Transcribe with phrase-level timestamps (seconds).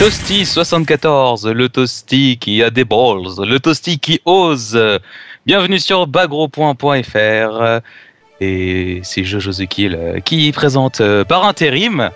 [0.00, 4.80] Toasty 74, le Toasty qui a des balls, le Toasty qui ose.
[5.44, 7.80] Bienvenue sur bagro.fr
[8.40, 12.08] et c'est Jojo Zekil qui présente euh, par intérim.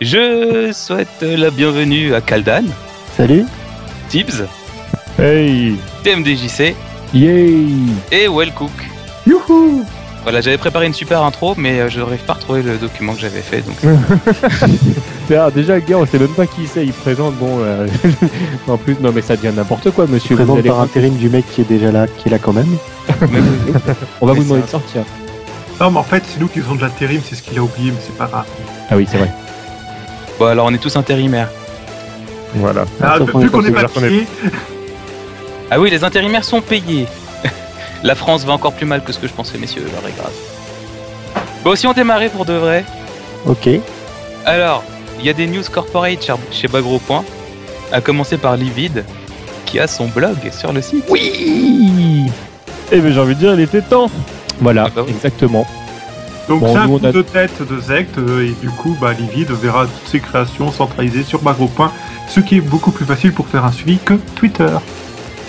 [0.00, 2.66] Je souhaite la bienvenue à Kaldan,
[3.16, 3.44] Salut.
[4.08, 4.44] Tibbs,
[5.18, 5.74] Hey
[6.04, 6.76] TMDJC
[7.12, 7.66] Yay
[8.12, 8.70] et Wellcook.
[9.26, 9.84] Youhou
[10.26, 13.14] Voilà, j'avais préparé une super intro, mais euh, je n'arrive pas à retrouver le document
[13.14, 13.62] que j'avais fait.
[13.62, 13.76] Donc...
[15.54, 17.60] Déjà, le gars, on sait même pas qui c'est, il présente, bon...
[17.60, 17.86] euh,
[18.66, 20.34] en plus, non mais ça devient n'importe quoi, monsieur.
[20.34, 22.52] Vous Présente allez- par intérim du mec qui est déjà là, qui est là quand
[22.52, 22.66] même.
[24.20, 25.02] On va Mais vous demander de sortir.
[25.80, 27.92] Non, mais en fait, c'est nous qui faisons de l'intérim, c'est ce qu'il a oublié,
[27.92, 28.46] mais c'est pas grave.
[28.90, 29.30] Ah oui, c'est vrai.
[30.40, 31.50] Bon, alors on est tous intérimaires.
[32.56, 32.84] Voilà.
[33.00, 33.86] Ah, sauf qu'on vu est qu'on est pas
[35.70, 37.06] Ah oui, les intérimaires sont payés.
[38.02, 39.82] La France va encore plus mal que ce que je pensais, messieurs.
[39.86, 40.32] Est grave.
[41.64, 42.84] Bon, si on démarrait pour de vrai.
[43.46, 43.68] Ok.
[44.44, 44.84] Alors,
[45.18, 46.98] il y a des news corporate chez- Bagro.
[46.98, 47.24] Point,
[47.92, 49.04] À commencer par Livid,
[49.64, 51.04] qui a son blog sur le site.
[51.08, 52.26] Oui
[52.92, 54.10] Eh ben j'ai envie de dire, il était temps
[54.60, 55.12] Voilà, Ah bah oui.
[55.12, 55.66] exactement.
[56.48, 59.12] donc Bon, c'est un coup a- de tête de Zect, euh, et du coup, bah,
[59.12, 61.70] Livide verra toutes ses créations centralisées sur Bagro.
[62.28, 64.68] Ce qui est beaucoup plus facile pour faire un suivi que Twitter.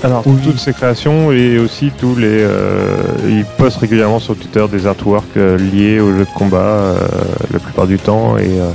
[0.04, 2.28] Alors, toutes ces créations et aussi tous les.
[2.42, 7.00] euh, ils postent régulièrement sur Twitter des artworks euh, liés au jeu de combat euh,
[7.52, 8.70] la plupart du temps et euh,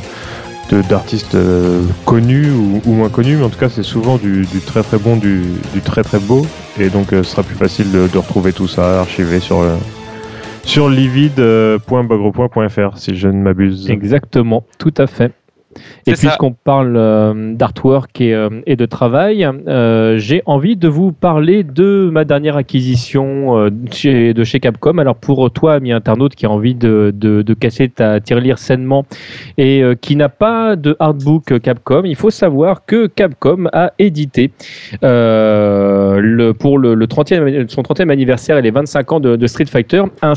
[0.70, 4.46] de- d'artistes euh, connus ou, ou moins connus, mais en tout cas, c'est souvent du,
[4.46, 5.42] du très très bon, du,
[5.72, 6.44] du très très beau.
[6.80, 9.60] Et donc, euh, ce sera plus facile de, de retrouver tout ça archivé sur.
[9.60, 9.76] euh,
[10.64, 13.88] sur livide.bagro.fr si je ne m'abuse.
[13.90, 15.30] Exactement, tout à fait.
[16.06, 21.12] Et puisqu'on parle euh, d'artwork et, euh, et de travail, euh, j'ai envie de vous
[21.12, 24.98] parler de ma dernière acquisition chez, de chez Capcom.
[24.98, 29.04] Alors pour toi, ami internaute, qui a envie de, de, de casser ta tirelire sainement
[29.58, 34.50] et qui n'a pas de artbook Capcom, il faut savoir que Capcom a édité
[35.02, 39.66] le, pour le, le 30e, son 30e anniversaire et les 25 ans de, de Street
[39.66, 40.34] Fighter un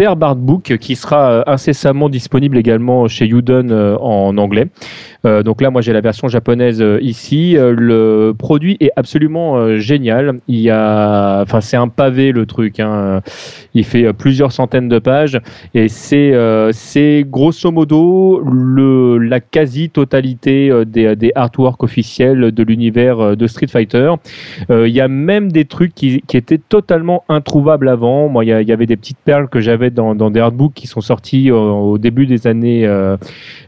[0.00, 4.68] superbe artbook qui sera euh, incessamment disponible également chez Udon euh, en anglais.
[5.24, 7.56] Euh, donc là, moi, j'ai la version japonaise euh, ici.
[7.56, 10.40] Euh, le produit est absolument génial.
[10.48, 12.80] Il y a, enfin, c'est un pavé le truc.
[12.80, 13.20] Hein.
[13.74, 15.40] Il fait plusieurs centaines de pages
[15.74, 16.34] et c'est,
[16.72, 24.14] c'est grosso modo le, la quasi-totalité des, des artworks officiels de l'univers de Street Fighter.
[24.70, 28.28] Il y a même des trucs qui, qui étaient totalement introuvables avant.
[28.28, 31.00] Moi, il y, avait des petites perles que j'avais dans, dans des artbooks qui sont
[31.00, 33.16] sortis au début des années euh,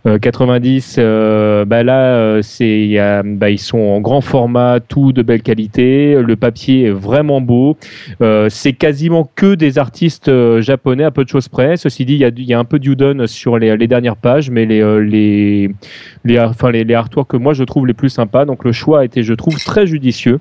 [0.07, 0.97] euh, 90.
[0.99, 6.21] euh, bah là, euh, c'est, bah, ils sont en grand format, tout de belle qualité.
[6.21, 7.77] Le papier est vraiment beau.
[8.21, 11.77] Euh, c'est quasiment que des artistes euh, japonais, à peu de choses près.
[11.77, 14.67] Ceci dit, il y a, y a un peu d'Udon sur les, dernières pages, mais
[14.67, 15.71] les, euh, les,
[16.25, 18.45] les, enfin, les, les artworks que moi je trouve les plus sympas.
[18.45, 20.41] Donc le choix a été, je trouve, très judicieux.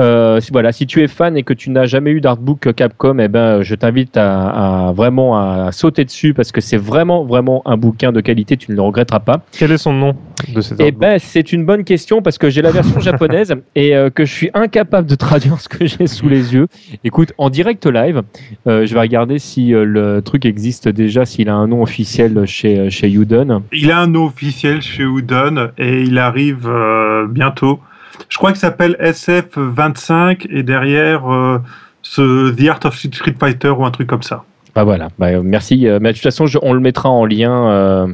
[0.00, 3.18] Euh, si- voilà, si tu es fan et que tu n'as jamais eu d'artbook Capcom,
[3.18, 7.62] eh ben, je t'invite à, à vraiment à, sauter dessus parce que c'est vraiment vraiment
[7.66, 9.42] un bouquin de qualité, tu ne le regretteras pas.
[9.52, 10.14] Quel est son nom
[10.54, 13.54] de cet Eh artbook ben, c'est une bonne question parce que j'ai la version japonaise
[13.74, 16.68] et euh, que je suis incapable de traduire ce que j'ai sous les yeux.
[17.04, 18.22] Écoute, en direct live,
[18.66, 22.46] euh, je vais regarder si euh, le truc existe déjà, s'il a un nom officiel
[22.46, 23.62] chez chez Udon.
[23.72, 27.78] Il a un nom officiel chez Udon et il arrive euh, bientôt.
[28.28, 31.58] Je crois qu'il s'appelle SF25 et derrière euh,
[32.02, 34.44] ce The Art of Street Fighter ou un truc comme ça.
[34.74, 35.86] Bah voilà, bah, euh, merci.
[35.86, 37.70] Euh, mais de toute façon, je- on le mettra en lien.
[37.70, 38.06] euh,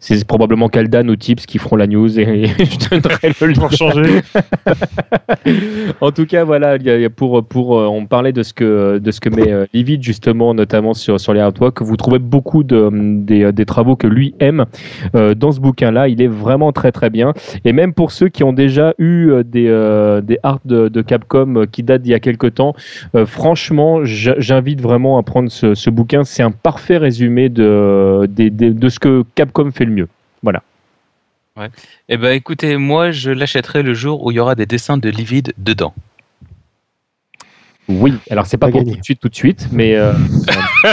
[0.00, 3.54] c'est probablement Kaldan ou Tips qui feront la news et, je donnerai le lien.
[3.60, 4.20] Pour changer.
[6.00, 6.76] en tout cas, voilà,
[7.14, 10.94] pour pour on parlait de ce que de ce que met euh, Livid justement, notamment
[10.94, 11.80] sur sur les artworks.
[11.82, 14.64] Vous trouvez beaucoup de des, des travaux que lui aime
[15.14, 16.08] euh, dans ce bouquin-là.
[16.08, 17.34] Il est vraiment très très bien.
[17.64, 19.68] Et même pour ceux qui ont déjà eu des
[20.24, 22.74] des arts de, de Capcom qui datent d'il y a quelques temps,
[23.26, 25.99] franchement, j'invite vraiment à prendre ce, ce bouquin.
[26.24, 28.28] C'est un parfait résumé de,
[28.88, 30.08] ce que Capcom fait le mieux.
[32.08, 35.08] Eh ben, écoutez, moi, je l'achèterai le jour où il y aura des dessins de
[35.08, 35.94] Livid dedans.
[37.88, 38.92] Oui, alors c'est pas Pas pour gagné.
[38.92, 40.12] tout de suite, tout de suite, mais euh,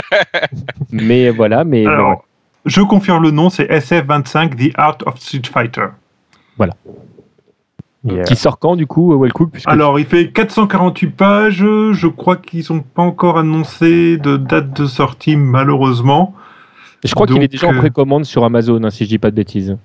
[0.92, 2.16] mais voilà, mais ouais.
[2.66, 5.88] Je confirme le nom, c'est SF25 The Art of Street Fighter.
[8.04, 8.24] Yeah.
[8.24, 11.58] qui sort quand du coup, Wellcook puisque Alors, il fait 448 pages.
[11.58, 16.34] Je crois qu'ils n'ont pas encore annoncé de date de sortie, malheureusement.
[17.04, 19.32] je crois qu'il est déjà en euh, précommande sur Amazon, hein, si je dis pas
[19.32, 19.78] de bêtises.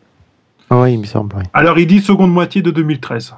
[0.71, 1.37] Ah ouais, il me semble.
[1.53, 3.35] Alors, il dit seconde moitié de 2013.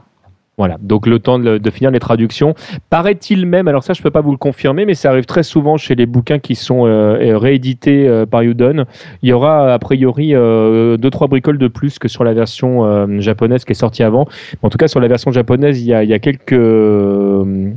[0.56, 2.54] Voilà, donc le temps de, finir les traductions.
[2.88, 5.76] Paraît-il même, alors ça je peux pas vous le confirmer, mais ça arrive très souvent
[5.76, 8.84] chez les bouquins qui sont euh, réédités euh, par Udon.
[9.22, 12.84] Il y aura a priori euh, deux trois bricoles de plus que sur la version
[12.84, 14.28] euh, japonaise qui est sortie avant.
[14.62, 17.72] En tout cas sur la version japonaise, il y a, quelques euh,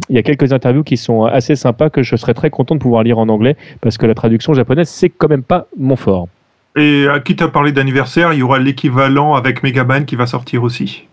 [0.52, 3.56] interviews qui sont assez sympas que je serais très content de pouvoir lire en anglais
[3.82, 6.28] parce que la traduction japonaise c'est quand même pas mon fort.
[6.76, 10.62] Et à qui t'a parlé d'anniversaire, il y aura l'équivalent avec Megaban qui va sortir
[10.62, 11.08] aussi.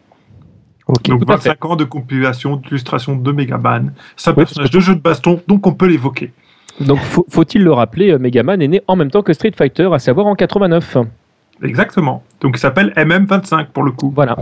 [0.86, 1.08] Ok.
[1.08, 1.48] Donc tout à fait.
[1.50, 3.86] 25 ans de compilation d'illustrations de Megaban.
[4.16, 6.32] C'est un Oui, personnage de jeu de baston, donc on peut l'évoquer.
[6.80, 9.88] Donc faut- faut-il le rappeler, euh, Megaman est né en même temps que Street Fighter,
[9.92, 10.96] à savoir en 89.
[11.62, 12.22] Exactement.
[12.40, 14.12] Donc il s'appelle MM25 pour le coup.
[14.14, 14.36] Voilà.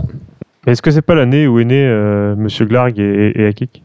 [0.65, 3.83] Est-ce que c'est pas l'année où est né euh, Monsieur Glarg et, et Akik?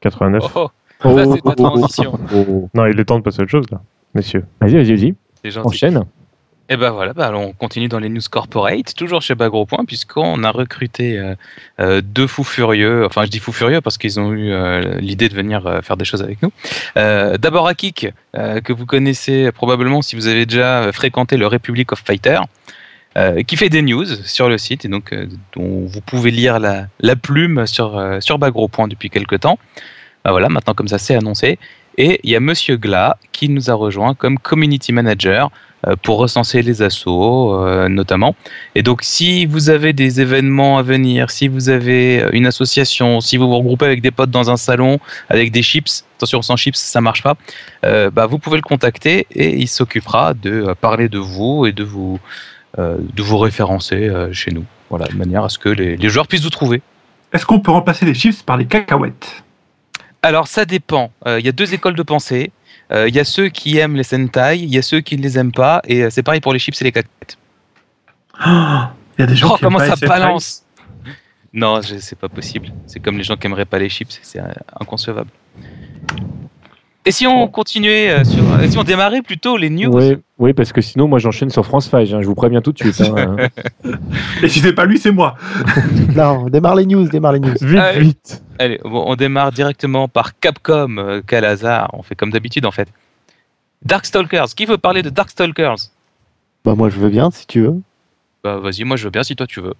[0.00, 0.68] 89 Oh,
[1.04, 2.18] oh, ça, c'est ta transition.
[2.34, 2.68] oh.
[2.74, 3.80] Non, il est temps de passer à autre chose, là,
[4.14, 4.44] messieurs.
[4.60, 5.14] Vas-y, vas-y,
[5.44, 5.58] vas-y.
[5.58, 6.04] Enchaîne.
[6.70, 10.42] Et ben voilà, alors on continue dans les news corporate, toujours chez Bagro Point, puisqu'on
[10.44, 11.34] a recruté euh,
[11.78, 13.04] euh, deux fous furieux.
[13.04, 16.06] Enfin, je dis fous furieux parce qu'ils ont eu euh, l'idée de venir faire des
[16.06, 16.50] choses avec nous.
[16.96, 22.40] D'abord Akik, que vous connaissez probablement si vous avez déjà fréquenté le Republic of Fighter,
[23.46, 25.14] qui fait des news sur le site et donc
[25.54, 29.58] dont vous pouvez lire la, plume sur, sur Bagro Point depuis quelques temps.
[30.24, 31.58] Bah voilà, maintenant comme ça c'est annoncé.
[31.96, 35.50] Et il y a Monsieur Gla qui nous a rejoint comme community manager
[35.86, 38.34] euh, pour recenser les assos euh, notamment.
[38.74, 43.20] Et donc si vous avez des événements à venir, si vous avez euh, une association,
[43.20, 44.98] si vous vous regroupez avec des potes dans un salon
[45.28, 47.36] avec des chips, attention sans chips ça marche pas,
[47.84, 51.84] euh, bah, vous pouvez le contacter et il s'occupera de parler de vous et de
[51.84, 52.18] vous,
[52.76, 54.64] de vous référencer chez nous.
[54.90, 56.82] Voilà, de manière à ce que les joueurs puissent vous trouver.
[57.32, 59.44] Est-ce qu'on peut remplacer les chips par les cacahuètes?
[60.24, 61.12] Alors ça dépend.
[61.26, 62.50] Euh, Il y a deux écoles de pensée.
[62.92, 65.22] Euh, Il y a ceux qui aiment les Sentai, il y a ceux qui ne
[65.22, 67.38] les aiment pas, et euh, c'est pareil pour les chips et les cacahuètes.
[68.38, 70.64] Ah, Il y a des gens Oh, qui aiment comment pas ça balance
[71.52, 72.68] Non, je- c'est pas possible.
[72.86, 74.40] C'est comme les gens qui aimeraient pas les chips, c'est
[74.80, 75.30] inconcevable.
[77.06, 80.52] Et si on continuait euh, sur, euh, si on démarrait plutôt les news Oui, oui,
[80.54, 82.10] parce que sinon, moi, j'enchaîne sur France 5.
[82.12, 82.98] hein, je vous préviens tout de suite.
[83.02, 83.36] hein.
[84.42, 85.36] Et si c'est pas lui, c'est moi.
[86.16, 87.54] Non, démarre les news, démarre les news.
[87.60, 88.00] Vite, Allez.
[88.00, 92.64] vite Allez, bon, on démarre directement par Capcom, euh, quel hasard, on fait comme d'habitude
[92.66, 92.88] en fait.
[93.84, 95.76] Darkstalkers, qui veut parler de Darkstalkers?
[96.64, 97.74] Bah moi je veux bien si tu veux.
[98.44, 99.74] Bah vas-y, moi je veux bien si toi tu veux.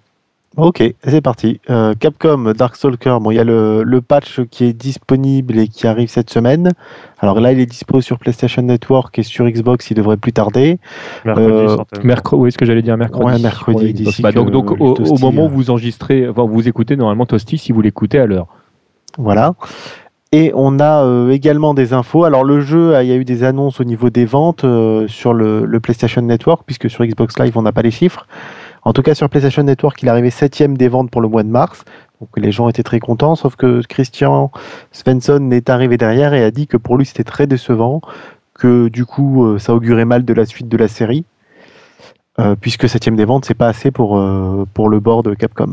[0.57, 1.59] Ok, c'est parti.
[1.69, 5.85] Euh, Capcom Darkstalker, bon il y a le, le patch qui est disponible et qui
[5.85, 6.71] arrive cette semaine.
[7.19, 10.79] Alors là il est dispo sur PlayStation Network et sur Xbox, il devrait plus tarder.
[11.25, 11.77] Mercredi, Euh.
[12.03, 13.25] Mercredi, oui, ce que j'allais dire mercredi.
[13.25, 17.57] Ouais, mercredi, Bah, donc, au, moment où euh, vous enregistrez, enfin, vous écoutez normalement Toasty
[17.57, 18.47] si vous l'écoutez à l'heure.
[19.17, 19.55] Voilà.
[20.31, 22.23] Et on a euh, également des infos.
[22.23, 25.33] Alors le jeu, il y a eu des annonces au niveau des ventes euh, sur
[25.33, 28.25] le, le PlayStation Network, puisque sur Xbox Live, on n'a pas les chiffres.
[28.85, 31.43] En tout cas, sur PlayStation Network, il est arrivé septième des ventes pour le mois
[31.43, 31.83] de mars.
[32.21, 34.51] Donc les gens étaient très contents, sauf que Christian
[34.91, 37.99] Svensson est arrivé derrière et a dit que pour lui, c'était très décevant,
[38.53, 41.25] que du coup, euh, ça augurait mal de la suite de la série,
[42.39, 45.71] euh, puisque septième des ventes, c'est pas assez pour, euh, pour le board de Capcom.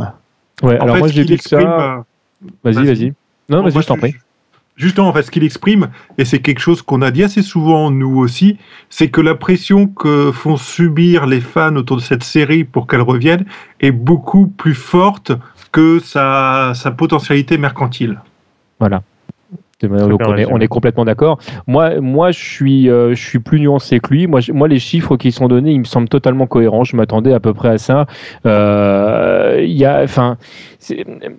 [0.62, 1.94] Ouais, En alors fait, moi j'ai vu exprime, ça.
[1.96, 1.98] euh,
[2.64, 3.12] Vas-y, vas-y.
[3.48, 4.14] Non, vas-y, je t'en prie.
[4.82, 7.92] Justement, en fait, ce qu'il exprime, et c'est quelque chose qu'on a dit assez souvent
[7.92, 8.58] nous aussi,
[8.90, 13.00] c'est que la pression que font subir les fans autour de cette série pour qu'elle
[13.00, 13.44] revienne
[13.78, 15.30] est beaucoup plus forte
[15.70, 18.20] que sa, sa potentialité mercantile.
[18.80, 19.04] Voilà.
[19.88, 20.52] Donc on est, résumé.
[20.54, 21.38] on est complètement d'accord.
[21.66, 24.26] Moi, moi, je suis, euh, je suis plus nuancé que lui.
[24.26, 26.84] Moi, je- moi, les chiffres qui sont donnés, ils me semblent totalement cohérents.
[26.84, 28.06] Je m'attendais à peu près à ça.
[28.46, 30.36] Euh, Il y a, enfin,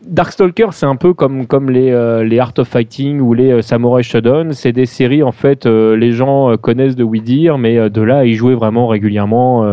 [0.07, 3.61] Darkstalker, c'est un peu comme comme les euh, les Art of Fighting ou les euh,
[3.61, 4.53] Samurai Shodown.
[4.53, 8.25] C'est des séries en fait, les gens connaissent de oui dire, mais de là à
[8.25, 9.65] y jouer vraiment régulièrement.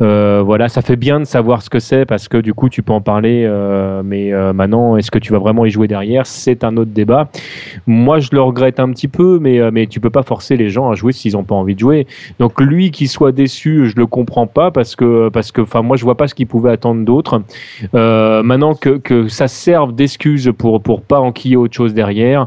[0.00, 2.92] voilà, ça fait bien de savoir ce que c'est parce que du coup, tu peux
[2.92, 3.48] en parler.
[4.04, 6.26] mais maintenant, est-ce que tu vas vraiment y jouer derrière?
[6.26, 7.28] C'est un autre débat.
[7.86, 10.70] Moi, je le regrette un petit peu, mais, euh, mais tu peux pas forcer les
[10.70, 12.06] gens à jouer s'ils n'ont pas envie de jouer.
[12.38, 15.96] Donc lui qui soit déçu, je le comprends pas parce que parce que enfin moi
[15.96, 17.42] je vois pas ce qu'il pouvait attendre d'autre.
[17.94, 22.46] Euh, maintenant que, que ça serve d'excuse pour pour pas enquiller autre chose derrière.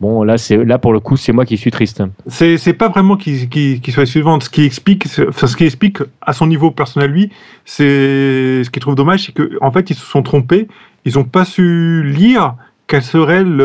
[0.00, 2.02] Bon là c'est là pour le coup c'est moi qui suis triste.
[2.26, 4.38] C'est c'est pas vraiment qu'il qu'il- qu'il soit suivant.
[4.40, 7.30] Ce qui explique, ce qui explique à son niveau personnel lui,
[7.64, 10.68] c'est ce qu'il trouve dommage, c'est que en fait ils se sont trompés.
[11.04, 12.54] Ils ont pas su lire
[12.88, 13.64] quel serait le,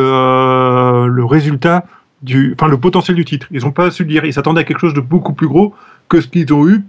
[1.11, 1.85] le résultat
[2.21, 3.47] du, enfin le potentiel du titre.
[3.51, 4.25] Ils ont pas su le lire.
[4.25, 5.73] Ils s'attendaient à quelque chose de beaucoup plus gros
[6.09, 6.83] que ce qu'ils ont eu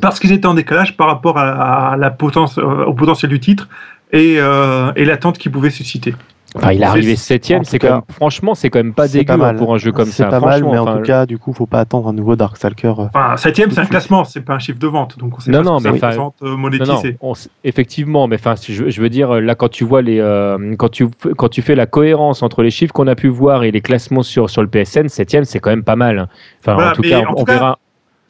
[0.00, 3.68] parce qu'ils étaient en décalage par rapport à, euh, au potentiel du titre
[4.12, 6.14] et, euh, et l'attente qu'il pouvait susciter.
[6.54, 9.18] Enfin, il est C'est- arrivé septième, c'est quand même, franchement, c'est quand même pas c'est
[9.18, 9.56] dégueu pas mal.
[9.56, 10.28] hein, pour un jeu comme C'est ça.
[10.28, 12.94] pas mal, mais en enfin, tout cas, du coup, faut pas attendre un nouveau Darkstalker.
[12.98, 13.06] euh.
[13.12, 15.58] Enfin, septième, c'est un classement, c'est pas un chiffre de vente, donc on sait Non,
[15.58, 17.32] pas non, ça mais enfin, représente euh, Non, on
[17.64, 21.08] effectivement, mais enfin, je, je veux dire, là, quand tu vois les, euh, quand tu
[21.36, 24.22] quand tu fais la cohérence entre les chiffres qu'on a pu voir et les classements
[24.22, 26.28] sur sur le PSN, septième, c'est quand même pas mal.
[26.62, 27.78] Enfin, Voilà, en tout cas, en on, tout on cas, verra.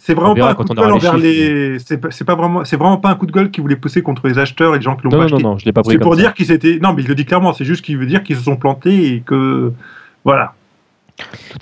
[0.06, 1.80] C'est vraiment verra pas un coup de gueule envers les.
[1.80, 4.02] C'est pas, c'est pas vraiment, c'est vraiment pas un coup de gueule qui voulait pousser
[4.02, 5.42] contre les acheteurs et les gens qui l'ont pas non, non, acheté.
[5.42, 6.20] non, je l'ai pas pris C'est pour ça.
[6.20, 6.78] dire qu'ils étaient.
[6.80, 7.52] Non, mais il le dit clairement.
[7.52, 9.72] C'est juste qu'il veut dire qu'ils se sont plantés et que
[10.24, 10.54] voilà.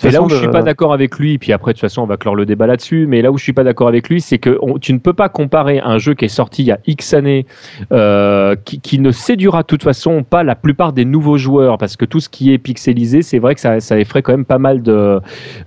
[0.03, 2.05] Mais là où je suis pas d'accord avec lui, puis après de toute façon on
[2.05, 4.37] va clore le débat là-dessus, mais là où je suis pas d'accord avec lui, c'est
[4.37, 6.79] que on- tu ne peux pas comparer un jeu qui est sorti il y a
[6.85, 7.45] X années,
[7.91, 11.95] euh, qui, qui ne séduira de toute façon pas la plupart des nouveaux joueurs, parce
[11.95, 14.59] que tout ce qui est pixelisé, c'est vrai que ça, ça effraie quand même pas
[14.59, 15.19] mal de,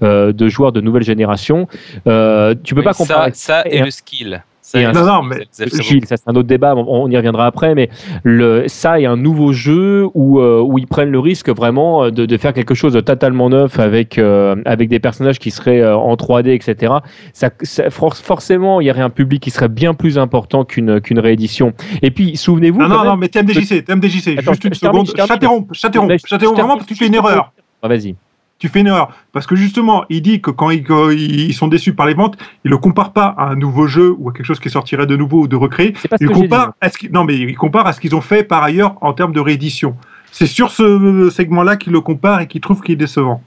[0.02, 1.66] euh, de joueurs de nouvelle génération.
[2.06, 3.30] Euh, tu peux Oui, pas comparer.
[3.32, 4.42] ça, ça et et un- le skill.
[4.70, 5.46] Ça un- Non, non, mais-
[5.82, 7.88] Gilles, ça c'est un autre débat, on, y reviendra après, mais
[8.22, 12.10] le, ça est un nouveau jeu où, euh, où ils prennent le risque vraiment euh,
[12.10, 15.90] de, de faire quelque chose de totalement neuf avec, euh, avec des personnages qui seraient
[15.90, 16.92] en 3D, etc.
[17.32, 21.00] Ça, ça- for- forcément, il y aurait un public qui serait bien plus important qu'une
[21.00, 21.72] qu'une réédition.
[22.02, 22.80] Et puis, souvenez-vous.
[22.82, 25.06] Non, quand non, même- non, mais TMDJC, TMDJC, Attends, juste une seconde.
[25.06, 27.52] je t'interromps je vraiment parce que tu fais une erreur.
[27.82, 28.14] Ah, Vas-y.
[28.58, 29.12] Tu fais une erreur.
[29.32, 32.70] Parce que justement, il dit que quand ils, ils sont déçus par les ventes, il
[32.70, 35.42] le compare pas à un nouveau jeu ou à quelque chose qui sortirait de nouveau
[35.42, 35.94] ou de recréé.
[35.96, 36.48] C'est pas ce Il que j'ai dit.
[36.48, 38.96] compare à ce qu'ils- non, mais il compare à ce qu'ils ont fait par ailleurs
[39.00, 39.94] en termes de réédition.
[40.32, 43.42] C'est sur ce segment-là qu'il le compare et qu'il trouve qu'il est décevant.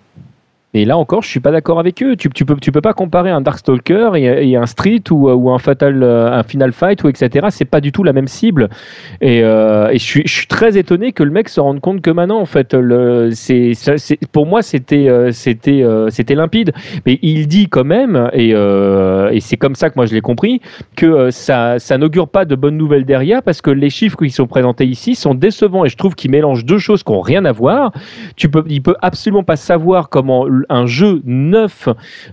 [0.73, 2.15] Et là encore, je suis pas d'accord avec eux.
[2.15, 6.31] Tu, tu peux, pas comparer un Darkstalker et, et un Street ou, un Fatal, euh,
[6.31, 7.47] un Final Fight ou etc.
[7.49, 8.69] C'est pas du tout la même cible.
[9.19, 12.45] Et, euh, je, suis, très étonné que le mec se rende compte que maintenant, en
[12.45, 12.75] fait,
[14.31, 16.71] pour moi, c'était, euh, c'était, limpide.
[17.05, 18.53] Mais il dit quand même, et,
[19.41, 20.61] c'est comme ça que moi je l'ai compris,
[20.95, 24.47] que ça, ça n'augure pas de bonnes nouvelles derrière parce que les chiffres qui sont
[24.47, 27.51] présentés ici sont décevants et je trouve qu'il mélange deux choses qui n'ont rien à
[27.51, 27.91] voir.
[28.35, 31.87] Tu peux, il peut absolument pas savoir comment un jeu neuf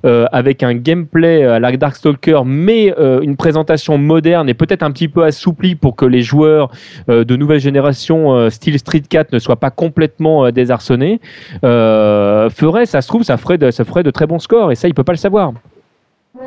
[0.04, 4.90] euh, avec un gameplay à la Darkstalker, mais euh, une présentation moderne et peut-être un
[4.90, 6.70] petit peu assouplie pour que les joueurs
[7.08, 11.20] euh, de nouvelle génération, euh, style Street 4, ne soient pas complètement euh, désarçonnés,
[11.64, 14.75] euh, ferait, ça se trouve, ça ferait, de, ça ferait de très bons scores et
[14.75, 15.52] ça, il peut pas le savoir.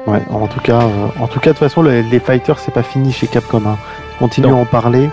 [0.08, 2.74] Ouais, en tout cas, euh, en tout cas, de toute façon, les, les fighters, c'est
[2.74, 3.62] pas fini chez Capcom.
[3.66, 3.78] Hein.
[4.22, 5.10] À en parler.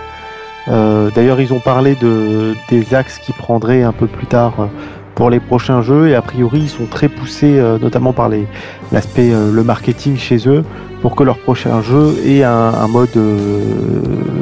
[0.67, 4.65] Euh, D'ailleurs, ils ont parlé de des axes qu'ils prendraient un peu plus tard euh,
[5.19, 6.07] pour les prochains jeux.
[6.07, 8.47] Et a priori, ils sont très poussés, euh, notamment par les
[8.93, 10.63] l'aspect euh, le marketing chez eux,
[11.01, 13.59] pour que leur prochain jeu ait un, un mode euh,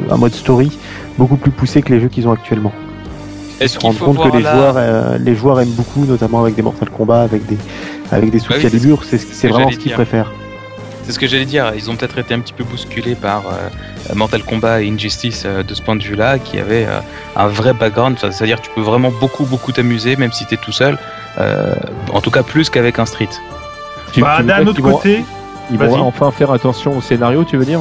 [0.08, 0.70] un mode story
[1.18, 2.72] beaucoup plus poussé que les jeux qu'ils ont actuellement.
[3.60, 6.62] Ils se rendent compte que les là- joueurs, les joueurs aiment beaucoup, notamment avec des
[6.62, 7.58] Mortal Kombat, avec des
[8.12, 8.62] avec des sous Bah oui,
[9.32, 10.30] c'est vraiment ce qu'ils préfèrent.
[11.08, 11.72] C'est ce que j'allais dire.
[11.74, 15.62] Ils ont peut-être été un petit peu bousculés par euh, Mortal Kombat et Injustice euh,
[15.62, 17.00] de ce point de vue-là, qui avait euh,
[17.34, 18.16] un vrai background.
[18.18, 20.98] Enfin, C'est-à-dire que tu peux vraiment beaucoup, beaucoup t'amuser, même si tu es tout seul.
[21.38, 21.72] Euh,
[22.12, 23.30] en tout cas, plus qu'avec un Street.
[24.12, 25.24] Tu- Bah, d'un autre qu'ils vont- côté,
[25.70, 27.80] Ils vont enfin faire attention au scénario, tu veux dire?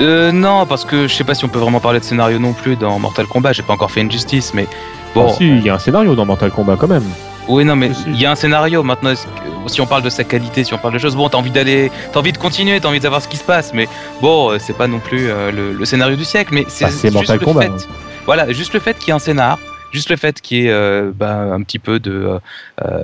[0.00, 2.52] Euh, non, parce que je sais pas si on peut vraiment parler de scénario non
[2.52, 3.54] plus dans Mortal Kombat.
[3.54, 4.66] J'ai pas encore fait Injustice, mais
[5.14, 5.28] bon.
[5.30, 7.04] Ah, Si, il y a un scénario dans Mortal Kombat quand même.
[7.48, 9.12] Oui, non, mais il y a un scénario maintenant.
[9.14, 11.50] que- si on parle de sa qualité, si on parle de choses, bon, t'as envie
[11.50, 13.86] d'aller, t'as envie de continuer, t'as envie de savoir ce qui se passe, mais
[14.22, 16.90] bon, euh, c'est pas non plus euh, le, le scénario du siècle, mais c'est Bah,
[16.90, 17.68] juste Mortal le Kombat, fait.
[17.68, 17.76] hein.
[18.24, 19.58] Voilà, juste le fait qu'il y ait un scénar,
[19.92, 22.38] juste le fait qu'il y ait euh, bah, un petit peu de,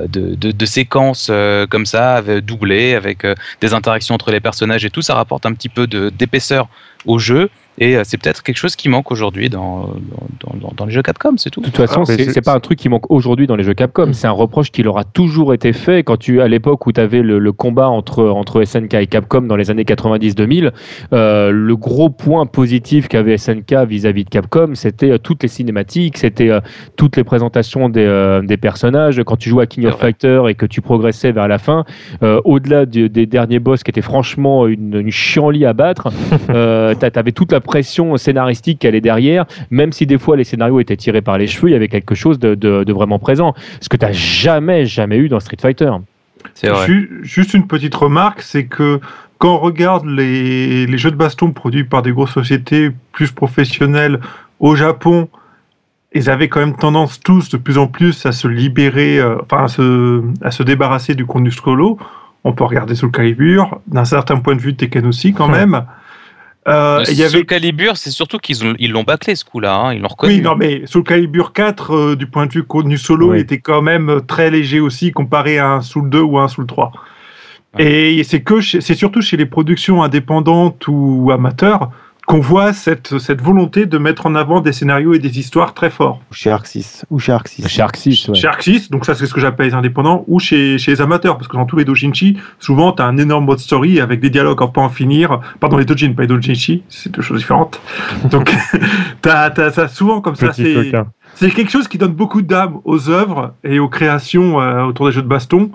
[0.09, 4.85] de, de, de séquences euh, comme ça, doublées, avec euh, des interactions entre les personnages
[4.85, 6.69] et tout, ça rapporte un petit peu de- d'épaisseur
[7.07, 7.51] au jeu.
[7.77, 9.95] Et euh, c'est peut-être quelque chose qui manque aujourd'hui dans,
[10.39, 11.61] dans, dans, dans les jeux Capcom, c'est tout.
[11.61, 14.07] De toute façon, Ah, c'est pas un truc qui manque aujourd'hui dans les jeux Capcom.
[14.07, 14.15] Mm.
[14.15, 17.01] C'est un reproche qui leur a toujours été fait quand tu, à l'époque où tu
[17.01, 20.71] avais le, le combat entre, entre SNK et Capcom dans les années 90-2000,
[21.13, 26.19] euh, le gros point positif qu'avait SNK vis-à-vis de Capcom, c'était euh, toutes les cinématiques,
[26.19, 26.61] c'était euh,
[26.95, 29.21] toutes les présentations des, euh, des personnages.
[29.27, 29.99] Quand tu jouais à King of.
[29.99, 31.85] Fighter et que tu progressais vers la fin,
[32.23, 36.09] euh, au-delà des derniers boss qui étaient franchement une, une chienlit à battre,
[36.51, 40.45] euh, t'a- t'avais toute la pression scénaristique qu'elle est derrière, même si des fois les
[40.45, 43.19] scénarios étaient tirés par les cheveux, il y avait quelque chose de, de- de vraiment
[43.19, 43.55] présent.
[43.81, 45.91] Ce que t'as jamais, jamais eu dans Street Fighter.
[46.55, 46.87] C'est vrai.
[46.87, 49.01] Ju- Juste une petite remarque, c'est que
[49.39, 54.21] quand on regarde les, les jeux de baston produits par des grosses sociétés plus professionnelles
[54.61, 55.29] au Japon,
[56.15, 59.65] ils avaient quand même tendance tous de plus en plus à se libérer, euh, enfin
[59.65, 61.99] à se, à se débarrasser du contenu solo.
[62.45, 65.85] On peut regarder Soul Calibur, d'un certain point de vue Tekken aussi quand même.
[66.69, 69.45] Euh, Le il y avait Soul Calibur, c'est surtout qu'ils ont- ils l'ont bâclé ce
[69.45, 70.35] coup-là, hein, ils l'ont reconnu.
[70.35, 73.41] Oui, non, mais Soul Calibur 4, euh, du point de vue contenu solo, Oui.
[73.41, 76.67] était quand même euh, très léger aussi comparé à un Soul 2 ou un Soul
[76.67, 76.93] 3.
[77.79, 81.91] Et c'est que chez- c'est surtout chez les productions indépendantes ou amateurs
[82.27, 85.91] qu'on voit cette, cette volonté de mettre en avant des scénarios et des histoires très
[85.91, 86.21] forts.
[86.31, 87.05] Ou chez Arc 6.
[87.11, 87.69] Ou chez Arc 6.
[87.69, 88.35] Chez Arc 6, ouais.
[88.35, 91.01] Chez Arc 6, donc ça c'est ce que j'appelle les indépendants, ou chez, chez les
[91.01, 94.21] amateurs, parce que dans tous les dojinshi, souvent tu as un énorme mode story avec
[94.21, 95.41] des dialogues en pas en finir.
[95.61, 97.81] Pardon, les dojin, pas les dojinshi, c'est deux choses différentes.
[98.31, 98.55] Donc
[99.23, 100.53] tu as, ça souvent comme ça.
[100.53, 100.93] C'est.
[101.35, 105.13] C'est quelque chose qui donne beaucoup d'âme aux œuvres et aux créations euh, autour des
[105.13, 105.71] jeux de baston.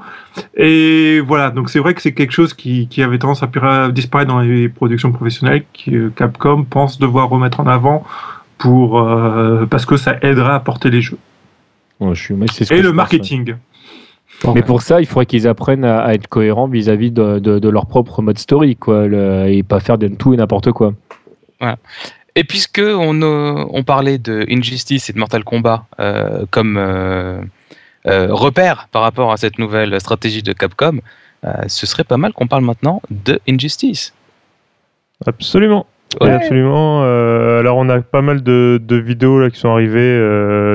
[0.56, 4.30] Et voilà, donc c'est vrai que c'est quelque chose qui, qui avait tendance à disparaître
[4.32, 8.04] dans les productions professionnelles, que euh, Capcom pense devoir remettre en avant
[8.58, 11.18] pour euh, parce que ça aidera à porter les jeux.
[12.00, 13.54] Ouais, je suis- mais c'est ce que Et je le pense, marketing.
[14.46, 14.51] ouais.
[14.56, 17.70] Mais pour ça, il faudrait qu'ils apprennent à, à être cohérents vis-à-vis de, de- de
[17.70, 20.94] leur propre mode story, quoi, le- et pas faire de tout et n'importe quoi.
[22.36, 27.42] Et puisque on, euh, on parlait de Injustice et de Mortal Kombat euh, comme euh,
[28.08, 31.00] euh, repère par rapport à cette nouvelle stratégie de Capcom,
[31.68, 34.14] ce serait pas mal qu'on parle maintenant de Injustice.
[35.26, 35.86] Absolument.
[36.20, 36.32] Ouais.
[36.32, 37.04] Absolument.
[37.60, 40.20] Alors, on a pas mal de, de vidéos là, qui sont arrivées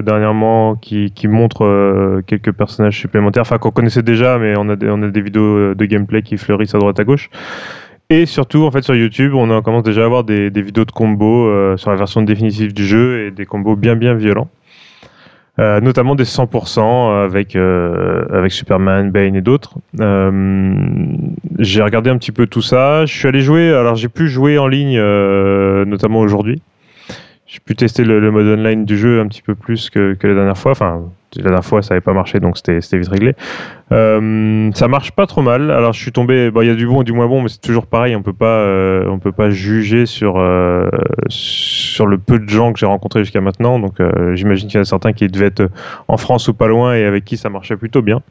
[0.02, 4.88] dernièrement qui, qui montrent quelques personnages supplémentaires, enfin qu'on connaissait déjà, mais on a, des,
[4.88, 7.28] on a des vidéos de gameplay qui fleurissent à droite à gauche.
[8.10, 10.90] Et surtout, en fait, sur YouTube, on en commence déjà à avoir des, vidéos de
[10.90, 14.48] combos euh, sur la version définitive du jeu et des combos bien bien violents.
[15.60, 19.78] Euh, notamment des 100% avec, euh, avec Superman, Bane et d'autres.
[21.58, 23.06] J'ai regardé un petit peu tout ça.
[23.06, 25.00] Je suis allé jouer, alors j'ai pu jouer en ligne,
[25.86, 26.60] notamment aujourd'hui.
[27.46, 30.26] J'ai pu tester le, le mode online du jeu un petit peu plus que, que
[30.26, 30.72] la dernière fois.
[30.72, 31.04] Enfin,
[31.36, 33.34] la dernière fois, ça n'avait pas marché, donc c'était vite réglé.
[33.92, 35.70] Euh, ça marche pas trop mal.
[35.70, 36.50] Alors, je suis tombé.
[36.54, 38.16] Il y a du bon et du moins bon, mais c'est toujours pareil.
[38.16, 40.88] On peut pas, euh, on peut pas juger sur euh,
[41.28, 43.78] sur le peu de gens que j'ai rencontrés jusqu'à maintenant.
[43.78, 45.68] Donc, euh, j'imagine qu'il y en a certains qui devaient être
[46.08, 48.22] en France ou pas loin et avec qui ça marchait plutôt bien.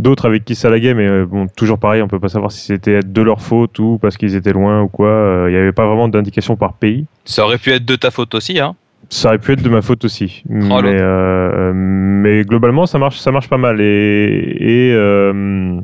[0.00, 2.60] D'autres avec qui ça laguait, mais euh, bon, toujours pareil, on peut pas savoir si
[2.62, 5.44] c'était de leur faute ou parce qu'ils étaient loin ou quoi.
[5.46, 7.06] Il n'y avait pas vraiment d'indication par pays.
[7.24, 8.74] Ça aurait pu être de ta faute aussi, hein
[9.14, 13.18] Ça aurait pu être de ma faute aussi, Oh, mais, euh, mais globalement ça marche,
[13.18, 13.80] ça marche pas mal.
[13.80, 15.80] Et, et, euh,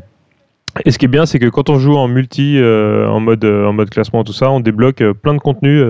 [0.85, 3.45] et ce qui est bien, c'est que quand on joue en multi, euh, en mode
[3.45, 5.81] en mode classement, tout ça, on débloque plein de contenus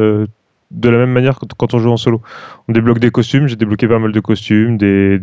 [0.70, 2.22] de la même manière que quand on joue en solo.
[2.68, 5.18] On débloque des costumes, j'ai débloqué pas mal de costumes, des,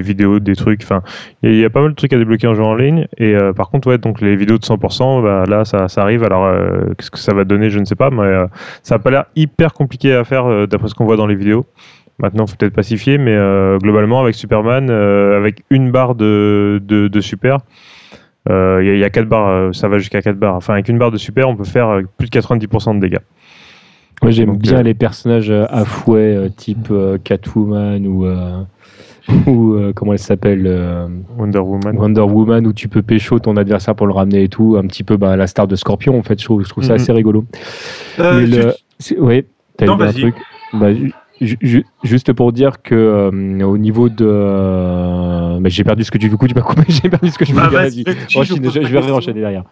[0.00, 0.82] vidéos, des trucs.
[0.84, 1.02] Enfin,
[1.42, 3.06] il y, a- il pas mal de trucs à débloquer en jouant en ligne.
[3.18, 6.22] Et euh, par contre, ouais, donc les vidéos de 100%, bah, là, ça, arrive.
[6.22, 8.46] Alors, euh, qu'est-ce que ça va donner, je ne sais pas, mais euh,
[8.82, 11.66] ça a pas l'air hyper compliqué à faire d'après ce qu'on voit dans les vidéos.
[12.20, 13.36] Maintenant, faut peut-être pacifier, mais
[13.82, 16.80] globalement, avec Superman, avec une barre de,
[17.20, 17.58] super,
[18.48, 18.56] il y,
[18.90, 20.54] a- il 4 barres, ça va jusqu'à 4 barres.
[20.54, 23.18] Enfin, avec une barre de super, on peut faire plus de 90% de dégâts.
[24.22, 28.24] Moi, j'aime Donc, bien euh, les personnages euh, à fouet, euh, type euh, Catwoman ou,
[28.26, 28.62] euh,
[29.46, 31.06] ou euh, comment elle s'appelle euh,
[31.38, 31.96] Wonder Woman.
[31.96, 35.02] Wonder Woman, où tu peux pécho ton adversaire pour le ramener et tout, un petit
[35.04, 36.38] peu bah, la star de Scorpion, en fait.
[36.40, 37.00] Je trouve, je trouve ça Mhm.
[37.00, 37.44] assez rigolo.
[38.20, 38.74] Euh, le-
[39.18, 39.44] Oui,
[39.76, 40.34] t'as Non, dit un truc.
[40.72, 44.24] Bah, ju- ju- ju- juste pour dire que euh, au niveau de.
[44.26, 47.38] euh, mais j'ai perdu ce que tu du coup tu m'as coupé, j'ai perdu ce
[47.38, 48.14] que je Bah, voulais vas-y, dire.
[48.36, 49.14] Enchaîne, je, vais question.
[49.16, 49.64] enchaîner derrière.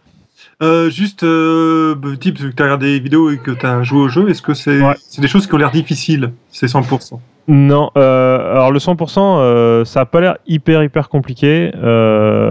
[0.62, 3.83] Euh, juste, euh, bah, type, que tu as regardé les vidéos et que tu as
[3.83, 4.94] joué au jeu, est-ce que c'est Ouais.
[5.18, 7.20] des choses qui ont l'air difficiles C'est 100%.
[7.48, 11.72] Non, euh, alors le 100%, euh, ça a pas l'air hyper hyper compliqué.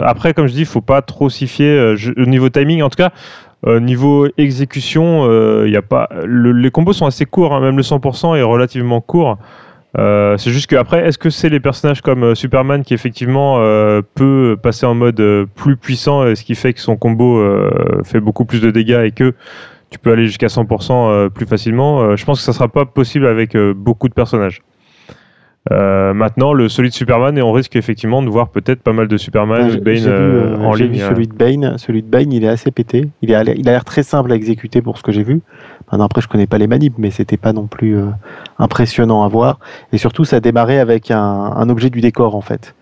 [0.04, 2.82] Après, comme je dis, faut pas trop s'y fier au niveau timing.
[2.82, 3.12] En tout cas,
[3.68, 6.10] euh, niveau exécution, euh, il y a pas.
[6.26, 9.38] le- les combos sont assez courts, hein, même le 100% est relativement court.
[9.98, 13.58] Euh, c'est juste que après, est-ce que c'est les personnages comme euh, Superman qui effectivement
[13.60, 15.22] euh, peut passer en mode
[15.56, 17.44] plus puissant, et ce qui fait que son combo
[18.04, 19.34] fait beaucoup plus de dégâts et que
[19.90, 22.16] tu peux aller jusqu'à 100% euh, plus facilement.
[22.16, 24.62] Je pense que ça sera pas possible avec beaucoup de personnages.
[25.72, 29.16] Euh, maintenant, le solide Superman, et on risque effectivement de voir peut-être pas mal de
[29.16, 30.94] Superman J'ai ou de Bane vu, euh, euh, en ligne.
[30.94, 31.78] vu celui de Bane.
[31.78, 33.10] Celui de Bane, il est assez pété.
[33.22, 35.42] Il, est, allé- il a l'air très simple à exécuter pour ce que j'ai vu.
[35.92, 38.06] Maintenant, après, je connais pas les manips, mais c'était pas non plus euh,
[38.58, 39.60] impressionnant à voir.
[39.94, 42.74] Et surtout, ça a démarré avec un, un objet du décor, en fait.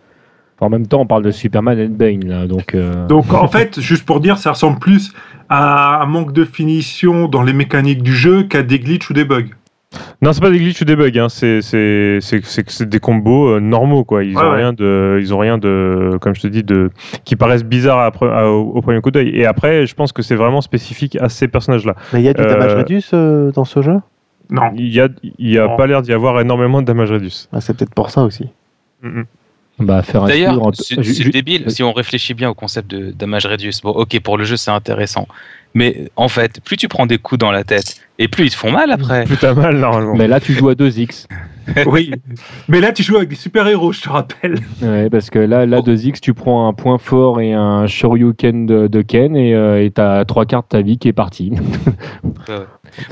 [0.62, 2.76] En même temps, on parle de Superman et de Bane, là, donc.
[2.76, 5.14] euh, Donc en fait, juste pour dire, ça ressemble plus
[5.50, 9.24] à un manque de finition dans les mécaniques du jeu qu'à des glitches ou des
[9.26, 9.46] bugs.
[10.22, 11.62] Non, c'est pas des glitches ou des bugs, hein, c'est
[12.86, 14.24] des combos euh, normaux, quoi.
[14.24, 14.58] Ils Ouais, ont ouais.
[14.58, 16.92] rien de, ils ont rien de, comme je te dis, de,
[17.26, 19.30] qui paraissent bizarres à pre- à- au, au premier coup d'œil.
[19.30, 21.96] Et après, je pense que c'est vraiment spécifique à ces personnages-là.
[22.14, 23.98] Mais il y a du Euh, damage reduce euh, dans ce jeu?
[24.52, 24.72] Non.
[24.76, 25.76] Il y a, il y a Non.
[25.78, 27.50] pas l'air d'y avoir énormément de damage reduce.
[27.52, 28.48] Ah, C'est peut-être pour ça aussi.
[29.02, 29.26] Mm, mm.
[29.80, 33.12] Bah, faire D'ailleurs, c'est ju- c'est ju- débile si on réfléchit bien au concept de
[33.12, 33.82] damage reduce.
[33.82, 35.28] Bon, ok, pour le jeu, c'est intéressant.
[35.76, 38.56] Mais en fait, plus tu prends des coups dans la tête, et plus ils te
[38.56, 39.26] font mal après.
[39.26, 40.16] Plus t'as mal normalement.
[40.16, 41.28] Mais là, tu joues à 2x.
[41.86, 42.12] oui.
[42.68, 44.56] Mais là, tu joues avec des super-héros, je te rappelle.
[44.82, 48.88] Ouais, parce que là, là 2x, tu prends un point fort et un Shoryuken de,
[48.88, 51.52] de Ken et euh, et t'as trois quarts de ta vie qui est partie.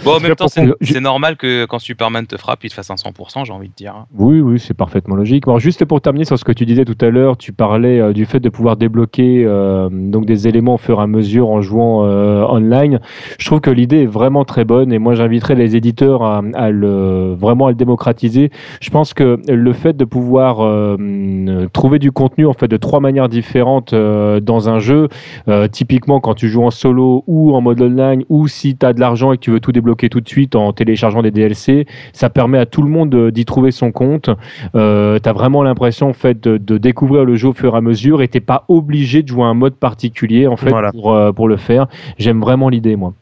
[0.03, 2.95] Bon, en même temps, c'est normal que quand Superman te frappe, il te fasse un
[2.95, 4.05] 100%, j'ai envie de dire.
[4.17, 5.45] Oui, oui, c'est parfaitement logique.
[5.45, 8.13] Bon, juste pour terminer sur ce que tu disais tout à l'heure, tu parlais euh,
[8.13, 11.61] du fait de pouvoir débloquer euh, donc des éléments au fur et à mesure en
[11.61, 12.99] jouant euh, online.
[13.39, 16.69] Je trouve que l'idée est vraiment très bonne et moi j'inviterais les éditeurs à, à
[16.69, 18.51] le vraiment à le démocratiser.
[18.81, 20.57] Je pense que le fait de pouvoir
[21.73, 25.09] trouver du contenu en fait de trois manières différentes dans un jeu,
[25.71, 28.99] typiquement quand tu joues en solo ou en mode online ou si tu as de
[28.99, 32.29] l'argent et que tu veux tout débloquer tout de suite en téléchargeant des DLC, ça
[32.29, 34.29] permet à tout le monde de- d'y trouver son compte.
[34.75, 37.77] Euh, tu as vraiment l'impression en fait de, de découvrir le jeu au fur et
[37.77, 40.91] à mesure et t'es pas obligé de jouer un mode particulier en fait Voilà.
[40.91, 41.87] pour, euh, pour le faire.
[42.17, 43.13] J'aime vraiment l'idée moi.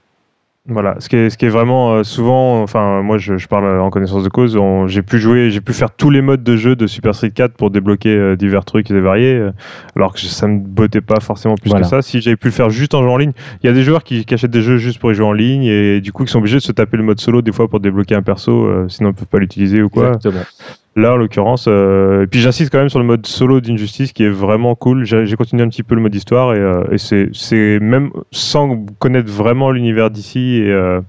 [0.67, 3.79] Voilà, ce qui est, ce qui est vraiment euh, souvent, enfin moi je, je parle
[3.79, 6.55] en connaissance de cause, on- j'ai pu jouer, j'ai pu faire tous les modes de
[6.57, 9.51] jeu de Super Street 4 pour débloquer euh, divers trucs et variés, euh,
[9.95, 11.83] alors que ça me bottait pas forcément plus Voilà.
[11.83, 12.01] que ça.
[12.01, 14.03] Si j'avais pu le faire juste en jeu en ligne, il y a des joueurs
[14.03, 16.31] qui, qui achètent des jeux juste pour y jouer en ligne et du coup qui
[16.31, 18.87] sont obligés de se taper le mode solo des fois pour débloquer un perso, euh,
[18.89, 20.07] sinon ils peuvent pas l'utiliser ou quoi.
[20.15, 20.41] Exactement.
[20.97, 24.23] Là, en l'occurrence, euh, et puis j'insiste quand même sur le mode solo d'Injustice qui
[24.23, 25.03] est vraiment cool.
[25.03, 26.97] J'ai continué un petit peu le mode histoire et, euh, et
[27.33, 31.01] c'est même sans connaître vraiment l'univers d'ici et, euh,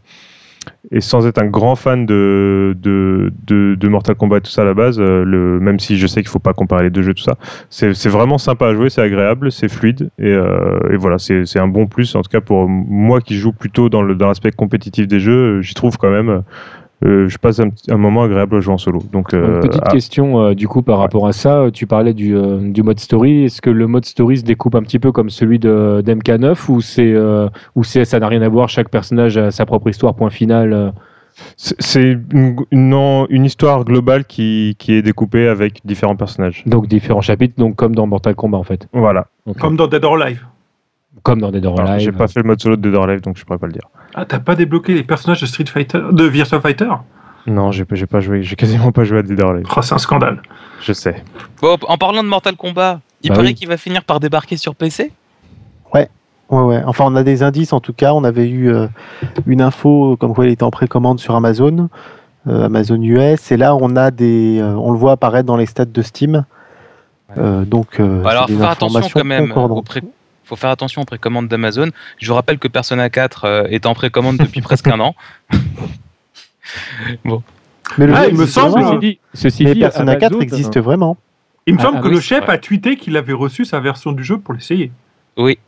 [0.90, 4.62] et sans être un grand fan de, de, de, de Mortal Kombat et tout ça
[4.62, 7.02] à la base, euh, le, même si je sais qu'il faut pas comparer les deux
[7.02, 7.36] jeux, tout ça,
[7.70, 11.68] c'est vraiment sympa à jouer, c'est agréable, c'est fluide et, euh, et voilà, c'est un
[11.68, 12.16] bon plus.
[12.16, 15.62] En tout cas, pour moi qui joue plutôt dans le- dans l'aspect compétitif des jeux,
[15.62, 16.42] j'y trouve quand même.
[17.04, 19.02] Euh, je passe un, moment agréable à jouer en solo.
[19.12, 21.66] Donc, euh, Une petite ah, question euh, du coup par rapport à ça.
[21.72, 23.44] Tu parlais du, euh, du mode story.
[23.44, 26.80] Est-ce que le mode story se découpe un petit peu comme celui de d'MK9 ou
[26.80, 28.70] c'est euh, ou c'est ça n'a rien à voir.
[28.70, 30.14] Chaque personnage a sa propre histoire.
[30.14, 30.72] Point final.
[30.72, 30.90] euh.
[31.58, 36.62] C'est une, une, non, une histoire globale qui, qui est découpée avec différents personnages.
[36.64, 37.56] Donc différents chapitres.
[37.58, 38.88] Donc comme dans Mortal Kombat en fait.
[38.94, 39.26] Voilà.
[39.60, 40.46] Comme dans Dead or Alive.
[41.22, 41.98] Comme dans Dead or Alive.
[42.04, 43.72] J'ai pas fait le mode solo de Dead or Alive, donc je pourrais pas le
[43.72, 43.88] dire.
[44.14, 46.88] Ah, t'as pas débloqué les personnages de Street Fighter, de Virtua Fighter?
[47.46, 49.66] Non, j'ai pas- joué, j'ai quasiment pas joué à Dead or Alive.
[49.76, 50.42] Oh, c'est un scandale.
[50.80, 51.22] Je sais.
[51.60, 53.54] Bon, en parlant de Mortal Kombat, il Bah paraît oui.
[53.54, 55.12] qu'il va finir par débarquer sur PC.
[55.94, 56.08] Ouais,
[56.50, 56.82] ouais.
[56.86, 58.12] Enfin, on a des indices en tout cas.
[58.14, 58.86] On avait eu euh,
[59.46, 61.88] une info comme quoi il était en précommande sur Amazon,
[62.48, 63.50] euh, Amazon US.
[63.52, 66.44] Et là, on a des, euh, on le voit apparaître dans les stats de Steam.
[67.38, 69.44] Euh, donc, euh, Bah alors, faire attention quand même.
[69.44, 69.86] Au concordantes.
[69.86, 70.02] pré-
[70.46, 71.90] faut faire attention aux précommandes d'Amazon.
[72.18, 75.14] Je vous rappelle que Persona 4 euh, est en précommande depuis presque un an.
[77.98, 80.40] Mais le Ah, jeu il me semble- Ceci dit, ceci Mais dit, Persona 4 Amazon,
[80.40, 81.16] existe vraiment.
[81.66, 83.80] Il me Ah, semble ah que oui, le chef a tweeté qu'il avait reçu sa
[83.80, 84.90] version du jeu pour l'essayer.
[85.36, 85.58] Oui.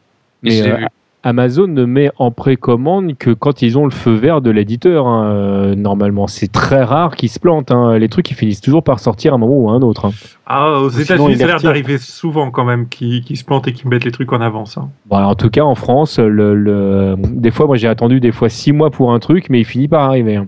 [0.42, 0.86] Mais, je l'ai euh, vu.
[1.24, 5.06] Amazon ne met en précommande que quand ils ont le feu vert de l'éditeur.
[5.08, 7.72] hein, euh, normalement, c'est très rare qu'ils se plantent.
[7.72, 7.98] hein.
[7.98, 10.06] Les trucs, ils finissent toujours par sortir à un moment ou à un autre.
[10.06, 10.12] hein.
[10.46, 13.88] Ah, aux États-Unis, ça a l'air d'arriver souvent quand même, qu'ils se plantent et qu'ils
[13.88, 14.78] mettent les trucs en avance.
[14.78, 14.90] hein.
[15.06, 18.48] Bon, en tout cas, en France, le, le- des fois, moi, j'ai attendu des fois
[18.48, 20.36] six mois pour un truc, mais il finit par arriver.
[20.36, 20.46] hein.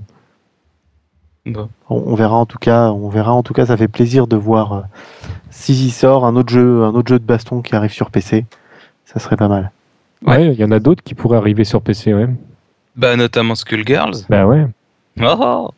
[1.46, 1.68] Bon.
[1.88, 2.90] On, on verra en tout cas.
[2.92, 3.66] On verra en tout cas.
[3.66, 4.80] Ça fait plaisir de voir euh,
[5.50, 8.44] s'il y sort un autre jeu, un autre jeu de baston qui arrive sur PC.
[9.04, 9.72] Ça serait pas mal.
[10.26, 10.36] Ouais.
[10.36, 12.14] Ouais, il y en a d'autres qui pourraient arriver sur PC.
[12.14, 12.28] Ouais.
[12.96, 14.24] Bah, notamment Skullgirls.
[14.28, 14.66] Bah ouais.
[15.22, 15.70] Oh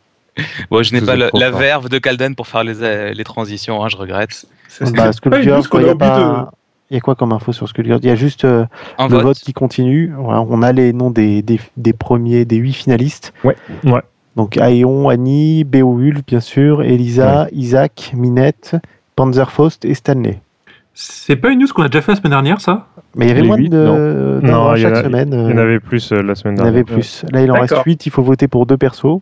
[0.71, 3.89] Bon, je n'ai pas la verve de Calden pour faire les, euh, les transitions, hein,
[3.89, 4.47] je regrette.
[4.69, 5.63] C'est Bah, Skullgirls,
[6.91, 8.01] il y a quoi comme info sur Skullgirls?
[8.03, 8.65] Il y a juste euh,
[8.99, 9.23] le vote.
[9.23, 10.13] vote qui continue.
[10.17, 13.33] Voilà, on a les noms des, des, des premiers, des huit finalistes.
[13.45, 14.03] Ouais, ouais.
[14.37, 18.77] Donc Aeon, Annie, Beowulf, bien sûr, Elisa, Isaac, Minette,
[19.17, 20.41] Panzerfaust et Stanley.
[20.95, 22.87] C'est pas une news qu'on a déjà fait la semaine dernière, ça?
[23.17, 24.75] Mais il y avait Les moins de non.
[24.75, 25.31] il chaque a- semaine.
[25.33, 26.83] Il y en euh, avait plus euh, la semaine il y en dernière.
[26.83, 27.25] avait plus.
[27.33, 27.87] Là, il en reste D'accord.
[27.87, 28.07] 8.
[28.07, 29.21] Il faut voter pour deux persos.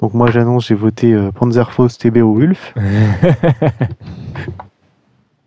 [0.00, 2.74] Donc moi, j'annonce, j'ai voté euh, Panzerfaust et Beowulf.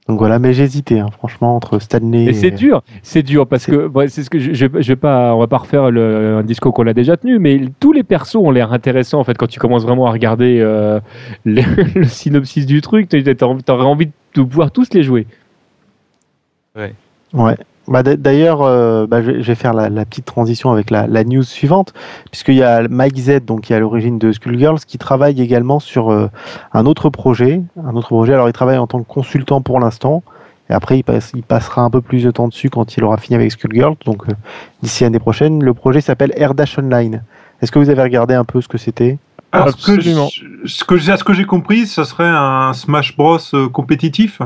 [0.07, 3.65] Donc voilà, mais j'ai hésité, hein, franchement, entre Stanley Et c'est dur, c'est dur parce
[3.65, 6.37] que ouais, c'est ce que je, je, je vais pas, on va pas refaire le,
[6.37, 9.37] un discours qu'on a déjà tenu, mais tous les persos ont l'air intéressants en fait
[9.37, 11.01] quand tu commences vraiment à regarder euh,
[11.45, 11.61] le,
[11.93, 13.17] le synopsis du truc, tu
[13.69, 14.11] aurais envie de
[14.45, 15.25] pouvoir tous les jouer.
[17.33, 17.57] Ouais.
[17.87, 20.91] Bah, d- D'ailleurs, euh, bah, je vais je vais faire la, la petite transition avec
[20.91, 21.93] la, la news suivante,
[22.31, 25.79] puisqu'il y a Mike Z, donc qui est à l'origine de Skullgirls, qui travaille également
[25.79, 26.29] sur euh,
[26.73, 27.61] un autre projet.
[27.85, 28.33] Un autre projet.
[28.33, 30.21] Alors, il travaille en tant que consultant pour l'instant,
[30.69, 33.17] et après, il, passe- il passera un peu plus de temps dessus quand il aura
[33.17, 34.33] fini avec Skullgirls, donc euh,
[34.81, 35.63] d'ici l'année prochaine.
[35.63, 37.23] Le projet s'appelle Air Dash Online.
[37.61, 39.17] Est-ce que vous avez regardé un peu ce que c'était?
[39.51, 40.29] Alors, que Absolument.
[40.65, 44.41] ce que ce que j'ai compris, ce serait un Smash Bros euh, compétitif.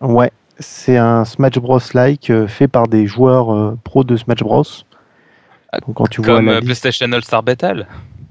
[0.00, 4.40] Ouais, c'est un Smash Bros like euh, fait par des joueurs euh, pros de Smash
[4.40, 4.64] Bros.
[5.86, 7.86] Donc quand tu vois Comme euh, PlayStation All Star Battle.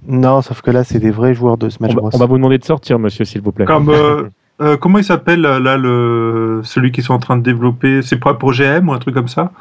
[0.08, 2.10] Non, sauf que là, c'est des vrais joueurs de On Smash va, Bros.
[2.14, 3.66] on va vous demander de sortir, monsieur, s'il vous plaît.
[3.66, 4.30] Comme euh,
[4.62, 8.34] euh, comment il s'appelle là le celui qu'ils sont en train de développer C'est pas
[8.34, 9.52] pour GM ou un truc comme ça?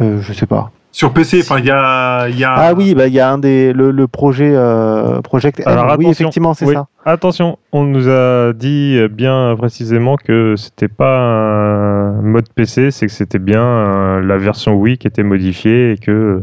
[0.00, 0.70] Euh, je sais pas.
[0.96, 2.54] Sur PC, enfin, il y a, il y a.
[2.56, 5.64] Ah oui, bah il y a un des le, le projet euh, Project M.
[5.68, 6.10] Alors, oui, attention.
[6.10, 6.72] effectivement, c'est Oui.
[6.72, 6.86] ça.
[7.04, 13.12] Attention, on nous a dit bien précisément que c'était pas un mode PC, c'est que
[13.12, 16.42] c'était bien euh, la version Wii qui était modifiée et que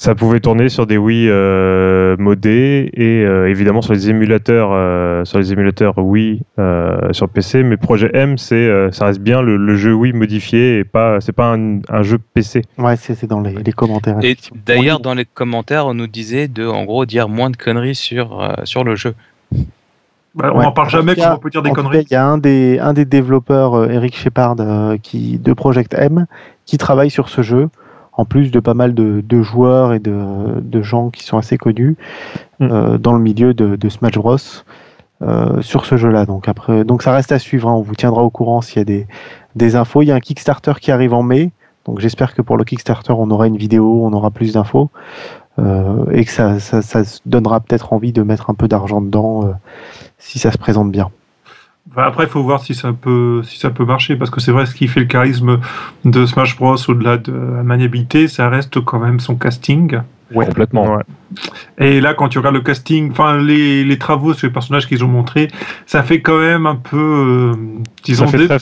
[0.00, 5.24] ça pouvait tourner sur des Wii euh, modés et euh, évidemment sur les émulateurs, euh,
[5.24, 7.64] sur les émulateurs Wii euh, sur PC.
[7.64, 11.20] Mais Projet M, c'est euh, ça reste bien le, le jeu Wii modifié et pas
[11.20, 12.62] c'est pas un, un jeu PC.
[12.78, 14.18] Ouais, c'est c'est dans les, les commentaires.
[14.22, 17.96] Et d'ailleurs, dans les commentaires, on nous disait de, en gros, dire moins de conneries
[17.96, 19.14] sur, euh, sur le jeu.
[20.36, 20.64] Bah, on Ouais.
[20.66, 22.04] en parle jamais quand on peut dire des conneries.
[22.08, 25.94] Il y a un des, un des développeurs, euh, Eric Shepard, euh, qui, de Project
[25.98, 26.26] M,
[26.66, 27.68] qui travaille sur ce jeu,
[28.18, 31.56] en plus de pas mal de, de joueurs et de, de gens qui sont assez
[31.58, 31.96] connus
[32.60, 32.68] Mm.
[32.72, 34.36] euh, dans le milieu de, de Smash Bros.
[35.22, 36.26] euh, sur ce jeu-là.
[36.26, 37.68] Donc après, donc ça reste à suivre.
[37.68, 37.74] hein.
[37.74, 39.06] On vous tiendra au courant s'il y a des,
[39.56, 40.02] des infos.
[40.02, 41.50] Il y a un Kickstarter qui arrive en mai.
[41.86, 44.90] Donc j'espère que pour le Kickstarter, on aura une vidéo, on aura plus d'infos.
[45.58, 49.52] euh, et que ça, ça, donnera peut-être envie de mettre un peu d'argent dedans
[50.18, 51.10] si ça se présente bien.
[51.90, 54.52] Enfin, après, il faut voir si ça peut, si ça peut marcher, parce que c'est
[54.52, 55.58] vrai, ce qui fait le charisme
[56.04, 56.76] de Smash Bros.
[56.88, 59.98] au-delà de la maniabilité, ça reste quand même son casting.
[60.32, 60.94] Complètement.
[60.96, 61.02] Ouais.
[61.78, 65.02] Et là, quand tu regardes le casting, enfin les, les travaux sur les personnages qu'ils
[65.02, 65.48] ont montrés,
[65.86, 67.52] ça fait quand même un peu, euh,
[68.04, 68.58] disons, des- très-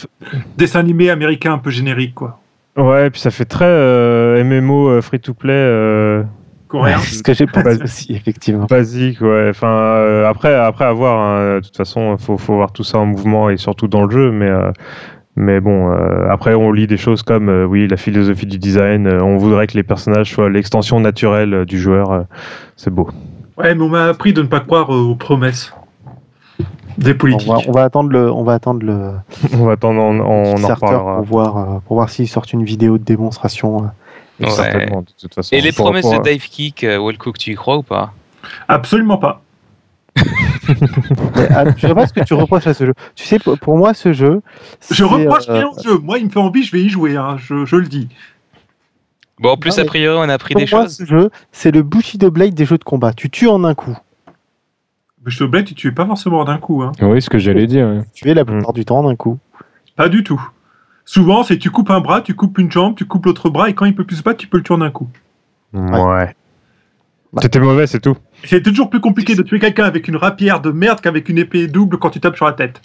[0.57, 2.39] dessin animé américain un peu générique, quoi.
[2.77, 5.53] Ouais, puis ça fait très euh, MMO euh, free-to-play.
[5.53, 6.23] euh,
[6.69, 6.99] Coréen.
[6.99, 8.67] C'est ce que j'ai pensé aussi, effectivement.
[8.69, 9.49] Basique, ouais.
[9.51, 13.07] Enfin, euh, après, après avoir, hein, de toute façon, faut, faut voir tout ça en
[13.07, 14.31] mouvement et surtout dans le jeu.
[14.33, 14.73] Mais, euh,
[15.37, 19.07] mais bon, euh, après, on lit des choses comme, euh, oui, la philosophie du design.
[19.07, 22.11] euh, on voudrait que les personnages soient l'extension naturelle euh, du joueur.
[22.11, 22.23] euh,
[22.77, 23.09] c'est beau.
[23.59, 25.73] Ouais, mais on m'a appris de ne pas croire euh, aux promesses
[26.99, 27.49] des On politiques.
[27.49, 29.11] va, on va attendre le, on va attendre le
[29.59, 31.17] On va attendre, on, on en reparlera.
[31.17, 33.91] pour voir, euh, pour voir s'ils sortent une vidéo de démonstration.
[34.41, 34.51] Ouais.
[34.51, 35.55] Certainement, de toute façon.
[35.57, 38.13] Et les Pour- promesses pour- de Dive Kick, Wellcook, tu y crois ou pas?
[38.69, 39.43] Absolument pas.
[40.17, 40.23] Mais,
[41.51, 42.95] ah, je sais pas ce que tu reproches à ce jeu.
[43.15, 44.43] Tu sais, pour, pour moi, ce jeu.
[44.91, 45.99] Je reproche euh, rien au jeu.
[45.99, 48.09] Moi, il me fait envie, je vais y jouer, hein, je, je le dis.
[49.39, 50.97] Bon, en plus, Non, a priori, on a appris Pour des moi, choses.
[50.97, 53.13] ce jeu, c'est le Bushido Blade des jeux de combat.
[53.13, 53.97] Tu tues en un coup.
[55.27, 56.83] Te blesse, tu tues pas forcément d'un coup.
[56.83, 56.93] Hein.
[57.03, 57.87] Oui, ce que j'allais dire.
[57.87, 58.01] ouais.
[58.15, 59.39] Tu es la plupart du temps en un coup.
[59.97, 60.41] Pas du tout.
[61.07, 63.75] Souvent, c'est tu coupes un bras, tu coupes une jambe, tu coupes l'autre bras, et
[63.75, 65.09] quand il peut plus se battre, tu peux le tuer en un coup.
[65.73, 66.35] Ouais.
[67.33, 67.43] Bah.
[67.43, 68.17] C'était mauvais, c'est tout.
[68.45, 71.69] C'est toujours plus compliqué de tuer quelqu'un avec une rapière de merde qu'avec une épée
[71.69, 72.81] double quand tu tapes sur la tête.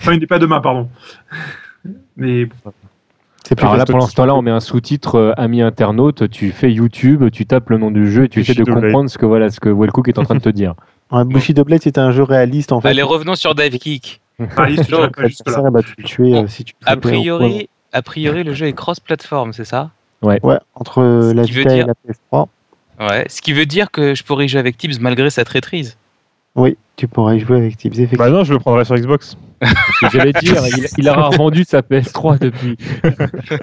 [0.00, 0.88] Enfin, une épée à deux mains, pardon.
[2.16, 2.48] Mais
[3.44, 6.30] C'est plus Alors là, pour l'instant-là, on met un sous-titre euh, ami internaute.
[6.30, 9.18] Tu fais YouTube, tu tapes le nom du jeu et tu essaies de comprendre ce
[9.18, 10.74] que voilà, ce que Wellcook est en train de te dire.
[11.12, 12.88] Bushido Blade, c'est un jeu réaliste en fait.
[12.88, 14.22] Allez, revenons sur Dive Kick.
[14.38, 14.66] Pas
[15.70, 19.64] bah, tu tuer si tu A ouais, priori, a priori, le jeu est cross-platform, c'est
[19.64, 19.90] ça?
[20.22, 20.40] Ouais,
[20.74, 22.46] entre euh, la et la PS3.
[23.00, 23.26] Ouais.
[23.28, 25.96] Ce qui veut dire que je pourrais y jouer avec Tibbs malgré sa traîtrise.
[26.54, 28.24] Oui, tu pourrais y jouer avec Tibbs, effectivement.
[28.24, 29.36] Bah non, je le prendrai sur Xbox.
[30.12, 32.76] J'allais dire, il, il a rarement vendu sa PS3 depuis.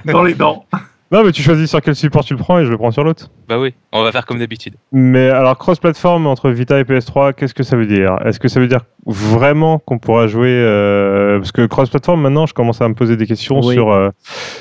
[0.05, 0.65] Dans les dents.
[1.11, 3.03] Non, mais tu choisis sur quel support tu le prends et je le prends sur
[3.03, 3.29] l'autre.
[3.49, 4.75] Bah oui, on va faire comme d'habitude.
[4.93, 8.15] Mais alors, cross-platform entre Vita et PS3, qu'est-ce que ça veut dire?
[8.25, 12.53] Est-ce que ça veut dire vraiment qu'on pourra jouer euh, Parce que cross-platform, maintenant, je
[12.53, 13.73] commence à me poser des questions Oui.
[13.73, 14.09] sur, euh,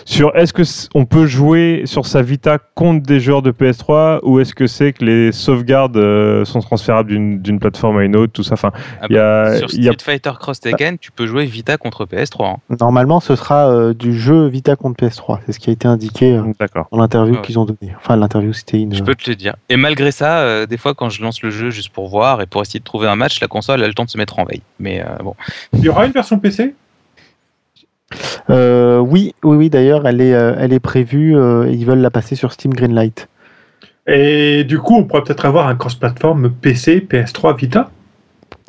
[0.04, 4.18] sur est-ce que c- on peut jouer sur sa Vita contre des joueurs de PS3
[4.24, 8.16] ou est-ce que c'est que les sauvegardes euh, sont transférables d'une d'une plateforme à une
[8.16, 8.54] autre, tout ça?
[8.54, 11.44] Enfin, Ah y a, Sur il y a- Street Fighter Cross Tekken, tu peux jouer
[11.44, 12.54] Vita contre PS3.
[12.54, 12.56] hein.
[12.80, 15.38] Normalement, ce sera euh, du jeu Vita contre PS3.
[15.46, 16.88] C'est ce qui a été indiqué euh, D'accord.
[16.90, 17.40] dans l'interview Ouais.
[17.42, 17.94] qu'ils ont donnée.
[17.96, 18.94] Enfin, l'interview, c'était une.
[18.94, 19.54] Je peux te le dire.
[19.68, 22.46] Et malgré ça, euh, des fois, quand je lance le jeu juste pour voir et
[22.46, 24.44] pour essayer de trouver un match, la console a le temps de se mettre en
[24.44, 24.62] veille.
[24.78, 25.34] Mais euh, bon.
[25.74, 26.74] Il y aura une version PC
[28.50, 29.70] Euh, oui, oui, oui.
[29.70, 31.36] D'ailleurs, elle est, euh, elle est prévue.
[31.36, 33.28] euh, ils veulent la passer sur Steam Greenlight.
[34.06, 37.90] Et du coup, on pourrait peut-être avoir un cross-platform PC, PS3, Vita?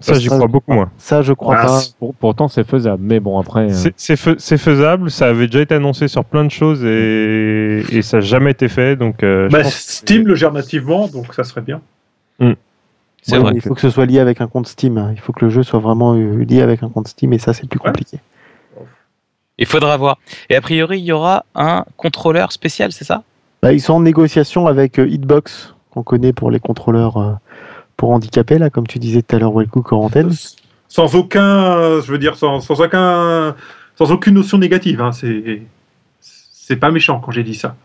[0.02, 0.92] Ça, j'y crois beaucoup moins.
[0.98, 1.82] Ça, je crois Ah, pas.
[2.00, 3.02] Pour- pourtant, c'est faisable.
[3.04, 3.66] Mais bon, après.
[3.72, 6.84] euh, C'est- C'est fais- c'est faisable, ça avait déjà été annoncé sur plein de choses
[6.84, 8.96] et, et ça n'a jamais été fait.
[8.96, 11.82] Donc, euh, je Bah, Steam le gère nativement, donc ça serait bien.
[13.24, 13.52] C'est Ouais, vrai.
[13.54, 14.98] Il faut que ce soit lié avec un compte Steam.
[14.98, 15.12] hein.
[15.14, 17.32] Il faut que le jeu soit vraiment euh, lié avec un compte Steam.
[17.34, 17.86] Et ça, c'est plus Ouais.
[17.92, 18.18] compliqué.
[19.60, 20.18] Il faudra voir.
[20.50, 23.22] Et a priori, il y aura un contrôleur spécial, c'est ça?
[23.62, 27.34] Bah, ils sont en négociation avec Hitbox, qu'on connaît pour les contrôleurs euh,
[28.02, 30.32] pour handicapés, là, comme tu disais tout à l'heure, Wellcook en antenne.
[30.88, 33.56] Sans aucun, je veux dire, sans, sans aucun,
[33.96, 35.02] sans aucune notion négative.
[35.02, 35.62] Hein, c'est,
[36.20, 37.76] c'est pas méchant quand j'ai dit ça.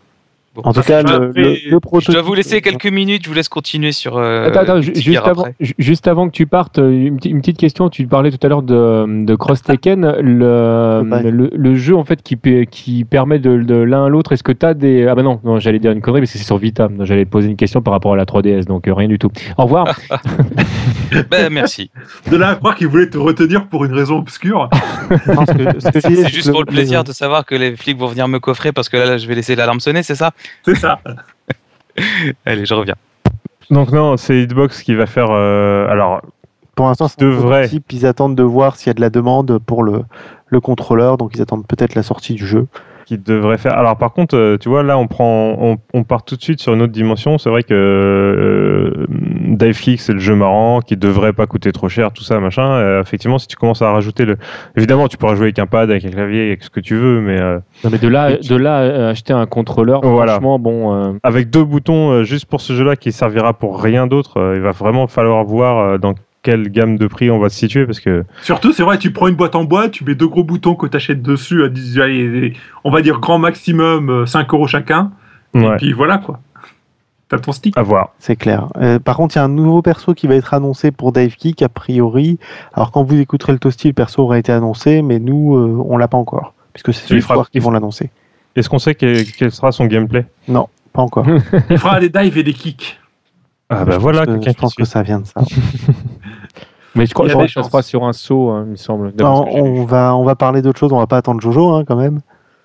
[0.63, 1.55] En tout cas, le, le,
[1.99, 4.17] Je dois vous laisser quelques minutes, je vous laisse continuer sur.
[4.17, 7.89] euh, Attends, juste, avant, juste que tu partes, euh, une, petite- une petite question.
[7.89, 10.15] Tu parlais tout à l'heure de, de Cross Tekken.
[10.21, 14.31] Le, le jeu en fait qui, pe- qui permet de, de l'un à l'autre.
[14.33, 15.07] Est-ce que tu as des.
[15.07, 16.89] Ah bah non, non j'allais dire une connerie, mais c'est sur Vita.
[17.01, 19.29] J'allais te poser une question par rapport à la 3DS, donc euh, rien du tout.
[19.57, 19.87] Au revoir.
[21.31, 21.89] Ben, merci.
[22.29, 24.69] De là à croire qu'il voulait te retenir pour une raison obscure.
[25.93, 28.89] C'est juste pour le plaisir de savoir que les flics vont venir me coffrer parce
[28.89, 30.31] que là, là, je vais laisser l'alarme sonner, c'est ça?
[30.65, 30.99] C'est ça.
[32.45, 32.95] Allez, je reviens.
[33.69, 35.27] Donc non, c'est Hitbox qui va faire.
[35.31, 36.21] euh, alors,
[36.75, 37.17] Pour l'instant, c'est
[37.65, 37.91] prototype.
[37.91, 40.03] Ils attendent de voir s'il y a de la demande pour le,
[40.47, 42.67] le contrôleur, donc ils attendent peut-être la sortie du jeu.
[43.07, 43.77] Qui devrait faire.
[43.77, 46.59] Alors par contre, euh, tu vois, là on prend, on, on part tout de suite
[46.59, 47.37] sur une autre dimension.
[47.37, 51.87] C'est vrai que euh, Dive Kick, c'est le jeu marrant qui devrait pas coûter trop
[51.87, 52.69] cher, tout ça, machin.
[52.69, 54.35] Euh, effectivement, si tu commences à rajouter le,
[54.75, 57.21] évidemment, tu pourras jouer avec un pad, avec un clavier, avec ce que tu veux,
[57.21, 60.33] mais euh, Non, mais de là, tu- de là acheter un contrôleur, Voilà.
[60.33, 61.17] franchement, bon.
[61.23, 65.07] avec deux boutons juste pour ce jeu-là qui servira pour rien d'autre, il va vraiment
[65.07, 66.13] falloir voir dans
[66.47, 69.27] quelle gamme de prix on va se situer parce que Surtout, c'est vrai, tu prends
[69.27, 71.99] une boîte en bois, tu mets deux gros boutons que tu achètes dessus à 10,
[71.99, 72.53] allez,
[72.85, 75.11] on va dire grand maximum euh, 5 euros chacun.
[75.53, 76.39] Et puis voilà quoi.
[77.27, 77.77] T'as ton stick.
[77.77, 78.13] à voir.
[78.19, 78.69] C'est clair.
[78.77, 81.35] Euh, par contre, il y a un nouveau perso qui va être annoncé pour Dive
[81.35, 82.39] Kick, a priori.
[82.73, 85.97] Alors, quand vous écouterez le toasty, le perso aura été annoncé, mais nous, euh, on
[85.97, 86.53] l'a pas encore.
[86.71, 88.11] Puisque c'est ce soir qu'ils il vont l'annoncer.
[88.55, 90.25] Est-ce qu'on sait quel, quel sera son gameplay?
[90.47, 91.25] Non, pas encore.
[91.69, 92.97] Il fera des dives et des kicks.
[93.69, 95.41] Ah bah voilà, Je pense qui que ça vient de ça.
[96.97, 99.13] Mais je crois, Il y je crois sur un saut, hein, il me semble.
[99.19, 100.91] Non, on va, on va parler d'autre chose.
[100.91, 102.19] On va pas attendre Jojo, hein, quand même.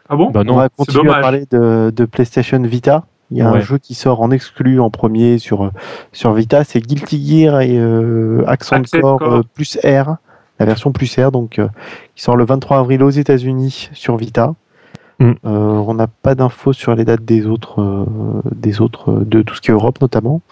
[0.08, 0.30] Ah bon?
[0.30, 0.54] Bah non.
[0.54, 3.04] on va continuer à parler de, de PlayStation Vita.
[3.30, 5.70] Il y a un jeu qui sort en exclu en premier sur,
[6.12, 9.32] sur Vita, c'est Guilty Gear et euh, Accent Accent Core Core.
[9.32, 10.16] euh, plus R,
[10.60, 11.68] la version plus R, donc euh,
[12.14, 14.54] qui sort le 23 avril aux États-Unis sur Vita.
[15.18, 15.30] Mm.
[15.30, 19.40] Euh, on n'a pas d'infos sur les dates des autres, euh, des autres, euh, de
[19.40, 20.42] tout ce qui est Europe notamment.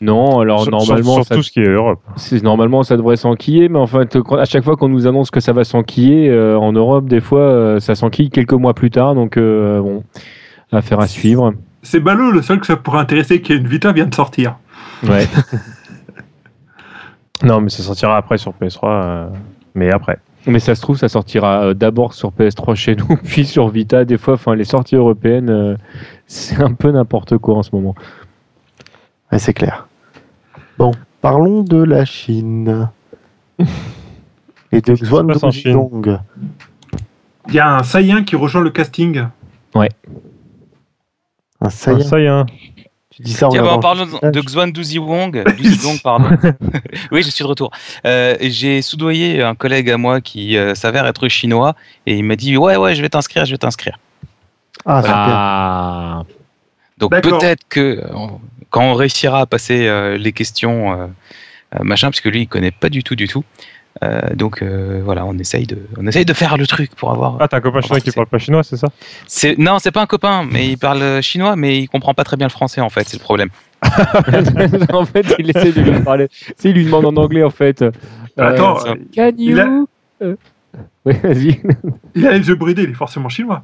[0.00, 2.00] Non, alors Sur- normalement, sur, ça, tout ce qui est Europe.
[2.16, 5.40] c'est- normalement, ça devrait s'enquiller, mais en fait, à chaque fois qu'on nous annonce que
[5.40, 9.14] ça va s'enquiller, euh, en Europe, des fois, euh, ça s'enquille quelques mois plus tard,
[9.14, 10.02] donc euh, bon,
[10.72, 11.52] affaire à suivre.
[11.82, 14.56] C'est ballot, le seul que ça pourrait intéresser qui est une Vita vient de sortir.
[15.08, 15.26] Ouais.
[17.42, 19.26] Non, mais ça sortira après sur PS3, euh,
[19.74, 20.18] mais après.
[20.46, 24.04] Mais ça se trouve, ça sortira d'abord sur PS3 chez nous, puis sur Vita.
[24.04, 25.76] Des fois, enfin, les sorties européennes, euh,
[26.26, 27.94] c'est un peu n'importe quoi en ce moment.
[29.34, 29.88] Ouais, c'est clair.
[30.78, 32.88] Bon, parlons de la Chine.
[34.70, 36.20] Et de Xuan Dong.
[37.48, 39.24] Il y a un Saiyan qui rejoint le casting.
[39.74, 39.88] Un
[41.60, 42.38] Ah, Saiyan.
[42.42, 42.46] hein.
[43.10, 45.42] Tu dis ça en Tiens, bah, en parlant de Xuan Douzi Wong,
[46.04, 46.30] pardon.
[47.10, 47.72] oui, je suis de retour.
[48.06, 51.74] Euh, J'ai soudoyé un collègue à moi qui euh, s'avère être chinois
[52.06, 53.98] et il m'a dit Ouais, ouais, je vais t'inscrire, je vais t'inscrire.
[54.86, 56.34] Ah, super.
[56.98, 58.06] Donc peut-être que euh,
[58.70, 61.06] quand on réussira à passer euh, les questions, euh,
[61.82, 63.44] machin, parce que lui, il connaît pas du tout, du tout.
[64.02, 67.36] Euh, donc euh, voilà, on essaye de, on essaye de faire le truc pour avoir.
[67.40, 68.88] Ah, t'as un copain chinois qui c'est- parle pas chinois, c'est ça?
[69.28, 72.36] C'est non, c'est pas un copain, mais il parle chinois, mais il comprend pas très
[72.36, 73.50] bien le français en fait, c'est le problème.
[74.92, 76.26] en fait, il essaie de lui parler.
[76.56, 77.82] Sais, il lui demande en anglais, en fait.
[77.82, 77.90] Euh,
[78.36, 79.88] Attends, euh, Can il a- you
[80.22, 80.34] Euh,
[81.04, 81.60] Oui, vas-y.
[82.14, 83.62] il a les yeux bridés, il est forcément chinois.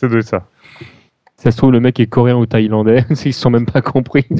[0.00, 0.44] Ça doit être ça.
[1.38, 3.04] Ça se trouve, le mec est coréen ou thaïlandais.
[3.10, 4.26] Ils se sont même pas compris.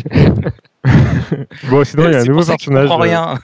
[1.68, 2.88] Bon, sinon, il y a un nouveau pour ça personnage.
[2.88, 3.34] comprend euh, rien.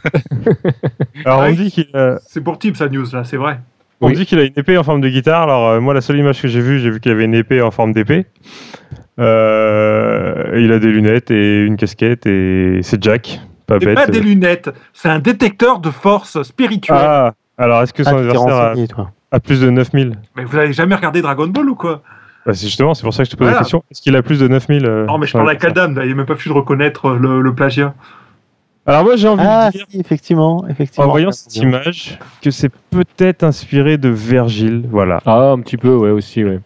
[1.25, 3.59] Alors, on dit qu'il a, C'est pour type sa news là, c'est vrai.
[4.01, 4.15] on Oui.
[4.15, 5.43] dit qu'il a une épée en forme de guitare.
[5.43, 7.61] Alors, euh, moi, la seule image que j'ai vue, j'ai vu qu'il avait une épée
[7.61, 8.27] en forme d'épée.
[9.19, 13.41] Euh, il a des lunettes et une casquette et c'est Jack.
[13.67, 13.95] Pas C'est bête.
[13.97, 16.97] pas des lunettes, c'est un détecteur de force spirituelle.
[17.01, 18.75] Ah, alors est-ce que son Ah, adversaire a,
[19.33, 22.03] a plus de 9000 Mais vous avez jamais regardé Dragon Ball ou quoi?
[22.47, 23.59] Bah, C'est justement, c'est pour ça que je te pose Voilà.
[23.59, 23.83] la question.
[23.91, 26.05] Est-ce qu'il a plus de 9000 euh, Non, mais je parle avec adversaire Adam, là,
[26.05, 27.95] il n'a même pas pu de reconnaître euh, le, le plagiat.
[28.85, 30.65] Alors, moi, j'ai envie Ah, de dire, si, effectivement.
[30.69, 31.07] effectivement.
[31.07, 34.85] en voyant cette image, que c'est peut-être inspiré de Virgile.
[34.91, 35.21] Voilà.
[35.25, 36.59] Ah, un petit peu, ouais, aussi, ouais.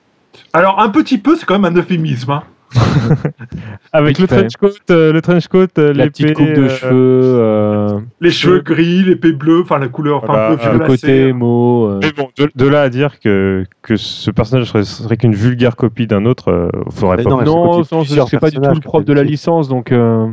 [0.54, 2.30] Alors, un petit peu, c'est quand même un euphémisme.
[2.30, 2.42] Hein.
[3.92, 6.68] Avec le trench coat, euh, le trench coat, euh, La l'épée, petite coupe de euh,
[6.68, 10.72] cheveux, euh, Les cheveux gris, l'épée bleue, enfin la couleur, enfin Voilà, un peu euh,
[10.78, 11.86] le côté émo.
[11.90, 12.00] euh.
[12.02, 15.76] Mais bon, de, de là à dire que, que ce personnage serait, serait qu'une vulgaire
[15.76, 17.30] copie d'un autre, euh, faudrait Mais pas.
[17.30, 19.92] non, Non, c'est pas du tout le propre de la licence, donc.
[19.92, 20.26] euh,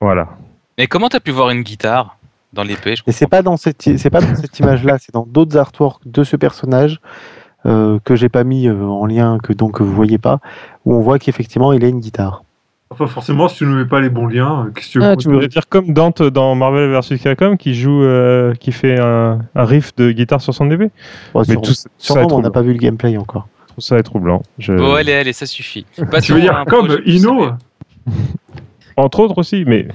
[0.00, 0.28] Voilà.
[0.78, 2.16] Mais comment t'as pu voir une guitare
[2.52, 5.56] dans l'épée Et c'est pas dans cette, c'est pas dans cette image-là, c'est dans d'autres
[5.56, 7.00] artworks de ce personnage
[7.66, 10.40] euh, que j'ai pas mis euh, en lien, que donc vous voyez pas,
[10.84, 12.42] où on voit qu'effectivement il a une guitare.
[12.90, 15.04] Enfin, forcément, si tu ne mets pas les bons liens, euh, qu'est-ce que tu veux
[15.04, 18.98] Ah, tu voudrais dire comme Dante dans Marvel vs Capcom qui joue, euh, qui fait
[18.98, 20.70] un, un riff de guitare sur son
[21.34, 23.46] Bon, Mais sur- tout ça- sûrement, est on n'a pas vu le gameplay encore.
[23.68, 24.42] trouve ça troublant.
[24.58, 24.72] Je...
[24.72, 25.84] Bon, allez, allez, ça suffit.
[26.22, 27.48] Tu veux dire comme Ino.
[28.96, 29.86] Entre autres aussi, mais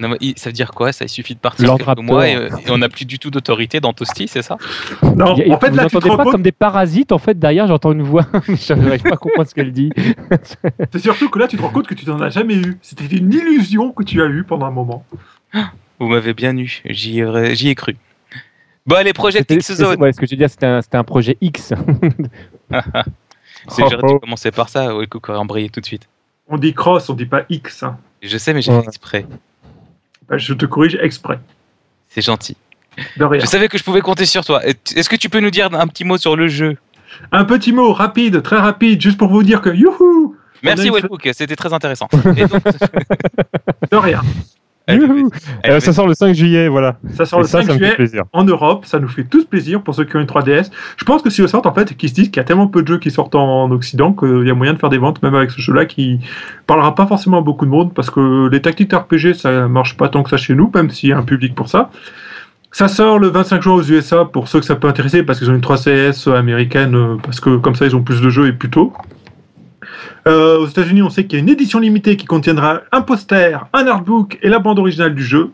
[0.00, 0.92] Non, mais il- ça veut dire quoi?
[0.92, 2.60] Ça, il suffit de partir quelques mois et, raptor.
[2.66, 4.56] et on n'a plus du tout d'autorité dans Toasty, c'est ça?
[5.02, 7.38] Non, a- en fait, vous là, tu te pas compte, comme des parasites en fait
[7.38, 9.92] derrière j'entends une voix je n'arrive pas à comprendre ce qu'elle dit
[10.92, 12.78] c'est surtout que là, tu te rends compte que tu n'en as jamais eu.
[12.82, 15.04] C'était une illusion que tu as eue pendant un moment.
[15.98, 17.96] Vous m'avez bien eu, j'y ai, cru.
[18.86, 20.00] Bon, allez, Project C'était- X Zone.
[20.00, 21.74] ouais, ce que je veux dire c'était un, projet X
[23.68, 24.18] C'est que j'aurais Oh, dû oh.
[24.20, 26.08] commencer par ça, ouais, coucou, embrayé tout de suite.
[26.48, 27.82] On dit cross, on dit pas X.
[27.82, 27.98] hein.
[28.22, 28.80] Je sais, mais j'ai Ouais.
[28.80, 29.26] fait exprès.
[30.36, 31.38] Je te corrige exprès.
[32.08, 32.56] C'est gentil.
[33.16, 33.40] De rien.
[33.40, 34.60] Je savais que je pouvais compter sur toi.
[34.64, 36.76] Est-ce que tu peux nous dire un petit mot sur le jeu?
[37.32, 41.56] Un petit mot rapide, très rapide, juste pour vous dire que youhou Merci Wellbook, c'était
[41.56, 42.08] très intéressant.
[42.36, 42.62] Et donc-
[43.90, 44.22] De rien.
[44.94, 45.22] Elle devait-
[45.62, 46.98] elle Euh, ça sort le 5 juillet, voilà.
[47.14, 49.24] Ça sort Et le ça, 5 ça me fait juillet en Europe, ça nous fait
[49.24, 50.70] tous plaisir pour ceux qui ont une 3DS.
[50.96, 52.66] Je pense que si le sortent, en fait, qu'ils se disent qu'il y a tellement
[52.66, 55.22] peu de jeux qui sortent en Occident qu'il y a moyen de faire des ventes,
[55.22, 56.20] même avec ce jeu-là, qui
[56.66, 60.08] parlera pas forcément à beaucoup de monde, parce que les tactiques RPG, ça marche pas
[60.08, 61.90] tant que ça chez nous, même s'il y a un public pour ça.
[62.72, 65.50] Ça sort le 25 juin aux USA pour ceux que ça peut intéresser, parce qu'ils
[65.50, 68.52] ont une 3CS américaine, euh, parce que comme ça, ils ont plus de jeux et
[68.52, 68.92] plus tôt.
[70.26, 73.66] Euh, aux États-Unis, on sait qu'il y a une édition limitée qui contiendra un poster,
[73.72, 75.50] un artbook et la bande originale du jeu.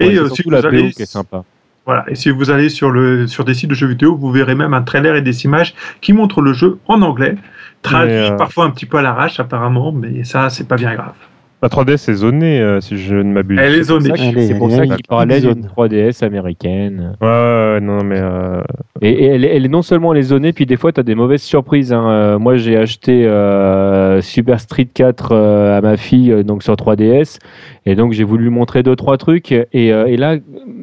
[0.00, 1.44] Ouais, Et euh, si vous allez qui est sympa
[1.84, 4.54] voilà, et si vous allez sur, le, sur des sites de jeux vidéo, vous verrez
[4.54, 7.36] même un trailer et des images qui montrent le jeu en anglais,
[7.82, 11.14] traduit euh, parfois un petit peu à l'arrache apparemment, mais ça, c'est pas bien grave.
[11.62, 13.56] La 3DS est zonée, euh, si je ne m'abuse.
[13.62, 14.08] Elle est C'est pour zonée.
[14.08, 16.22] ça qu'il- Elle est- c'est pour elle ça est- qu'il parlait elle est d'une 3DS
[16.24, 18.18] américaine Ouais, ouais, ouais, non, mais.
[18.20, 18.62] euh,
[19.00, 21.02] Et, et elle, est- elle est non seulement les zonée, puis des fois tu as
[21.04, 21.92] des mauvaises surprises.
[21.92, 22.04] hein.
[22.08, 27.38] Euh, moi j'ai acheté euh, Super Street 4 euh, à ma fille donc sur 3DS,
[27.86, 30.36] et donc j'ai voulu lui montrer deux trois trucs, et, euh, et là,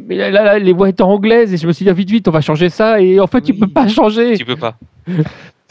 [0.07, 2.09] mais là, là, là, les voix étaient anglaises, et je me suis dit ah, vite
[2.09, 3.59] vite on va changer ça, et en fait tu Oui.
[3.59, 4.37] peux pas changer.
[4.37, 4.75] Tu peux pas.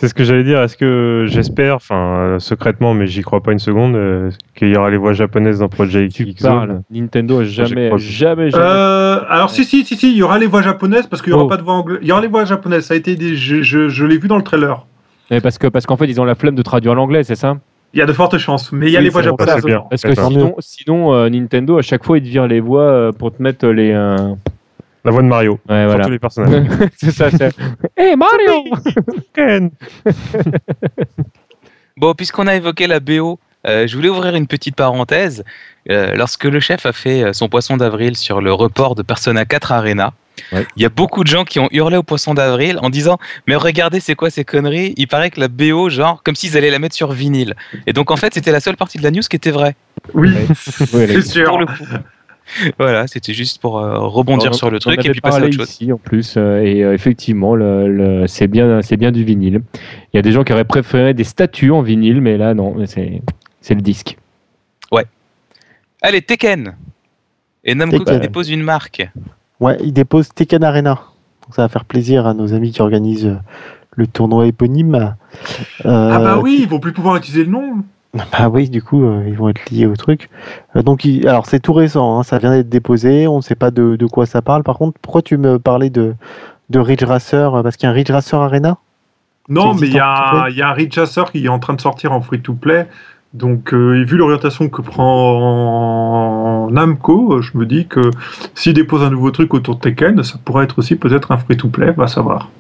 [0.01, 0.61] C'est ce que j'allais dire.
[0.63, 4.91] Est-ce que j'espère, enfin, secrètement, mais j'y crois pas une seconde, euh, qu'il y aura
[4.91, 6.83] les voix japonaises dans Project Tu X Zone.
[6.89, 8.65] Nintendo a jamais, jamais, jamais.
[8.65, 11.35] Euh, alors si, si, si, si, il y aura les voix japonaises parce qu'il y
[11.35, 11.49] aura Oh.
[11.49, 11.99] pas de voix anglaise.
[12.03, 14.29] Il y aura les voix japonaises, ça a été des, je, je, je l'ai vu
[14.29, 14.87] dans le trailer.
[15.33, 17.57] Mais parce que parce qu'en fait ils ont la flemme de traduire l'anglais, c'est ça?
[17.93, 19.65] Il y a de fortes chances, mais il y a Oui, les voix japonaises.
[19.65, 19.87] dedans.
[19.91, 23.35] Parce que sinon, sinon euh, Nintendo à chaque fois ils te virent les voix pour
[23.35, 23.93] te mettre les.
[25.09, 25.59] La voix de Mario.
[25.67, 26.05] Ouais, voilà.
[26.05, 26.67] tous les personnages.
[26.99, 27.31] c'est ça.
[27.31, 27.57] c'est-
[27.97, 28.65] Hey Mario
[29.35, 29.71] Ken
[31.97, 35.45] Bon, puisqu'on a évoqué la BO, euh, je voulais ouvrir une petite parenthèse.
[35.91, 39.47] Euh, lorsque le chef a fait euh, son poisson d'avril sur le report de Persona
[39.47, 40.13] 4 Arena,
[40.53, 40.65] Ouais.
[40.77, 43.57] il y a beaucoup de gens qui ont hurlé au poisson d'avril en disant Mais
[43.57, 44.95] regardez, c'est quoi ces conneries?
[44.97, 47.57] Il paraît que la BO, genre, comme s'ils allaient la mettre sur vinyle.
[47.89, 49.75] Et donc, en fait, c'était la seule partie de la news qui était vraie.
[50.15, 50.31] Oui,
[50.93, 51.47] Ouais, c'est sûr.
[51.49, 51.73] Pour le coup.
[52.79, 55.53] voilà, c'était juste pour euh, rebondir On- sur le truc et puis passer à autre
[55.57, 55.69] chose.
[55.71, 59.63] ici en plus euh, et euh, effectivement le, le- c'est bien c'est bien du vinyle.
[60.13, 62.77] Il y a des gens qui auraient préféré des statues en vinyle mais là non
[62.87, 63.23] c'est
[63.61, 64.17] c'est le disque.
[66.01, 66.77] Allez, Tekken
[67.65, 69.11] Et Namco qui dépose une marque.
[69.59, 70.95] Ouais, il dépose Tekken Arena.
[71.43, 73.37] Donc ça va faire plaisir à nos amis qui organisent
[73.97, 74.95] le tournoi éponyme.
[75.85, 77.83] Euh, Ah bah oui, ils vont plus pouvoir utiliser le nom.
[78.15, 80.31] Bah oui, du coup, euh, ils vont être liés au truc.
[80.77, 83.55] Euh, donc, il- alors c'est tout récent, hein, ça vient d'être déposé, on ne sait
[83.55, 84.63] pas de, de quoi ça parle.
[84.63, 86.15] Par contre, pourquoi tu me parlais de,
[86.71, 88.79] de Ridge Racer euh, Parce qu'il y a un Ridge Racer Arena
[89.49, 92.13] Non, mais il y, a, y un Ridge Chasseur qui est en train de sortir
[92.13, 92.87] en free-to-play.
[93.35, 98.11] Donc, euh, et vu l'orientation que prend Namco, je me dis que
[98.55, 101.93] s'il dépose un nouveau truc autour de Tekken, ça pourrait être aussi peut-être un free-to-play,
[101.93, 102.51] va savoir.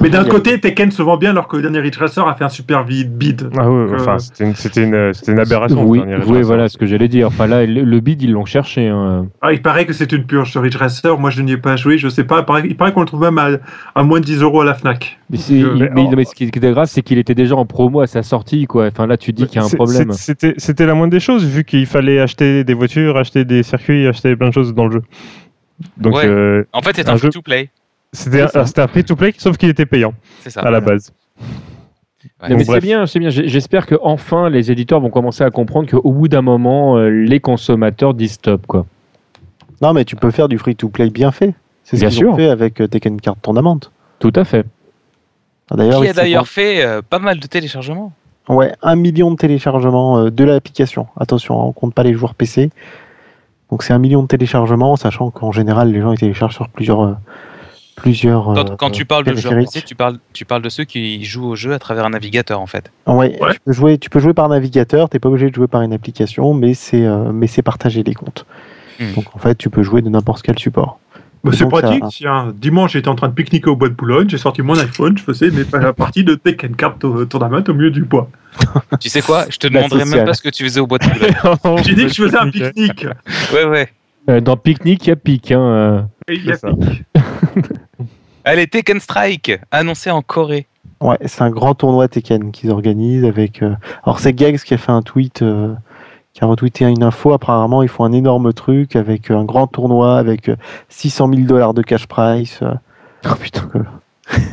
[0.00, 2.44] Mais d'un côté, Tekken se vend bien alors que le dernier Ridge Racer a fait
[2.44, 3.16] un super bid.
[3.16, 3.48] bid.
[3.56, 5.84] Ah ouais, Euh, enfin, c'était une, c'était une, c'était une aberration.
[5.84, 6.70] oui, le oui voilà Racer.
[6.74, 7.26] ce que j'allais dire.
[7.28, 8.88] Enfin là le, le bid ils l'ont cherché.
[8.88, 9.26] hein.
[9.42, 11.18] Ah, il paraît que c'est une purge ce Ridge Racer.
[11.18, 12.44] Moi, je n'y ai pas joué, je sais pas.
[12.64, 13.48] Il paraît, qu'on le trouve même à,
[13.94, 15.18] à moins de 10 euros à la Fnac.
[15.30, 18.06] Mais, c'est- il- mais ce qui était grave c'est qu'il était déjà en promo à
[18.06, 18.86] sa sortie quoi.
[18.88, 20.12] Enfin là tu dis qu'il y a un C'est- problème.
[20.12, 24.06] C'était, c'était la moindre des choses, vu qu'il fallait acheter des voitures, acheter des circuits,
[24.06, 25.02] acheter plein de choses dans le jeu.
[25.98, 26.26] Donc, Ouais.
[26.26, 27.68] euh, En fait, c'est Un un jeu- free-to-play.
[28.12, 30.14] C'était, un, free-to-play, sauf qu'il était payant
[30.46, 30.60] ça.
[30.60, 31.12] à la base.
[32.42, 32.54] Ouais.
[32.54, 33.30] Mais c'est bien, c'est bien.
[33.30, 37.40] J'espère que enfin les éditeurs vont commencer à comprendre qu'au bout d'un moment, euh, les
[37.40, 38.86] consommateurs disent stop quoi.
[39.82, 41.54] Non, mais tu peux faire du free-to-play bien fait.
[41.84, 42.32] C'est ce Bien qu'ils sûr.
[42.32, 43.78] ont fait avec euh, Tekken Card Tournament.
[44.18, 44.64] Tout à fait.
[45.70, 48.12] Ah, D'ailleurs, Qui a d'ailleurs fait euh, pas mal de téléchargements.
[48.48, 51.06] Ouais, un million de téléchargements euh, de l'application.
[51.18, 52.70] Attention, hein, on compte pas les joueurs PC.
[53.70, 57.00] Donc c'est un million de téléchargements, sachant qu'en général, les gens ils téléchargent sur plusieurs.
[57.02, 57.12] euh,
[57.96, 59.72] plusieurs Quand, euh, quand tu parles de joueurs périphériques.
[59.72, 62.60] PC, tu parles, tu parles de ceux qui jouent au jeu à travers un navigateur
[62.60, 62.92] en fait.
[63.06, 63.54] Ouais, Ouais.
[63.54, 65.92] Tu, peux jouer, tu peux jouer par navigateur, t'es pas obligé de jouer par une
[65.92, 68.46] application, mais c'est euh, mais c'est partagé les comptes.
[69.00, 69.12] Hmm.
[69.14, 71.00] Donc en fait, tu peux jouer de n'importe quel support.
[71.44, 72.02] Bah, c'est ça- pratique.
[72.10, 75.16] Tiens, dimanche, j'étais en train de pique-niquer au bois de Boulogne, j'ai sorti mon iPhone,
[75.16, 78.28] je faisais mes la partie de Tekken Tour- Tournament au milieu du bois.
[79.00, 79.44] Tu sais quoi?
[79.50, 81.82] Je te La demanderai même pas ce que tu faisais au bois de Boulogne.
[81.84, 83.06] J'ai dit que je faisais un pique-nique.
[83.54, 83.88] Ouais, ouais.
[84.28, 85.52] Euh, dans Picnic, il y a Pic.
[85.52, 86.02] Hein, euh.
[86.26, 86.68] Et il y a ça.
[86.70, 87.04] pique.
[88.48, 90.66] Allez, Tekken Strike, annoncé en Corée.
[91.00, 93.60] Ouais, c'est un grand tournoi Tekken qu'ils organisent avec.
[93.62, 93.74] euh,
[94.04, 95.74] Alors c'est Gags qui a fait un tweet, euh,
[96.32, 97.32] qui a retweeté une info.
[97.32, 100.54] Apparemment, ils font un énorme truc avec euh, un grand tournoi avec euh,
[100.90, 102.60] 600 000 dollars de cash price.
[102.62, 102.72] euh.
[103.28, 103.62] Oh putain.
[103.72, 103.78] que-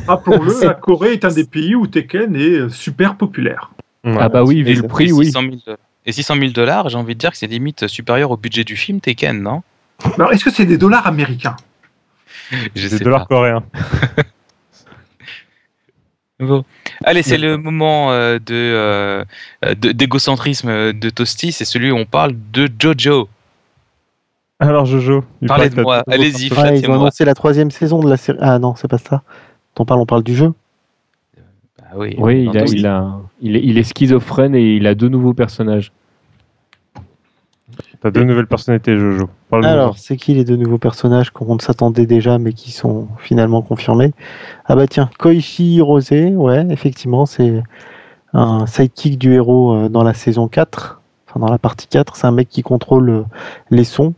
[0.08, 3.70] Rappelons-le, la Corée est un des pays où Tekken est super populaire.
[4.04, 4.16] Ouais.
[4.18, 5.26] Ah bah oui, vu le prix, oui.
[5.26, 8.36] 600 000 Et 600 000 dollars, j'ai envie de dire que c'est limite supérieur au
[8.36, 9.62] budget du film Tekken, non?
[10.18, 11.54] Alors, est-ce que c'est des dollars américains?
[12.74, 13.34] Je Des sais dollars pas.
[13.36, 13.64] coréens.
[16.40, 16.64] Bon.
[17.04, 19.24] Allez, c'est le moment euh, de euh,
[19.76, 23.28] de- d'égocentrisme de Toasty, c'est celui où on parle de Jojo.
[24.58, 28.16] Alors Jojo, Parlez de moi, allez-y, Ouais, ils ont annoncé la troisième saison de la
[28.16, 28.38] série.
[28.40, 29.22] Ah non, c'est pas ça.
[29.78, 30.52] On parle, on parle du jeu.
[31.82, 35.08] Ah oui, il, a, il, a, il, est, il est schizophrène et il a deux
[35.08, 35.92] nouveaux personnages.
[38.04, 39.30] T'as deux nouvelles personnalités Jojo.
[39.50, 44.12] Alors, c'est qui les deux nouveaux personnages qu'on s'attendait déjà, mais qui sont finalement confirmés?
[44.66, 47.62] Ah bah tiens, Koichi Rose, ouais, effectivement, c'est
[48.34, 52.26] un sidekick du héros euh, dans la saison 4, enfin dans la partie 4, c'est
[52.26, 53.22] un mec qui contrôle euh,
[53.70, 54.12] les sons.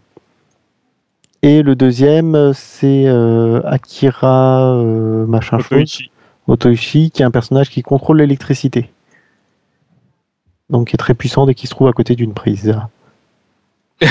[1.43, 6.11] Et le deuxième, euh, c'est euh, Akira euh, machin Otoichi.
[6.49, 8.91] Otoichi, qui est un personnage qui contrôle l'électricité.
[10.71, 12.75] Donc qui est très puissant dès qu'il se trouve à côté d'une prise.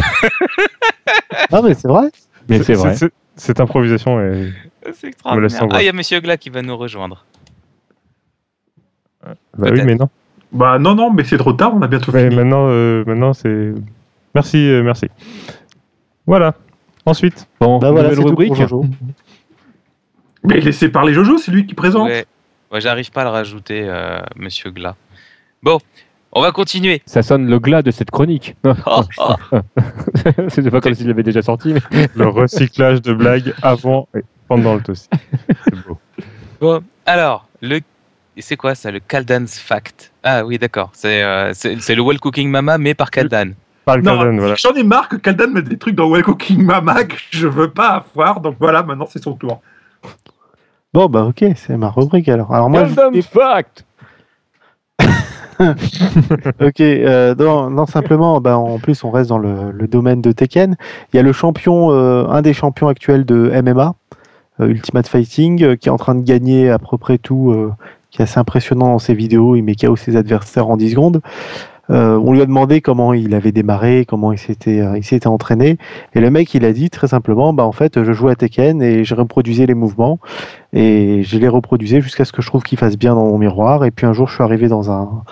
[1.52, 2.10] ah mais c'est vrai
[2.50, 2.96] Mais c'est vrai.
[3.36, 4.52] Cette improvisation est...
[4.94, 5.68] C'est extraordinaire.
[5.72, 7.26] Ah, il y a Monsieur Gla qui va nous rejoindre.
[9.58, 10.10] Bah oui, mais non.
[10.52, 12.36] Bah non, non, mais c'est trop tard, on a bientôt Ouais, fini.
[12.36, 13.74] maintenant, euh, maintenant c'est.
[14.36, 15.08] Merci, euh, merci.
[16.28, 16.54] Voilà.
[17.06, 17.48] Ensuite.
[17.60, 18.48] Bon, Bah voilà, nouvelle rubrique.
[18.50, 18.86] pour Jojo.
[20.44, 22.08] Mais laissez parler Jojo, c'est lui qui présente.
[22.08, 22.26] Ouais,
[22.72, 24.96] ouais j'arrive pas à le rajouter, euh, Monsieur Gla.
[25.64, 25.80] Bon,
[26.36, 27.02] on va continuer.
[27.06, 28.56] Ça sonne le glas de cette chronique.
[28.66, 28.74] Oh,
[29.18, 29.36] oh.
[30.50, 31.74] c'est pas comme s'il l'avait déjà sorti.
[31.92, 32.08] Mais...
[32.14, 35.12] Le recyclage de blagues avant et pendant le toast.
[35.64, 35.98] C'est beau.
[36.62, 37.80] Bon, alors, le...
[38.38, 40.12] c'est quoi ça, le Kaldan's Fact?
[40.24, 40.90] Ah oui, d'accord.
[40.94, 43.52] C'est euh, le Well Cooking Mama, mais par Kaldan.
[43.86, 44.56] Parle Non, Kaldan, voilà.
[44.56, 47.72] j'en ai marre que Kaldan mette des trucs dans Well Cooking Mama que je veux
[47.72, 49.62] pas avoir, donc voilà, maintenant c'est son tour.
[50.94, 52.54] Bon bah ok, c'est ma rubrique alors.
[52.54, 53.86] Alors moi, je Gundam voulais- Fact
[56.62, 60.76] ok, euh, non, simplement, bah, en plus on reste dans le, domaine de Tekken.
[61.14, 63.96] Il y a le champion, euh, un des champions actuels de MMA,
[64.60, 67.56] euh, Ultimate Fighting, qui est en train de gagner à peu près tout,
[68.12, 69.56] qui est assez impressionnant dans ses vidéos.
[69.56, 71.22] Il met KO ses adversaires en 10 secondes.
[71.90, 75.28] Euh, on lui a demandé comment il avait démarré, comment il s'était, euh, il s'était
[75.28, 75.78] entraîné,
[76.14, 78.82] et le mec il a dit très simplement, bah en fait je jouais à Tekken
[78.82, 80.20] et je reproduisais les mouvements
[80.74, 83.86] et je les reproduisais jusqu'à ce que je trouve qu'ils fassent bien dans mon miroir.
[83.86, 85.24] Et puis un jour je suis arrivé dans un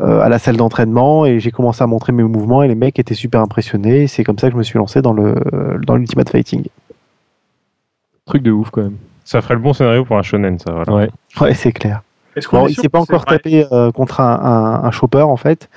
[0.00, 2.98] euh, à la salle d'entraînement et j'ai commencé à montrer mes mouvements et les mecs
[2.98, 4.02] étaient super impressionnés.
[4.02, 5.34] Et C'est comme ça que je me suis lancé dans le
[5.86, 6.64] dans l'Ultimate Fighting.
[8.26, 8.96] Truc de ouf quand même.
[9.24, 10.72] Ça ferait le bon scénario pour un shonen, ça.
[10.72, 10.92] Voilà.
[10.92, 11.10] Ouais.
[11.40, 12.02] Ouais, c'est clair.
[12.36, 15.22] Est-ce qu'on Bon, est il s'est pas encore tapé euh, contre un, un, un chopper
[15.22, 15.68] en fait,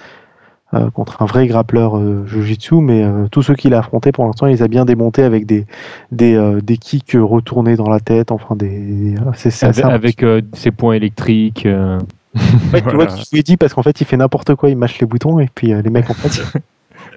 [0.74, 4.26] euh, contre un vrai grappleur euh, Jiu-Jitsu, mais euh, tous ceux qu'il a affrontés pour
[4.26, 5.66] l'instant, il les a bien démontés avec des
[6.12, 9.16] des, euh, des kicks retournés dans la tête, enfin des.
[9.36, 11.66] C'est Avec, avec, euh, ses points électriques.
[11.66, 12.00] euh.
[12.36, 13.16] En fait, tu vois Voilà.
[13.32, 15.50] je ai dit parce qu'en fait, il fait n'importe quoi, il mâche les boutons et
[15.54, 16.44] puis euh, les mecs en fait.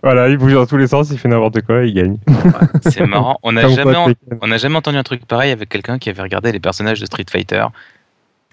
[0.03, 2.17] Voilà, il bouge dans tous les sens, il fait n'importe quoi, il gagne.
[2.89, 3.37] C'est marrant.
[3.43, 4.39] On n'a jamais, en- Tekken.
[4.41, 7.05] on n'a jamais entendu un truc pareil avec quelqu'un qui avait regardé les personnages de
[7.05, 7.65] Street Fighter.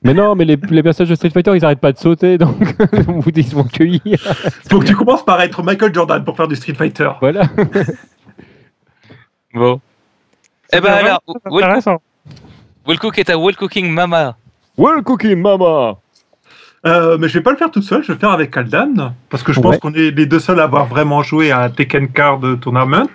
[0.03, 2.55] Mais non, mais les, les personnages de Street Fighter, ils arrêtent pas de sauter, donc
[3.07, 4.19] vous ils vont cueillir.
[4.69, 7.09] Faut que tu commences par être Michael Jordan pour faire du Street Fighter.
[7.19, 7.43] Voilà.
[9.53, 9.81] Bon.
[10.71, 12.01] Eh ben alors, C'est Will, intéressant.
[12.85, 14.35] Will Cook est à Will Cooking Mama.
[14.77, 15.95] Well cooking mama
[16.85, 19.13] Euh, mais je vais pas le faire tout seul, je vais le faire avec Kaldan,
[19.29, 22.09] parce que je pense qu'on est les deux seuls à avoir vraiment joué à Tekken
[22.09, 23.07] Card Tournament,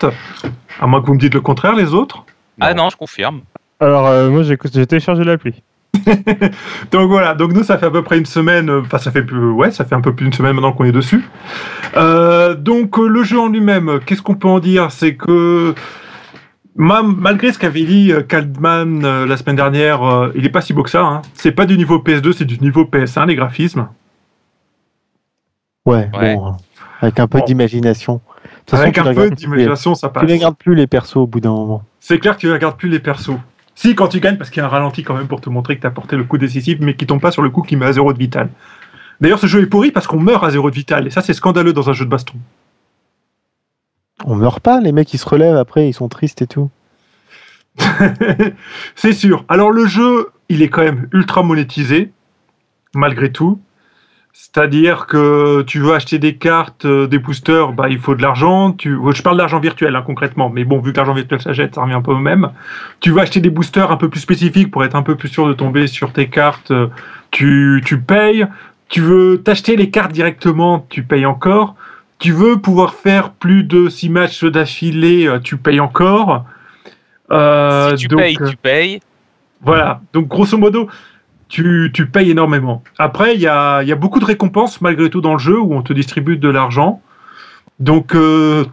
[0.80, 2.24] à moins que vous me dites le contraire, les autres.
[2.60, 3.42] Ah non, je confirme.
[3.78, 5.62] Alors, euh, moi, j'ai j'ai téléchargé l'appli.
[6.90, 9.22] Donc voilà, donc nous ça fait à peu près une semaine, euh, enfin ça fait
[9.22, 11.24] plus, ouais, ça fait un peu plus d'une semaine maintenant qu'on est dessus.
[11.96, 14.90] Euh, donc euh, le jeu en lui-même, qu'est-ce qu'on peut en dire?
[14.90, 15.74] C'est que
[16.76, 20.72] ma- malgré ce qu'avait dit Caldman euh, la semaine dernière, euh, il est pas si
[20.72, 21.02] beau que ça.
[21.02, 21.22] Hein.
[21.34, 23.88] C'est pas du niveau PS2, c'est du niveau PS1 les graphismes.
[25.86, 26.36] Ouais, Ouais.
[26.36, 26.50] bon, euh,
[27.00, 27.44] avec un peu Bon.
[27.44, 28.20] d'imagination.
[28.68, 30.24] Façon, Avec tu un peu d'imagination, ça Tu passe.
[30.24, 31.82] les regardes plus les persos au bout d'un moment.
[31.98, 33.36] C'est clair que tu ne regardes plus les persos.
[33.74, 35.76] Si, quand tu gagnes, parce qu'il y a un ralenti quand même pour te montrer
[35.76, 37.76] que tu as porté le coup décisif, mais qui tombe pas sur le coup qui
[37.76, 38.50] met à zéro de vital.
[39.20, 41.32] D'ailleurs, ce jeu est pourri parce qu'on meurt à zéro de vital, et ça, c'est
[41.32, 42.34] scandaleux dans un jeu de baston.
[44.24, 46.70] On meurt pas, les mecs ils se relèvent après, ils sont tristes et tout.
[48.94, 49.44] c'est sûr.
[49.48, 52.12] Alors le jeu, il est quand même ultra monétisé,
[52.94, 53.60] malgré tout.
[54.32, 58.72] C'est-à-dire que tu veux acheter des cartes, euh, des boosters, bah, il faut de l'argent.
[58.72, 58.96] Tu...
[59.14, 61.94] Je parle d'argent virtuel hein, concrètement, mais bon, vu que l'argent virtuel s'achète, ça revient
[61.94, 62.50] un peu au même.
[63.00, 65.46] Tu veux acheter des boosters un peu plus spécifiques pour être un peu plus sûr
[65.46, 66.88] de tomber sur tes cartes, euh,
[67.30, 68.46] tu, tu payes.
[68.88, 71.74] Tu veux t'acheter les cartes directement, tu payes encore.
[72.18, 76.44] Tu veux pouvoir faire plus de 6 matchs d'affilée, euh, tu payes encore.
[77.30, 79.00] si tu payes, tu payes.
[79.62, 80.88] Voilà, donc grosso modo,
[81.52, 82.82] tu, payes énormément.
[82.98, 85.92] Après, il y a, beaucoup de récompenses malgré tout dans le jeu où on te
[85.92, 87.02] distribue de l'argent.
[87.78, 88.64] Donc, euh,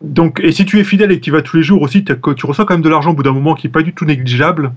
[0.00, 2.46] donc, et si tu es fidèle et que tu vas tous les jours aussi, tu
[2.46, 4.72] reçois quand même de l'argent au bout d'un moment qui n'est pas du tout négligeable.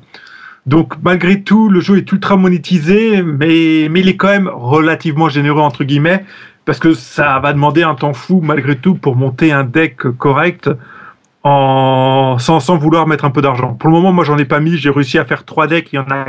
[0.66, 5.30] Donc, malgré tout, le jeu est ultra monétisé, mais, mais il est quand même relativement
[5.30, 6.26] généreux, entre guillemets,
[6.66, 10.70] parce que ça va demander un temps fou, malgré tout, pour monter un deck correct
[11.44, 13.74] en, sans, sans vouloir mettre un peu d'argent.
[13.74, 14.76] Pour le moment, moi, j'en ai pas mis.
[14.78, 15.94] J'ai réussi à faire trois decks.
[15.94, 16.26] Il y en a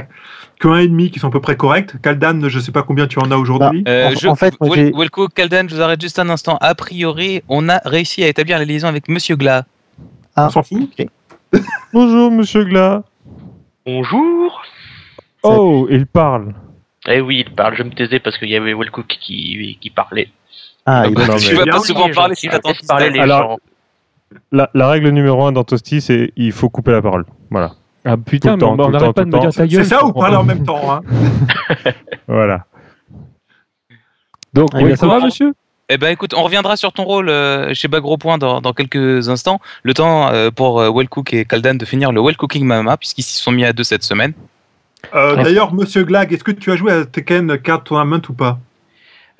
[0.58, 2.00] que un et demi qui sont à peu près corrects.
[2.02, 3.82] Kaldan, je sais pas combien tu en as aujourd'hui.
[3.82, 6.58] Bah, euh, en, fait, Welko, Kaldan, je vous arrête juste un instant.
[6.60, 9.64] A priori, on a réussi à établir la liaison avec Monsieur Gla.
[10.36, 10.90] Ah, on s'en fout.
[11.92, 13.02] Bonjour, Monsieur Gla.
[13.86, 14.62] Bonjour.
[15.42, 16.54] Oh, il parle.
[17.06, 17.76] Eh oui, il parle.
[17.76, 20.28] Je me taisais parce qu'il y avait Welcook qui, qui parlait.
[20.84, 23.58] Ah, il non, tu vas pas souvent parler si t'attends parler les gens.
[24.52, 27.24] La, la, règle numéro un dans Toasty, c'est il faut couper la parole.
[27.50, 27.72] Voilà.
[28.10, 29.84] Ah putain, mais on n'arrête pas de me dire ta gueule.
[29.84, 31.02] C'est ça ou parler en même temps hein
[32.26, 32.64] Voilà.
[34.54, 35.52] Donc, oui, ça va, monsieur?
[35.90, 39.28] Eh ben écoute, on reviendra sur ton rôle euh, chez Bagro Point dans, dans, quelques
[39.28, 39.60] instants.
[39.82, 43.22] Le temps euh, pour euh, Wellcook et Kaldan de finir le Well Cooking Mama, puisqu'ils
[43.22, 44.32] s'y sont mis à deux cette semaine.
[45.14, 48.58] Euh, D'ailleurs, monsieur Glag, est-ce que tu as joué à Tekken Card Tournament ou pas?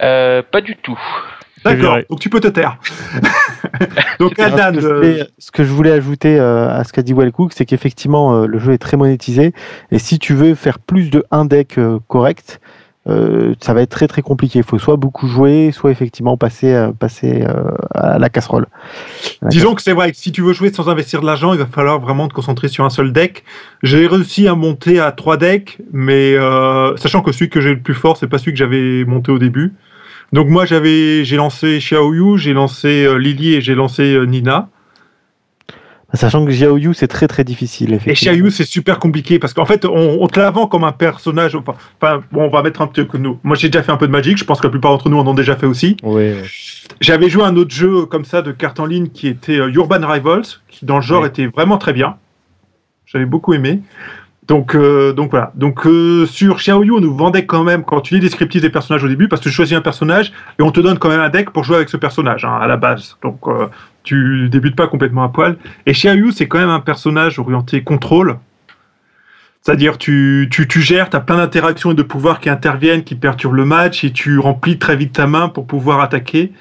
[0.02, 0.98] Euh, Pas du tout.
[1.64, 2.78] D'accord, donc tu peux te taire.
[4.20, 4.80] donc Kaldan.
[5.38, 8.78] Ce, que je voulais ajouter à ce qu'a dit Wellcook, c'est qu'effectivement, le jeu est
[8.78, 9.52] très monétisé.
[9.90, 12.60] Et si tu veux faire plus de un deck correct,
[13.08, 14.58] euh, ça va être très très compliqué.
[14.58, 18.66] Il faut soit beaucoup jouer, soit effectivement passer, euh, passer euh, à la casserole.
[19.42, 21.66] Disons que c'est vrai que si tu veux jouer sans investir de l'argent, il va
[21.66, 23.44] falloir vraiment te concentrer sur un seul deck.
[23.82, 26.36] J'ai réussi à monter à trois decks, mais
[26.96, 29.38] sachant que celui que j'ai le plus fort, c'est pas celui que j'avais monté au
[29.38, 29.74] début.
[30.32, 34.68] Donc moi j'avais j'ai lancé Xiaoyu, j'ai lancé Lily et j'ai lancé Nina.
[36.14, 38.00] Sachant que Xiaoyu, c'est très très difficile.
[38.06, 41.54] Et Xiaoyu, c'est super compliqué parce qu'en fait, on, te la vend comme un personnage.
[41.54, 43.38] Enfin, bon, on va mettre un petit peu que nous.
[43.44, 44.38] Moi, j'ai déjà fait un peu de Magic.
[44.38, 45.98] Je pense que la plupart d'entre nous en ont déjà fait aussi.
[46.02, 46.32] Oui.
[47.02, 50.00] J'avais joué un autre jeu comme ça de cartes en ligne qui était euh, Urban
[50.00, 52.16] Rivals, qui dans le genre était vraiment très bien.
[53.04, 53.82] J'avais beaucoup aimé.
[54.48, 55.52] Donc, euh, donc voilà.
[55.54, 59.04] Donc euh, sur Xiaoyu, on nous vendait quand même quand tu lis descriptif des personnages
[59.04, 61.28] au début, parce que tu choisis un personnage et on te donne quand même un
[61.28, 63.18] deck pour jouer avec ce personnage hein, à la base.
[63.22, 63.66] Donc euh,
[64.04, 65.58] tu débutes pas complètement à poil.
[65.84, 68.38] Et Xiaoyu, c'est quand même un personnage orienté contrôle.
[69.60, 73.16] C'est-à-dire tu, tu, tu gères, tu as plein d'interactions et de pouvoirs qui interviennent, qui
[73.16, 76.52] perturbent le match et tu remplis très vite ta main pour pouvoir attaquer,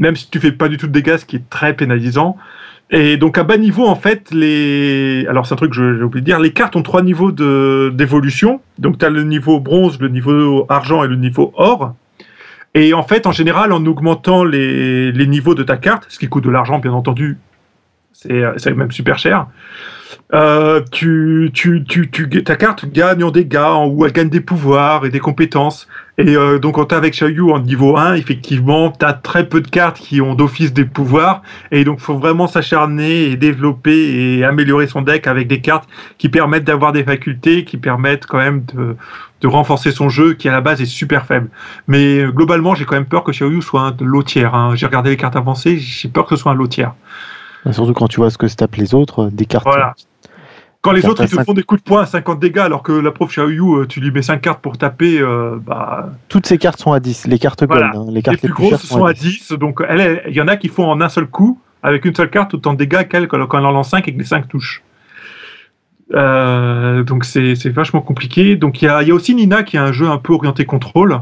[0.00, 2.36] même si tu fais pas du tout de dégâts, ce qui est très pénalisant.
[2.90, 5.26] Et donc à bas niveau, en fait, les.
[5.28, 8.60] Alors c'est un truc que j'ai oublié de dire, les cartes ont trois niveaux d'évolution.
[8.78, 11.94] Donc tu as le niveau bronze, le niveau argent et le niveau or.
[12.74, 16.28] Et en fait, en général, en augmentant les, les niveaux de ta carte, ce qui
[16.28, 17.38] coûte de l'argent, bien entendu,
[18.12, 19.46] c'est même super cher,
[20.34, 25.10] euh, tu, tu, tu, ta carte gagne en dégâts ou elle gagne des pouvoirs et
[25.10, 25.88] des compétences.
[26.18, 29.60] Et euh, donc, quand tu avec Xiaoyu en niveau 1, effectivement, tu as très peu
[29.60, 31.42] de cartes qui ont d'office des pouvoirs.
[31.70, 35.88] Et donc, faut vraiment s'acharner et développer et améliorer son deck avec des cartes
[36.18, 38.96] qui permettent d'avoir des facultés, qui permettent quand même de,
[39.40, 41.48] de renforcer son jeu qui à la base est super faible.
[41.86, 44.54] Mais globalement, j'ai quand même peur que Xiaoyu soit un lotière.
[44.54, 44.72] Hein.
[44.74, 46.94] J'ai regardé les cartes avancées, j'ai peur que ce soit un lotière.
[47.70, 49.66] Surtout quand tu vois ce que se tapent les autres, des cartes.
[49.66, 49.94] Voilà.
[50.80, 52.92] Quand les autres ils te font des coups de poing à 50 dégâts alors que
[52.92, 56.10] la prof Xiaoyu, euh, tu lui mets 5 cartes pour taper, euh, bah...
[56.28, 57.82] Toutes ces cartes sont à 10, les cartes gold.
[57.82, 58.06] Hein.
[58.10, 59.52] les cartes les, plus, grosses sont à 10.
[59.52, 62.54] donc il y en a qui font en un seul coup, avec une seule carte,
[62.54, 64.84] autant de dégâts qu'elle quand elle en lance 5 et que les 5 touchent.
[66.14, 68.56] Euh, donc c'est vachement compliqué.
[68.56, 70.64] Donc il y a, y a, aussi Nina qui a un jeu un peu orienté
[70.64, 71.20] contrôle,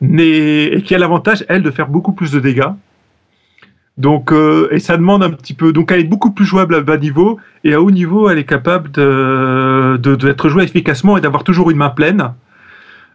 [0.00, 2.70] mais, et qui a l'avantage, elle, de faire beaucoup plus de dégâts.
[3.98, 5.72] Donc, euh, et ça demande un petit peu.
[5.72, 8.44] Donc, elle est beaucoup plus jouable à bas niveau et à haut niveau, elle est
[8.44, 12.32] capable de d'être jouée efficacement et d'avoir toujours une main pleine.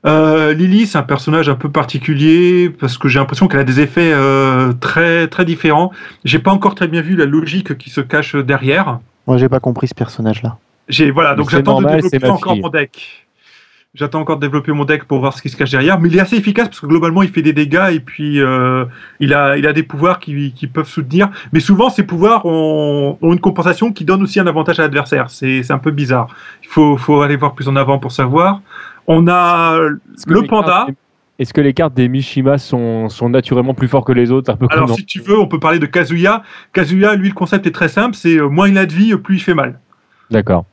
[0.05, 3.79] Euh, Lily, c'est un personnage un peu particulier parce que j'ai l'impression qu'elle a des
[3.79, 5.91] effets euh, très très différents.
[6.23, 8.99] J'ai pas encore très bien vu la logique qui se cache derrière.
[9.25, 10.57] Moi, j'ai pas compris ce personnage-là.
[10.87, 13.26] J'ai voilà, donc j'attends de développer encore mon deck.
[13.97, 16.15] J'attends encore de développer mon deck pour voir ce qui se cache derrière, mais il
[16.15, 18.85] est assez efficace parce que globalement il fait des dégâts et puis euh,
[19.19, 21.29] il a il a des pouvoirs qui, qui peuvent soutenir.
[21.51, 25.31] Mais souvent ces pouvoirs ont, ont une compensation qui donne aussi un avantage à l'adversaire.
[25.31, 26.27] C'est un peu bizarre.
[26.61, 28.61] Il faut faut aller voir plus en avant pour savoir.
[29.07, 30.87] On a le panda.
[31.39, 34.51] Est-ce que les cartes des Mishima sont, sont naturellement plus forts que les autres?
[34.51, 36.41] Un peu Alors si tu veux, on peut parler de Kazuya.
[36.73, 38.15] Kazuya, lui, le concept est très simple.
[38.15, 39.79] C'est euh, moins il a de vie, plus il fait mal.
[40.31, 40.65] D'accord.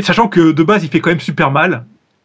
[0.00, 1.84] Sachant que de base, il fait quand même super mal.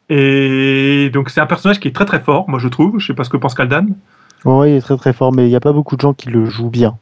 [0.09, 2.99] Et donc c'est un personnage qui est très très fort, moi je trouve.
[2.99, 3.87] Je sais pas ce que pense Kaldan.
[4.45, 6.29] Ouais, il est très très fort, mais il n'y a pas beaucoup de gens qui
[6.29, 6.97] le jouent bien.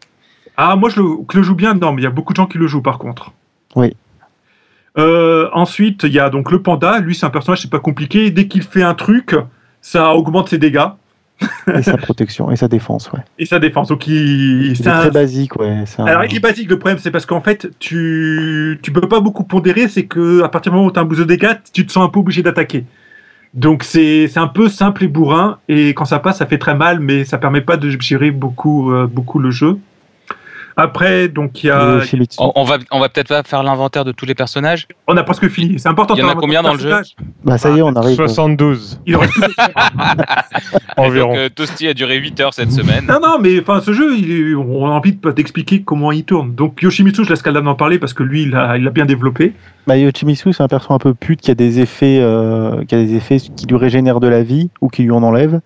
[0.58, 2.38] Ah, moi je le, que le joue bien, non, mais il y a beaucoup de
[2.38, 3.32] gens qui le jouent par contre.
[3.76, 3.96] Oui.
[4.98, 7.00] Euh, ensuite, il y a donc le panda.
[7.00, 8.32] Lui, c'est un personnage, c'est pas compliqué.
[8.32, 9.36] Dès qu'il fait un truc,
[9.82, 10.88] ça augmente ses dégâts
[11.76, 13.20] Et sa protection et sa défense, ouais.
[13.38, 13.90] et sa défense.
[13.90, 15.84] Donc il, est un- très basique, ouais.
[16.00, 19.20] un- Alors, il est basique, le problème, c'est parce qu'en fait, tu, tu peux pas
[19.20, 21.58] beaucoup pondérer, c'est que à partir du moment où tu as un boost de dégâts,
[21.74, 22.86] tu te sens un peu obligé d'attaquer.
[23.54, 26.76] Donc, c'est c'est un peu simple et bourrin, et quand ça passe, ça fait très
[26.76, 29.78] mal, mais ça permet pas de gérer beaucoup, euh, beaucoup le jeu.
[30.80, 32.38] Après, donc, il y a, Shimizu.
[32.38, 34.88] On, on va, on va peut-être pas faire l'inventaire de tous les personnages.
[35.08, 35.80] on a presque fini.
[35.80, 36.14] C'est important.
[36.16, 36.92] Il y en a combien dans le jeu.
[37.44, 38.16] Bah ça y est, on arrive.
[38.16, 39.42] 72 Il aurait pu-
[40.98, 41.30] environ.
[41.30, 43.06] Donc, euh, Toasty a duré 8 heures cette semaine.
[43.08, 46.54] Non, non, mais enfin, ce jeu, il on a envie de- d'expliquer comment il tourne.
[46.54, 49.06] Donc, Yoshimitsu, je laisse Kaldan en parler parce que lui, il a, il a bien
[49.06, 49.54] développé.
[49.88, 53.00] Bah, Yoshimitsu, c'est un perso un peu pute qui a des effets, euh, qui a
[53.00, 55.60] des effets qui lui régénèrent de la vie ou qui lui en enlèvent.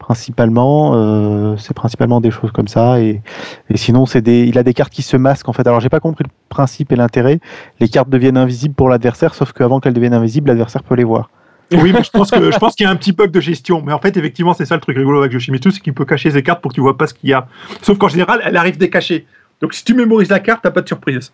[0.00, 3.00] Principalement, euh, c'est principalement des choses comme ça.
[3.00, 3.20] Et,
[3.68, 5.66] et sinon, c'est des, il a des cartes qui se masquent en fait.
[5.66, 7.38] Alors, j'ai pas compris le principe et l'intérêt.
[7.78, 11.30] Les cartes deviennent invisibles pour l'adversaire, sauf qu'avant qu'elles deviennent invisibles, l'adversaire peut les voir.
[11.72, 13.82] Oui, mais je pense que je pense qu'il y a un petit bug de gestion.
[13.82, 16.32] Mais en fait, effectivement, c'est ça le truc rigolo avec Yoshimitsu, c'est qu'il peut cacher
[16.32, 17.46] ses cartes pour que tu vois pas ce qu'il y a.
[17.82, 19.26] Sauf qu'en général, elle arrive décachée.
[19.60, 21.32] Donc si tu mémorises la carte, t'as pas de surprise.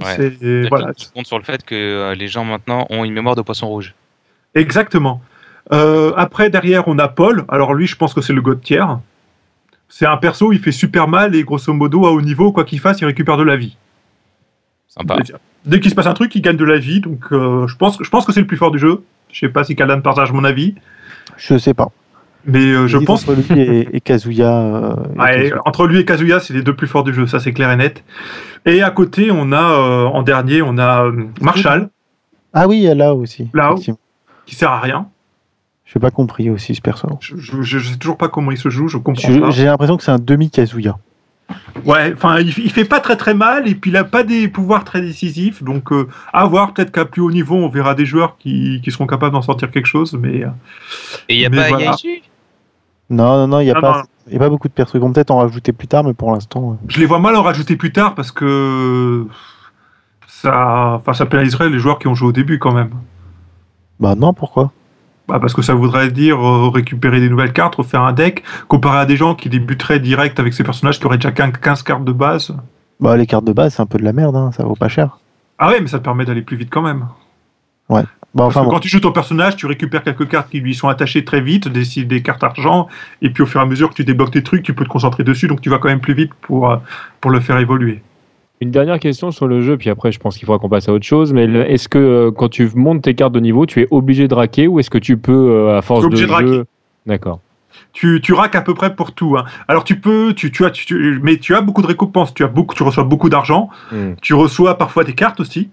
[0.00, 0.66] Ouais.
[0.68, 3.68] Voilà, compte sur le fait que euh, les gens maintenant ont une mémoire de poisson
[3.68, 3.94] rouge.
[4.54, 5.20] exactement.
[5.72, 7.44] Euh, après, derrière, on a Paul.
[7.48, 8.98] Alors lui, je pense que c'est le god tiers.
[9.88, 12.80] C'est un perso, il fait super mal et grosso modo, à haut niveau, quoi qu'il
[12.80, 13.76] fasse, il récupère de la vie.
[14.88, 15.18] Sympa.
[15.64, 17.00] Dès qu'il se passe un truc, il gagne de la vie.
[17.00, 19.02] Donc euh, je pense, je pense que c'est le plus fort du jeu.
[19.32, 20.74] Je sais pas si Kalan partage mon avis,
[21.36, 21.88] Je sais pas.
[22.44, 24.50] mais euh, je pense entre lui et, et Kazuya.
[24.56, 25.62] euh, et Ouais, Kazuya.
[25.64, 27.76] entre lui et Kazuya, c'est les deux plus forts du jeu, ça c'est clair et
[27.76, 28.04] net.
[28.66, 31.88] Et à côté, on a euh, en dernier, on a euh, Marshall
[32.52, 33.48] Ah oui, là aussi.
[33.54, 33.72] Là-haut.
[33.74, 33.98] effectivement.
[34.46, 35.08] qui sert à rien.
[35.86, 37.08] J'ai pas compris aussi ce perso.
[37.20, 39.50] Je, je, je sais toujours pas comment il se joue, je comprends Je-.
[39.50, 40.96] J'ai l'impression que c'est un demi Kazuya.
[41.84, 44.48] Ouais, enfin, il, il fait pas très très mal et puis il a pas des
[44.48, 46.72] pouvoirs très décisifs, donc euh, à voir.
[46.72, 49.70] Peut-être qu'à plus haut niveau, on verra des joueurs qui, qui seront capables d'en sortir
[49.70, 50.48] quelque chose, mais euh,
[51.28, 51.84] Et il n'y a pas voilà.
[51.84, 52.22] Yaichi
[53.10, 54.32] Non, non, non, il n'y a, Non, pas- non.
[54.32, 54.94] y a pas beaucoup de persos.
[54.94, 56.72] Ils vont peut-être en rajouter plus tard, mais pour l'instant.
[56.72, 59.26] euh, je les vois mal en rajouter plus tard parce que
[60.26, 62.90] ça, enfin, ça pénaliserait les joueurs qui ont joué au début quand même.
[64.00, 64.72] Bah non, pourquoi?
[65.26, 68.98] Bah, parce que ça voudrait dire euh, récupérer des nouvelles cartes, refaire un deck, comparé
[68.98, 72.04] à des gens qui débuteraient direct avec ces personnages qui auraient déjà 15 15 cartes
[72.04, 72.54] de base.
[73.00, 74.88] Bah les cartes de base, c'est un peu de la merde, hein, ça vaut pas
[74.88, 75.18] cher.
[75.58, 77.06] Ah ouais, mais ça te permet d'aller plus vite quand même.
[78.34, 78.70] Bah Parce que bon.
[78.70, 81.68] quand tu joues ton personnage, tu récupères quelques cartes qui lui sont attachées très vite,
[81.68, 82.88] des, des cartes argent,
[83.22, 84.88] et puis au fur et à mesure que tu débloques tes trucs, tu peux te
[84.88, 86.76] concentrer dessus, donc tu vas quand même plus vite pour, euh,
[87.20, 88.02] pour le faire évoluer.
[88.60, 90.92] Une dernière question sur le jeu, puis après je pense qu'il faudra qu'on passe à
[90.92, 91.32] autre chose.
[91.32, 94.34] Mais est-ce que euh, quand tu montes tes cartes de niveau, tu es obligé de
[94.34, 96.46] raquer ou est-ce que tu peux, euh, à force de obligé de raquer.
[96.48, 96.64] jeu.
[97.06, 97.40] D'accord.
[97.92, 99.36] Tu, tu raques à peu près pour tout.
[99.36, 99.44] hein.
[99.68, 102.44] Alors tu peux, tu, tu as, tu- tu- mais tu as beaucoup de récompenses, tu,
[102.44, 104.12] as beaucoup, tu reçois beaucoup d'argent, Hmm.
[104.22, 105.68] tu reçois parfois des cartes aussi.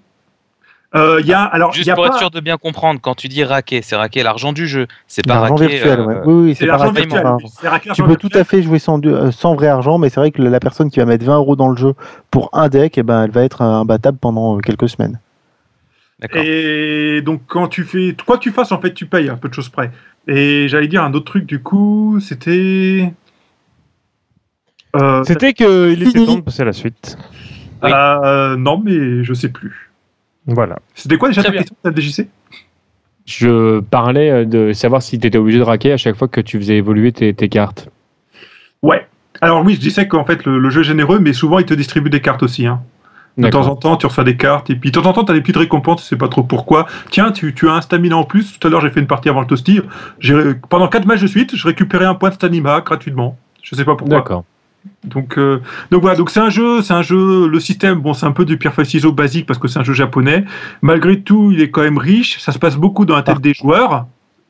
[0.93, 2.57] Euh, Il y a, alors, il Juste y a pour pas- être sûr de bien
[2.57, 4.87] comprendre, quand tu dis raquer, c'est raquer l'argent du jeu.
[5.07, 5.67] C'est pas L'argent raquer.
[5.75, 6.15] virtuel, euh, ouais.
[6.25, 7.25] Oui, oui, c'est l'argent virtuel.
[7.25, 10.09] enfin, c'est raquer Tu peux tout à fait jouer sans, euh, sans vrai argent, mais
[10.09, 11.93] c'est vrai que la personne qui va mettre 20 euros dans le jeu
[12.29, 15.19] pour un deck, eh ben, elle va être imbattable pendant euh, quelques semaines.
[16.19, 16.41] D'accord.
[16.43, 19.47] Et donc, quand tu fais, quoi que tu fasses, en fait, tu payes à peu
[19.47, 19.91] de choses près.
[20.27, 23.11] Et j'allais dire un autre truc, du coup, c'était.
[24.95, 27.17] Euh, C'était qu'il était temps de passer à la suite.
[27.81, 27.89] Oui.
[27.93, 29.90] euh, non, mais je sais plus.
[30.47, 30.77] Voilà.
[30.95, 32.27] C'était quoi déjà Très ta question, ta DJC
[33.25, 36.41] Je parlais euh, de savoir si tu étais obligé de raquer à chaque fois que
[36.41, 37.89] tu faisais évoluer tes, tes cartes.
[38.81, 39.07] Ouais.
[39.41, 41.73] Alors oui, je disais qu'en fait, le, le jeu est généreux, mais souvent, il te
[41.73, 42.65] distribue des cartes aussi.
[42.65, 42.81] Hein.
[43.37, 45.31] De temps en temps, tu reçois des cartes, et puis de temps en temps, tu
[45.31, 46.85] as des petites récompenses, tu sais pas trop pourquoi.
[47.11, 48.59] Tiens, tu, tu as un stamina en plus.
[48.59, 49.79] Tout à l'heure, j'ai fait une partie avant le toasty.
[50.19, 53.37] J'ai- Pendant 4 matchs de suite, je récupérais un point de stamina gratuitement.
[53.63, 54.17] Je sais pas pourquoi.
[54.17, 54.43] D'accord.
[55.03, 55.61] Donc, euh,
[55.91, 58.45] donc voilà, donc c'est un jeu, c'est un jeu, le système, bon, c'est un peu
[58.45, 60.45] du pierre feuille ciseaux basique parce que c'est un jeu japonais.
[60.81, 62.39] Malgré tout, il est quand même riche.
[62.39, 64.07] Ça se passe beaucoup dans la tête des joueurs,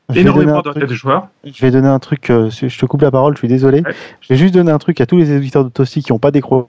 [0.08, 1.28] Je vais, donner énormément un dans la truc, tête des joueurs.
[1.44, 3.82] je vais donner un truc, euh, je te coupe la parole, je suis désolé.
[3.82, 3.94] Ouais.
[4.20, 6.30] Je vais juste donner un truc à tous les éditeurs de Toasty qui n'ont pas
[6.30, 6.68] d'écran.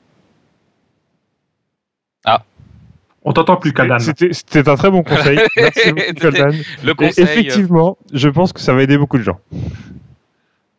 [3.26, 4.00] On t'entend plus, Kaldan.
[4.00, 5.40] C'était c'était un très bon conseil.
[5.56, 6.58] Merci beaucoup, C'était Kaldan.
[6.84, 7.24] Le Et conseil.
[7.24, 9.40] euh, effectivement, je pense que ça va aider beaucoup de gens.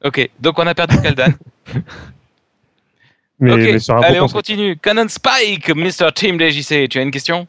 [0.05, 1.33] Ok, donc on a perdu Kaldan.
[3.41, 4.77] Mais, ok, mais sur un allez, on continue.
[4.77, 6.13] Canon Spike, Mr.
[6.15, 7.47] Team DJC, tu as une question?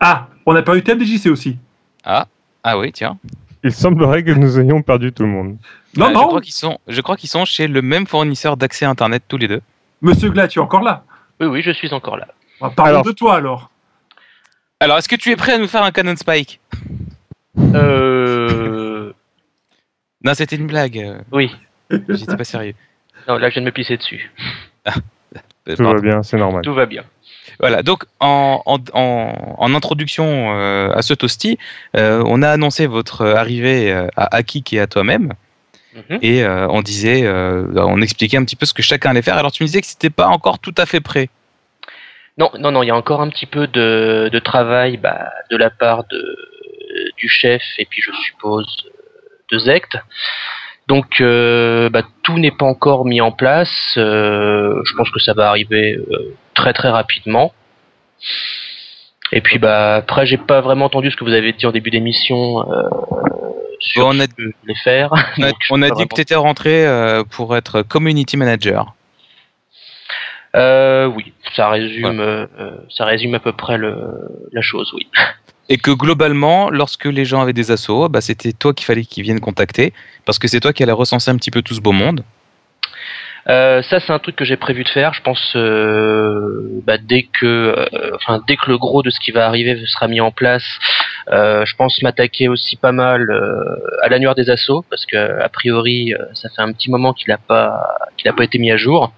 [0.00, 1.56] Ah, on n'a pas eu TMDJC aussi.
[2.04, 2.26] Ah
[2.78, 3.18] oui, tiens.
[3.62, 5.56] Il semblerait que nous ayons perdu tout le monde.
[5.96, 8.56] Non, Ah, Je non, crois qu'ils sont, je crois qu'ils sont chez le même fournisseur
[8.56, 9.60] d'accès Internet tous les deux.
[10.02, 11.04] Monsieur Gla, tu es encore là?
[11.40, 12.28] Oui, oui, je suis encore là.
[12.60, 13.70] Ah, Parlons Alors- de toi alors.
[14.80, 16.60] Alors, est-ce que tu es prêt à nous faire un Canon Spike?
[17.74, 19.12] Euh...
[20.22, 21.22] Non, c'était une blague.
[21.32, 21.54] Oui.
[21.90, 22.74] J'étais pas sérieux.
[23.28, 24.30] Non, là, je viens de me pisser dessus.
[25.66, 25.94] Tout pardon.
[25.94, 26.62] va bien, c'est normal.
[26.62, 27.04] Tout va bien.
[27.60, 31.58] Voilà, donc en, en, en, en introduction euh, à ce toasty,
[31.96, 35.32] euh, on a annoncé votre arrivée euh, à Akik et à toi-même,
[35.94, 36.18] Mhm.
[36.22, 39.36] et euh, on disait, euh, on expliquait un petit peu ce que chacun allait faire.
[39.36, 41.28] Alors tu me disais que c'était pas encore tout à fait prêt.
[42.36, 45.56] Non, non, non, il y a encore un petit peu de, de travail bah, de
[45.56, 46.36] la part de,
[47.16, 48.66] du chef et puis je suppose
[49.52, 49.96] de Zect.
[50.88, 53.94] Donc euh, bah, tout n'est pas encore mis en place.
[53.96, 57.52] Euh, je pense que ça va arriver euh, très très rapidement.
[59.32, 61.90] Et puis bah après j'ai pas vraiment entendu ce que vous avez dit en début
[61.90, 62.82] d'émission euh,
[63.80, 65.10] sur Bon, on a- ce que vous voulez faire.
[65.70, 68.94] On a, on dit que tu étais rentré euh, pour être community manager.
[70.56, 72.46] Euh, oui, ça résume,
[72.88, 73.96] ça résume à peu près le,
[74.52, 75.08] la chose, oui.
[75.68, 79.22] Et que globalement, lorsque les gens avaient des assauts, bah, c'était toi qu'il fallait qu'ils
[79.22, 79.92] viennent contacter,
[80.26, 82.22] parce que c'est toi qui allais recenser un petit peu tout ce beau monde.
[83.48, 85.12] Euh, ça, c'est un truc que j'ai prévu de faire.
[85.12, 87.44] Je pense euh, bah, dès que,
[87.92, 90.64] euh, enfin, dès que le gros de ce qui va arriver sera mis en place,
[91.30, 93.62] euh, je pense m'attaquer aussi pas mal euh,
[94.02, 97.28] à l'annuaire des assauts parce que a priori, euh, ça fait un petit moment qu'il
[97.28, 97.86] n'a pas,
[98.16, 99.12] qu'il a pas été mis à jour.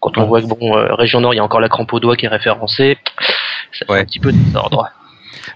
[0.00, 0.26] Quand on Ouais.
[0.28, 2.26] voit que bon, euh, région Nord, il y a encore la crampe au doigt qui
[2.26, 2.98] est référencée,
[3.72, 4.00] ça fait Ouais.
[4.00, 4.88] un petit peu de désordre.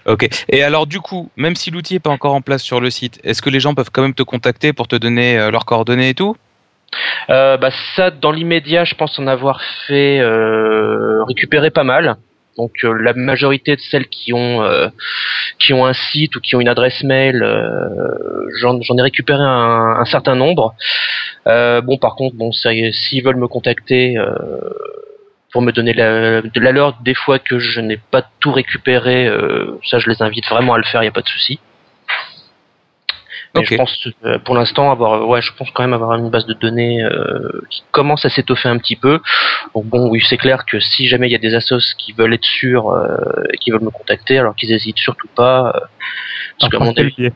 [0.07, 0.29] Ok.
[0.49, 3.21] Et alors du coup, même si l'outil n'est pas encore en place sur le site,
[3.25, 6.11] est-ce que les gens peuvent quand même te contacter pour te donner euh, leurs coordonnées
[6.11, 6.37] et tout?
[7.29, 12.17] Euh, bah ça, dans l'immédiat, je pense en avoir fait euh, récupérer pas mal.
[12.57, 14.89] Donc euh, la majorité de celles qui ont euh,
[15.59, 17.45] qui ont un site ou qui ont une adresse mail,
[18.61, 20.75] j'en ai récupéré un, un certain nombre.
[21.47, 24.17] Bon, par contre, bon, s'ils veulent me contacter
[25.53, 29.27] pour me donner la, de la leur, des fois que je n'ai pas tout récupéré,
[29.27, 31.59] euh, ça, je les invite vraiment à le faire, il y a pas de souci.
[33.55, 33.67] Mais Ok.
[33.71, 36.53] je pense, euh, pour l'instant, avoir, ouais, je pense quand même avoir une base de
[36.53, 39.21] données euh, qui commence à s'étoffer un petit peu.
[39.75, 42.45] Bon, oui, c'est clair que si jamais il y a des assos qui veulent être
[42.45, 43.17] sûrs euh,
[43.53, 45.81] et qui veulent me contacter, alors qu'ils hésitent surtout pas, euh,
[46.61, 47.31] parce qu'à mon avis,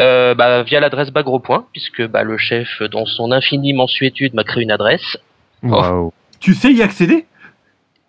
[0.00, 4.62] euh, bah, via l'adresse Bagropoint, puisque bah, le chef, dans son infinie mensuétude, m'a créé
[4.62, 5.18] une adresse.
[5.62, 6.12] Waouh.
[6.40, 7.26] Tu sais y accéder?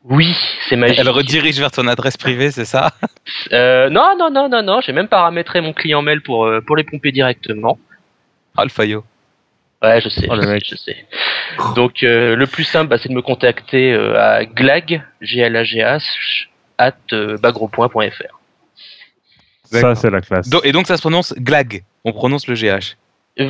[0.04, 0.36] Oui,
[0.70, 1.00] c'est magique.
[1.00, 2.92] Elle redirige vers ton adresse privée, c'est ça?
[3.52, 6.78] Euh, non, non, non, non, non, j'ai même paramétré mon client mail pour, euh, pour
[6.78, 7.78] les pomper directement.
[8.56, 9.04] Ah, le faillot.
[9.84, 10.64] Ouais, je sais, Oh, je, sais mec.
[10.68, 11.06] je sais.
[11.76, 15.56] Donc euh, le plus simple, bah, c'est de me contacter euh, à glag, g l
[15.56, 16.48] a g h
[16.78, 18.40] at euh, bagropoint.fr.
[19.66, 20.50] Ça, c'est la classe.
[20.64, 21.84] Et donc ça se prononce glag.
[22.06, 22.96] On prononce le GH.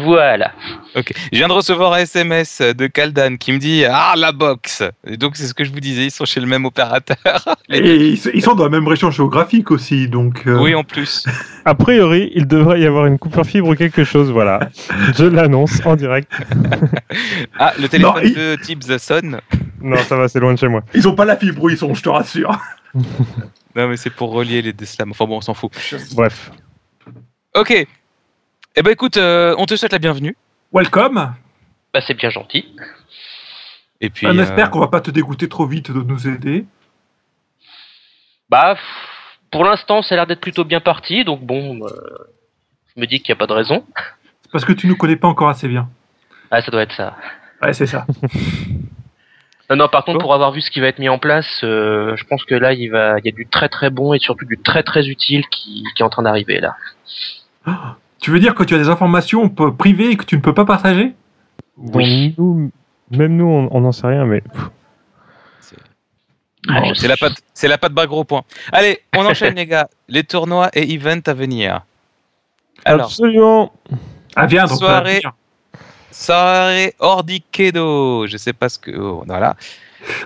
[0.04, 0.52] Voilà.
[0.96, 1.14] Ok.
[1.32, 5.16] Je viens de recevoir un SMS de Kaldan qui me dit Ah, la box Et
[5.18, 7.56] donc c'est ce que je vous disais, ils sont chez le même opérateur.
[7.70, 10.44] Les Et ils sont dans la même région géographique aussi, donc.
[10.46, 11.26] euh, Oui, en plus.
[11.64, 14.70] A priori, il devrait y avoir une coupure fibre ou quelque chose, voilà.
[15.18, 16.32] Je l'annonce en direct.
[17.60, 19.40] Ah, le téléphone Non, il- de Tibbs sonne.
[19.82, 20.84] Non, ça va, c'est loin de chez moi.
[20.94, 22.52] Ils ont pas la fibre où ils sont, je te rassure.
[23.76, 25.12] Non, mais c'est pour relier les deux slams.
[25.12, 25.72] Enfin bon, on s'en fout.
[26.16, 26.52] Bref.
[27.56, 27.88] Ok.
[28.80, 30.38] Eh ben écoute, euh, on te souhaite la bienvenue.
[30.72, 31.34] Welcome.
[31.92, 32.76] Bah, c'est bien gentil.
[34.02, 34.28] Et puis.
[34.28, 36.64] On euh, espère qu'on va pas te dégoûter trop vite de nous aider.
[38.52, 38.78] Bah,
[39.50, 41.90] pour l'instant, ça a l'air d'être plutôt bien parti, donc bon, euh,
[42.96, 43.84] je me dis qu'il n'y a pas de raison.
[44.44, 45.90] C'est parce que tu nous connais pas encore assez bien.
[46.52, 47.16] Ah, ça doit être ça.
[47.64, 48.06] Ouais, c'est ça.
[49.72, 52.16] Non, non, par contre, pour avoir vu ce qui va être mis en place, euh,
[52.16, 54.46] je pense que là, il va, il y a du très très bon et surtout
[54.46, 56.76] du très très utile qui, qui est en train d'arriver là.
[58.20, 61.14] Tu veux dire que tu as des informations privées que tu ne peux pas partager?
[61.78, 62.34] Bon, Oui.
[62.38, 62.72] nous,
[63.12, 64.42] même nous, on n'en sait rien, mais
[66.70, 68.42] Ah, bon, c'est la patte, c'est la patte bas gros point.
[68.74, 69.88] Allez, on enchaîne les gars.
[70.10, 71.82] Les tournois et events à venir.
[72.84, 73.72] Alors, absolument.
[74.36, 74.78] Ah, viens, donc.
[74.78, 75.22] Soirée.
[76.12, 78.28] soirée Ordikedo.
[78.28, 78.92] Je sais pas ce que.
[78.98, 79.56] oh, voilà.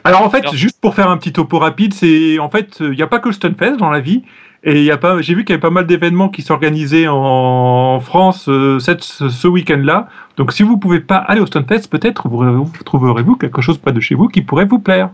[0.03, 2.91] Alors en fait, Alors- juste pour faire un petit topo rapide, c'est en fait, il
[2.91, 4.23] n'y a pas que le Stunfest dans la vie.
[4.63, 7.07] Et il y a pas, j'ai vu qu'il y avait pas mal d'événements qui s'organisaient
[7.09, 10.07] en France euh, cette- ce, ce week-end-là.
[10.37, 13.91] Donc si vous pouvez pas aller au Stunfest, peut-être vous, vous trouverez-vous quelque chose près
[13.91, 15.09] de chez vous qui pourrait vous plaire.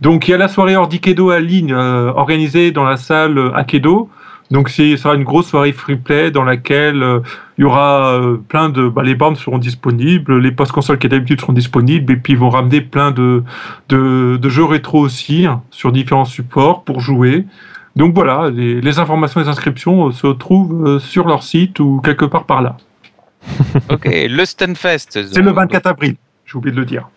[0.00, 3.54] Donc il y a la soirée Ordikedo à ligne euh, organisée dans la salle euh,
[3.54, 4.08] Akedo.
[4.50, 7.20] Donc c'est ça sera une grosse soirée free play dans laquelle euh,
[7.58, 11.08] il y aura euh, plein de bah, les bornes seront disponibles, les postes consoles qui
[11.08, 13.44] d'habitude seront disponibles et puis ils vont ramener plein de
[13.90, 17.46] de, de jeux rétro aussi hein, sur différents supports pour jouer.
[17.96, 21.78] Donc voilà, les, les informations et les inscriptions euh, se trouvent euh, sur leur site
[21.80, 22.76] ou quelque part par là.
[23.90, 25.08] Ok, le Stunfest.
[25.10, 26.16] C'est le 24 avril,
[26.46, 27.08] j'ai oublié de le dire.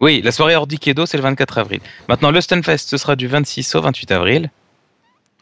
[0.00, 1.80] Oui, la soirée Ordikedo, c'est le 24 avril.
[2.08, 4.50] Maintenant, le Stunfest, ce sera du 26 au 28 avril.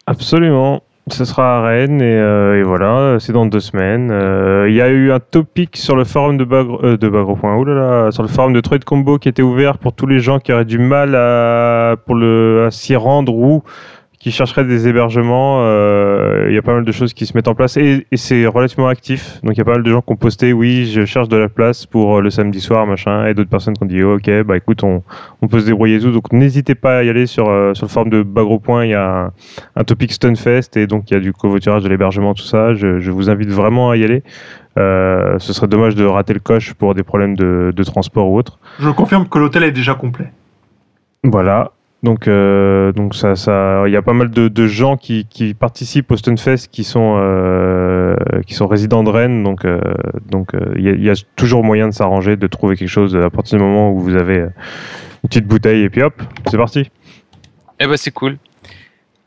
[0.06, 0.82] Absolument.
[1.10, 4.10] Ce sera à Rennes et, euh, et voilà, c'est dans deux semaines.
[4.10, 7.38] Euh, Il y a eu un topic sur le forum de Bagro, euh, de Bagro.
[7.42, 10.20] Ouh là là, sur le forum de Trade Combo qui était ouvert pour tous les
[10.20, 13.62] gens qui auraient du mal à, pour le, à s'y rendre ou
[14.18, 15.58] qui chercheraient des hébergements.
[15.62, 18.16] Euh, Il y a pas mal de choses qui se mettent en place et, et
[18.16, 19.40] c'est relativement actif.
[19.42, 21.36] Donc il y a pas mal de gens qui ont posté, oui, je cherche de
[21.36, 24.16] la place pour euh, le samedi soir, machin, et d'autres personnes qui ont dit, oh,
[24.16, 25.02] ok, bah écoute, on,
[25.40, 26.10] on peut se débrouiller et tout.
[26.10, 28.60] Donc n'hésitez pas à y aller sur, euh, sur le forum de Bagro.
[28.82, 29.32] Il y a un,
[29.76, 32.74] un topic Stunfest et donc il y a du covoiturage, de l'hébergement, tout ça.
[32.74, 34.22] Je, je vous invite vraiment à y aller.
[34.78, 38.36] Euh, ce serait dommage de rater le coche pour des problèmes de, de transport ou
[38.38, 38.58] autre.
[38.78, 40.32] Je confirme que l'hôtel est déjà complet.
[41.24, 41.72] Voilà.
[42.04, 45.52] Donc, euh, donc ça, ça, il y a pas mal de, de gens qui, qui
[45.54, 48.14] participent au Stunfest qui sont, euh,
[48.46, 49.42] qui sont résidents de Rennes.
[49.42, 49.80] Donc, euh,
[50.30, 53.64] donc, il y, a, toujours moyen de s'arranger, de trouver quelque chose à partir du
[53.64, 56.88] moment où vous avez une petite bouteille et puis hop, c'est parti.
[57.80, 58.38] Eh ben, c'est cool.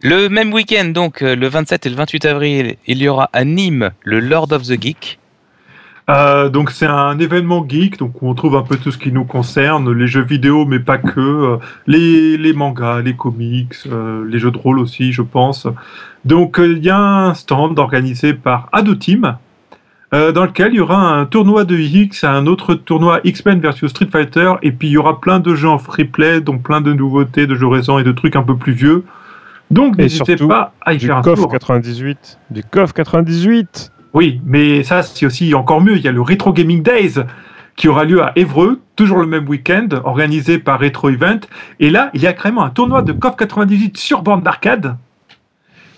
[0.01, 3.91] Le même week-end, donc, le 27 et le 28 avril, il y aura à Nîmes
[4.03, 5.19] le Lord of the Geek.
[6.11, 9.11] Euh, donc c'est un événement geek, donc où on trouve un peu tout ce qui
[9.11, 11.57] nous concerne, les jeux vidéo, mais pas que, euh,
[11.87, 15.67] les, les mangas, les comics, euh, les jeux de rôle aussi, je pense.
[16.25, 19.37] Donc il y a un stand organisé par Ado Team,
[20.13, 23.91] euh, dans lequel il y aura un tournoi de X, un autre tournoi X-Men versus
[23.91, 26.81] Street Fighter, et puis il y aura plein de jeux en free play, donc plein
[26.81, 29.05] de nouveautés, de jeux récents et de trucs un peu plus vieux.
[29.69, 31.51] Donc n'hésitez pas à y Du faire un COF tour.
[31.51, 33.93] 98, du COF 98.
[34.13, 35.97] Oui, mais ça, c'est aussi encore mieux.
[35.97, 37.15] Il y a le Retro Gaming Days
[37.75, 41.39] qui aura lieu à Évreux, toujours le même week-end, organisé par Retro Event.
[41.79, 44.97] Et là, il y a carrément un tournoi de KOF 98 sur bande d'arcade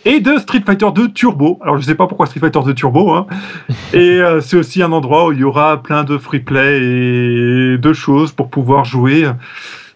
[0.06, 1.60] et de Street Fighter 2 Turbo.
[1.62, 3.12] Alors, je sais pas pourquoi Street Fighter 2 Turbo.
[3.14, 3.28] Hein.
[3.94, 7.78] et euh, c'est aussi un endroit où il y aura plein de free play et
[7.78, 9.30] de choses pour pouvoir jouer.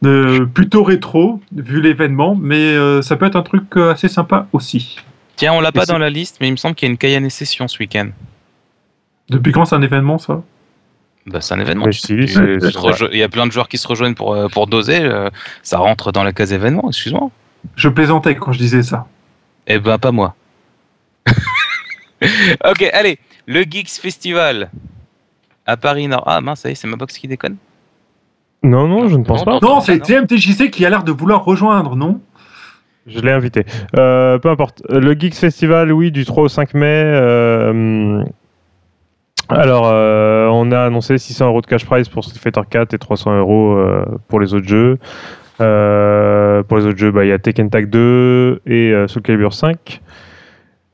[0.05, 4.97] Euh, plutôt rétro, vu l'événement, mais euh, ça peut être un truc assez sympa aussi.
[5.38, 6.97] Tiens, on l'a pas dans la liste, mais il me semble qu'il y a une
[6.97, 8.09] Kayane session ce week-end.
[9.29, 10.41] Depuis quand c'est un événement, ça?
[11.25, 11.88] Bah, c'est un événement.
[11.89, 14.67] Tu- tu- tu Il y a plein de joueurs qui se rejoignent pour, euh, pour
[14.67, 14.99] doser.
[15.01, 15.29] euh,
[15.63, 17.29] ça rentre dans la case événement, excuse-moi.
[17.75, 19.07] Je plaisantais quand je disais ça.
[19.67, 20.35] Eh ben, pas moi.
[22.65, 23.19] ok, allez.
[23.45, 24.71] Le Geeks Festival
[25.65, 26.23] à Paris Nord.
[26.25, 27.57] Ah mince, ça y est, c'est ma box qui déconne.
[28.63, 29.65] Non, non, je ne pense Non, pas.
[29.65, 29.75] non.
[29.75, 32.19] Non, c'est TMTJC qui a l'air de vouloir rejoindre, non?
[33.08, 33.66] Je l'ai invité.
[33.97, 34.84] Euh, peu importe.
[34.89, 37.03] Le Geeks Festival, oui, du 3 au 5 mai.
[37.05, 38.24] euh,
[39.49, 42.97] alors, euh, on a annoncé 600 euros de cash prize pour Street Fighter 4 et
[42.97, 43.82] 300 euros
[44.28, 44.97] pour les autres jeux.
[45.58, 50.01] Pour les autres jeux, bah, il y a Tekken Tag 2 et Soul Calibur 5.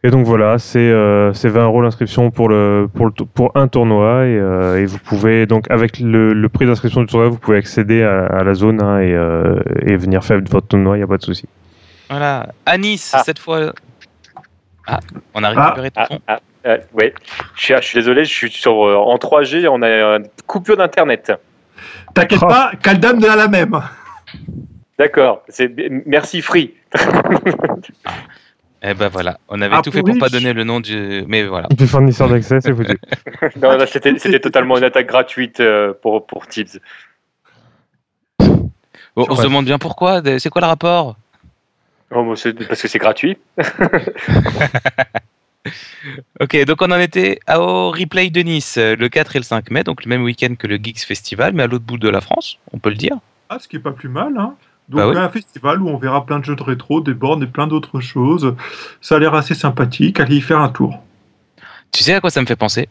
[0.05, 4.25] Et donc voilà, c'est euh, c'est 20 euros l'inscription pour, un tournoi.
[4.25, 8.53] Et, vous pouvez, donc avec le, prix d'inscription du tournoi, vous pouvez accéder à, la
[8.53, 11.47] zone hein, et venir faire votre tournoi, il n'y a pas de souci.
[12.13, 12.47] Voilà.
[12.67, 13.23] À Nice, Ah.
[13.25, 13.73] cette fois.
[14.85, 14.99] Ah,
[15.33, 16.19] on a récupéré ton Ah, son.
[16.27, 17.11] ah, euh, ouais.
[17.55, 19.87] Je suis, je suis désolé, je suis sur, euh, en 3G, on a
[20.17, 21.31] une coupure d'internet.
[22.13, 22.47] T'inquiète Oh.
[22.47, 23.81] pas, Kaldam a la même.
[24.99, 25.73] D'accord, c'est
[26.05, 26.75] merci Free.
[28.85, 31.23] Eh ben voilà, on avait Ah, tout fait pour pas donner le nom du.
[31.29, 31.69] Mais voilà.
[31.69, 32.97] Du fournisseur d'accès, c'est foutu.
[33.61, 36.79] non, là, c'était totalement une attaque gratuite euh, pour, pour Tibbs.
[38.39, 40.21] Bon, on se demande bien pourquoi.
[40.37, 41.15] C'est quoi le rapport?
[42.15, 42.25] Oh,
[42.67, 43.37] parce que c'est gratuit.
[46.41, 49.71] Ok, donc on en était au replay de Nice euh, le 4 et le 5
[49.71, 52.19] mai, donc le même week-end que le Geeks Festival, mais à l'autre bout de la
[52.19, 53.15] France, on peut le dire.
[53.49, 54.55] Ah, ce qui est pas plus mal, hein.
[54.89, 55.17] Donc, Bah oui.
[55.17, 58.01] un festival où on verra plein de jeux de rétro, des bornes et plein d'autres
[58.01, 58.53] choses.
[58.99, 60.19] Ça a l'air assez sympathique.
[60.19, 61.01] Allez y faire un tour.
[61.91, 62.89] Tu sais à quoi ça me fait penser?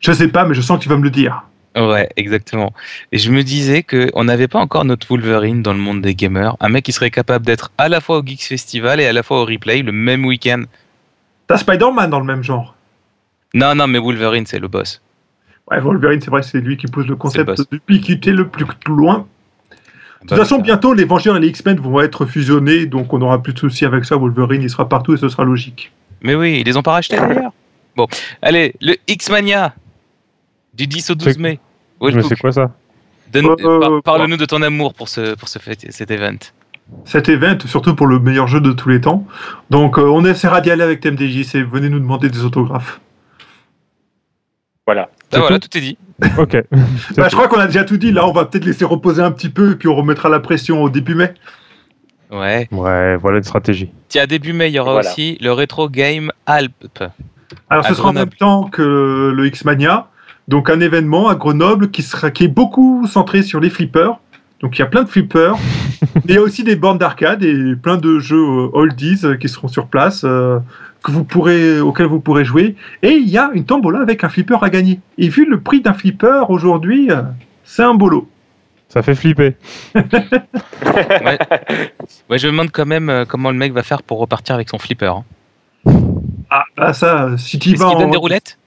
[0.00, 1.44] Je sais pas, mais je sens que tu vas me le dire.
[1.76, 2.72] Ouais, exactement.
[3.12, 6.14] Et je me disais que on n'avait pas encore notre Wolverine dans le monde des
[6.14, 9.12] gamers, un mec qui serait capable d'être à la fois au Geeks Festival et à
[9.12, 10.62] la fois au replay le même week-end.
[11.48, 12.74] T'as Spider-Man dans le même genre.
[13.52, 15.02] Non, non, mais Wolverine c'est le boss.
[15.70, 17.68] Ouais, Wolverine, c'est vrai, c'est lui qui pose le concept boss.
[17.70, 19.26] d'ubiquité le plus loin.
[20.22, 23.42] De toute façon, bientôt, les Vengeurs et les X-Men vont être fusionnés, donc on n'aura
[23.42, 24.16] plus de soucis avec ça.
[24.16, 25.92] Wolverine, il sera partout et ce sera logique.
[26.22, 27.52] Mais oui, ils les ont pas rachetés d'ailleurs.
[27.96, 28.06] Bon,
[28.42, 29.74] allez, le X-Mania
[30.74, 31.58] du 10 au 12 C'est-
[32.00, 32.12] mai.
[32.14, 32.70] Mais c'est quoi ça
[33.32, 35.58] Donne- Euh, par- euh, Parle-nous de ton amour pour, ce, pour ce
[35.90, 36.36] cet event.
[37.04, 39.26] Cet event, surtout pour le meilleur jeu de tous les temps.
[39.70, 41.62] Donc, euh, on essaiera d'y aller avec TMDJC.
[41.64, 43.00] Venez nous demander des autographes.
[44.86, 45.08] Voilà.
[45.32, 45.98] Ah, voilà, tout est dit.
[46.38, 46.56] Ok.
[47.16, 48.12] Bah, je crois qu'on a déjà tout dit.
[48.12, 50.82] Là, on va peut-être laisser reposer un petit peu et puis on remettra la pression
[50.82, 51.34] au début mai.
[52.30, 52.68] Ouais.
[52.72, 53.90] Ouais, voilà une stratégie.
[54.08, 55.10] Tiens, début mai, il y aura Voilà.
[55.10, 56.72] aussi le Retro Game Alp.
[57.70, 60.08] Alors, À ce sera en même temps que le X-Mania.
[60.48, 64.18] Donc, un événement à Grenoble qui, sera, qui est beaucoup centré sur les flippers.
[64.60, 65.54] Donc, il y a plein de flippers.
[66.14, 69.36] Mais il y a aussi des bornes d'arcade et plein de jeux euh, oldies euh,
[69.36, 70.22] qui seront sur place.
[70.24, 70.58] euh,
[71.02, 72.74] que vous pourrez, auxquels vous pourrez jouer.
[73.02, 74.98] Et il y a une tombola avec un flipper à gagner.
[75.18, 77.22] Et vu le prix d'un flipper aujourd'hui, euh,
[77.64, 78.28] c'est un bolo.
[78.88, 79.56] Ça fait flipper.
[81.24, 81.38] Ouais.
[82.30, 84.78] Ouais, je me demande quand même comment le mec va faire pour repartir avec son
[84.78, 85.06] flipper.
[85.06, 85.24] hein.
[86.50, 88.58] Ah, bah ça, si tu y Est-ce vas qu'il donne des roulettes?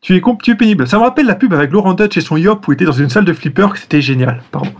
[0.00, 0.86] Tu es, comp- tu es pénible.
[0.88, 2.92] Ça me rappelle la pub avec Laurent Dutch et son Yop où il était dans
[2.92, 4.42] une salle de flipper, que c'était génial.
[4.50, 4.72] Pardon.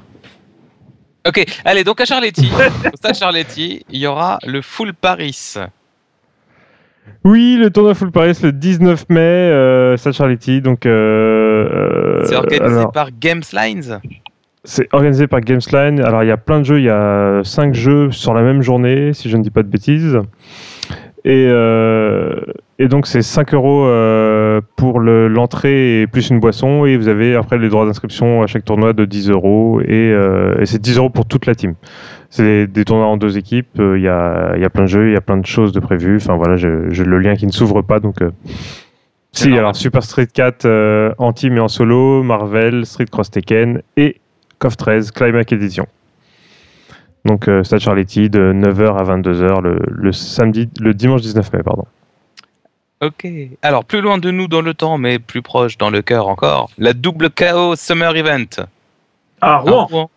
[1.28, 2.50] Ok, allez, donc à Charletti.
[2.50, 5.54] Au stade Charletti, il y aura le Full Paris.
[7.24, 10.62] Oui, le tournoi Full Paris le 19 mai, euh, Stade Charletti.
[10.62, 14.00] Donc, euh, C'est euh, organisé alors, par Games Lines.
[14.64, 16.00] c'est organisé par Gamesline.
[16.00, 16.78] Alors, il y a plein de jeux.
[16.78, 19.68] Il y a 5 jeux sur la même journée, si je ne dis pas de
[19.68, 20.18] bêtises.
[21.24, 22.40] Et, euh,
[22.78, 26.86] et donc, c'est 5 euros euh, pour le- l'entrée et plus une boisson.
[26.86, 29.80] Et vous avez après les droits d'inscription à chaque tournoi de 10 euros.
[29.82, 31.74] Et, euh, et c'est 10 euros pour toute la team.
[32.30, 33.68] C'est des, des tournois en deux équipes.
[33.78, 35.80] Il y, a, y a plein de jeux, il y a plein de choses de
[35.80, 36.16] prévues.
[36.16, 36.68] Enfin voilà, j'ai
[37.04, 38.00] le lien qui ne s'ouvre pas.
[38.00, 38.16] Donc,
[39.32, 43.82] si, alors Super Street 4 euh, en team et en solo, Marvel, Street Cross Tekken
[43.96, 44.16] et
[44.58, 45.86] KOF 13 Climax Edition.
[47.24, 51.62] Donc euh, Stade Charletti de 9h à 22h le, le samedi, le dimanche 19 mai,
[51.62, 51.84] pardon.
[53.02, 53.26] Ok.
[53.62, 56.70] Alors, plus loin de nous dans le temps, mais plus proche dans le cœur encore,
[56.76, 58.66] la double KO Summer Event.
[59.40, 59.86] À Rouen.
[59.86, 60.10] Rouen.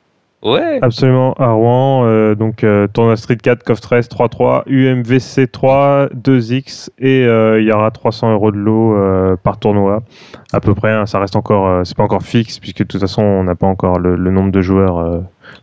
[0.43, 0.80] Ouais.
[0.82, 6.89] Absolument, à Rouen, euh, donc euh, tournoi Street 4, KOF 13, 3-3, UMVC 3, 2X,
[6.99, 10.04] et euh, il y aura 300 euros de lot euh, par tournoi,
[10.51, 10.91] à peu près.
[10.91, 13.56] hein, ça reste encore, euh, c'est pas encore fixe, puisque de toute façon, on n'a
[13.56, 15.20] pas encore le, le nombre de joueurs euh,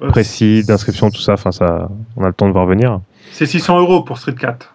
[0.08, 1.34] précis, d'inscription, tout ça.
[1.34, 3.00] Enfin, ça, on a le temps de voir venir.
[3.32, 4.74] C'est 600 euros pour Street 4.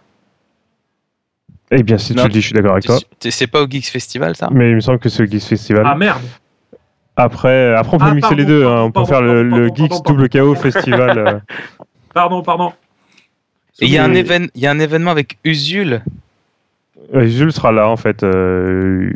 [1.72, 3.00] Eh bien, si Non, tu le dis, je suis d'accord avec toi.
[3.20, 4.50] C'est pas au Geeks Festival, ça?
[4.52, 5.84] Mais il me semble que c'est le Geeks Festival.
[5.86, 6.22] Ah merde.
[7.18, 8.66] Après, après, on peut Ah, mixer pardon, les deux.
[8.66, 11.18] hein, pardon, On peut pardon, faire le, pardon, le pardon, Geeks pardon, Double KO Festival.
[11.18, 11.40] euh,
[12.14, 12.74] Pardon, pardon.
[13.82, 16.02] Et il y, a un Mais- évén- il y a un événement avec Usul.
[17.14, 18.24] Jules sera là en fait.
[18.24, 19.10] euh,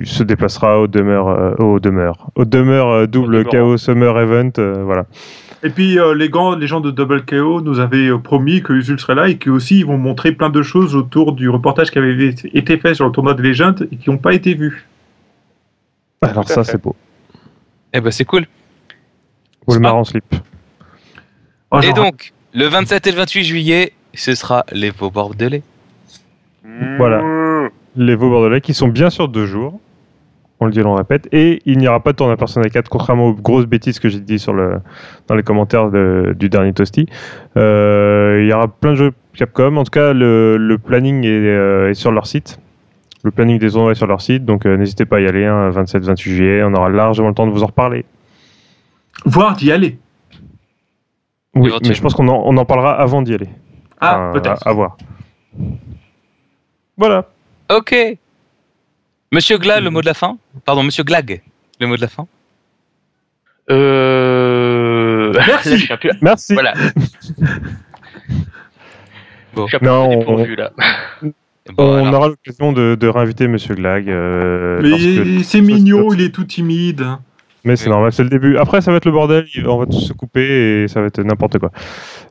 [0.00, 3.44] il se déplacera au demeure, euh, au demeure, au demeure euh, double Au.
[3.44, 4.50] KO Summer Event.
[4.58, 5.06] euh, voilà.
[5.62, 8.72] Et puis euh, les, gants, les gens de Double KO nous avaient euh, promis que
[8.74, 11.98] Usul serait là et qu'aussi ils vont montrer plein de choses autour du reportage qui
[11.98, 14.86] avait été fait sur le tournoi de Legend et qui n'ont pas été vues.
[16.22, 16.94] Alors Tout à ça c'est beau.
[17.94, 18.44] Eh ben, c'est cool.
[19.66, 19.80] Ou le Ah.
[19.80, 20.24] marron slip.
[21.70, 25.62] Oh, Et donc, le 27 et le 28 juillet, ce sera les Vaux Bordelais.
[26.98, 27.68] Voilà.
[27.96, 29.78] Les Vaux Bordelais qui sont bien sûr deux jours.
[30.60, 31.28] On le dit, on le répète.
[31.32, 34.20] Et il n'y aura pas de tournoi Persona 4, contrairement aux grosses bêtises que j'ai
[34.20, 34.78] dit sur le,
[35.26, 37.06] dans les commentaires de- du dernier Toasty.
[37.56, 39.76] Euh, il y aura plein de jeux Capcom.
[39.76, 42.58] En tout cas, le, le planning est, euh, est sur leur site.
[43.24, 44.44] Le planning des tournois est sur leur site.
[44.44, 45.44] Donc euh, n'hésitez pas à y aller.
[45.44, 46.62] 27-28 juillet.
[46.62, 48.04] On aura largement le temps de vous en reparler.
[49.26, 49.98] Voire d'y aller.
[51.54, 53.48] Oui, mais je pense qu'on en, on en parlera avant d'y aller.
[54.00, 54.66] Ah, Enfin, peut-être.
[54.66, 54.96] À, à voir.
[56.96, 57.28] Voilà.
[57.70, 57.94] Ok.
[59.32, 60.38] Monsieur Gla, le mot de la fin?
[60.64, 61.42] Pardon, Monsieur Glag,
[61.80, 62.26] le mot de la fin?
[63.70, 65.32] Euh...
[65.46, 65.86] Merci.
[65.88, 66.10] Là, peu...
[66.20, 66.52] Merci.
[66.54, 66.74] Voilà.
[69.54, 69.66] Bon.
[69.66, 70.70] Je suis un peu Non, on- là.
[71.22, 71.32] Bon,
[71.78, 74.08] on alors, aura l'occasion de, de réinviter Monsieur Glag.
[74.10, 77.06] euh, Mais c'est mignon, il est tout timide.
[77.64, 78.58] Mais c'est normal, c'est le début.
[78.58, 81.06] Après, ça va être le bordel, il- on va tous se couper et ça va
[81.06, 81.70] être n'importe quoi.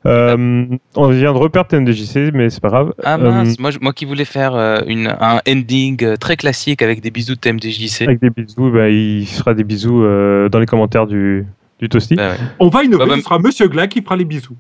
[0.06, 0.66] Euh,
[0.96, 2.94] on vient de reperdre TMDJC, mais c'est pas grave.
[3.04, 6.36] Ah Euh, mince, moi, je- moi qui voulais faire euh, une, un ending euh, très
[6.38, 8.04] classique avec des bisous de TMDJC.
[8.04, 11.46] avec des bisous, bah, il fera des bisous euh, dans les commentaires du,
[11.80, 12.16] du Toasty.
[12.16, 12.38] Bah ouais.
[12.60, 14.56] On va innover, Bah, bah, ce sera Monsieur Gla qui fera les bisous.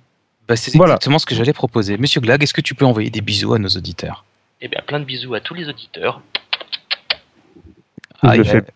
[0.47, 0.93] Bah, c'est Voilà.
[0.93, 1.97] exactement ce que j'allais proposer.
[1.97, 4.26] Monsieur Glag, est-ce que tu peux envoyer des bisous à nos auditeurs?
[4.61, 6.22] Eh bien, plein de bisous à tous les auditeurs.
[8.24, 8.72] Ah, il fait.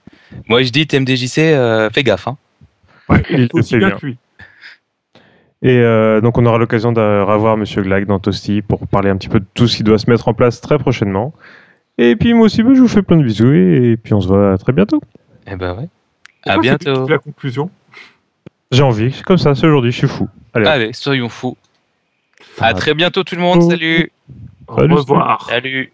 [0.48, 2.28] Moi je dis TMDJC, euh, fais gaffe.
[2.28, 2.38] Hein.
[3.10, 3.98] Ouais, Il le fait bien.
[5.64, 9.18] Et euh, donc, on aura l'occasion de revoir Monsieur Glag dans Toasty pour parler un
[9.18, 11.34] petit peu de tout ce qui doit se mettre en place très prochainement.
[11.98, 14.22] Et puis, moi aussi, bah, je vous fais plein de bisous et, et puis on
[14.22, 15.02] se voit très bientôt.
[15.52, 15.90] Eh ben ouais.
[16.46, 17.08] À quoi, bientôt.
[17.08, 17.72] La conclusion.
[18.72, 20.28] J'ai envie, c'est comme ça, c'est aujourd'hui, je suis fou.
[20.54, 21.58] Allez, Allez, soyons fous.
[22.60, 23.62] À très bientôt tout le monde.
[23.64, 23.70] Oh.
[23.70, 24.12] Salut.
[24.68, 25.48] Au Salut, revoir.
[25.50, 25.92] Salut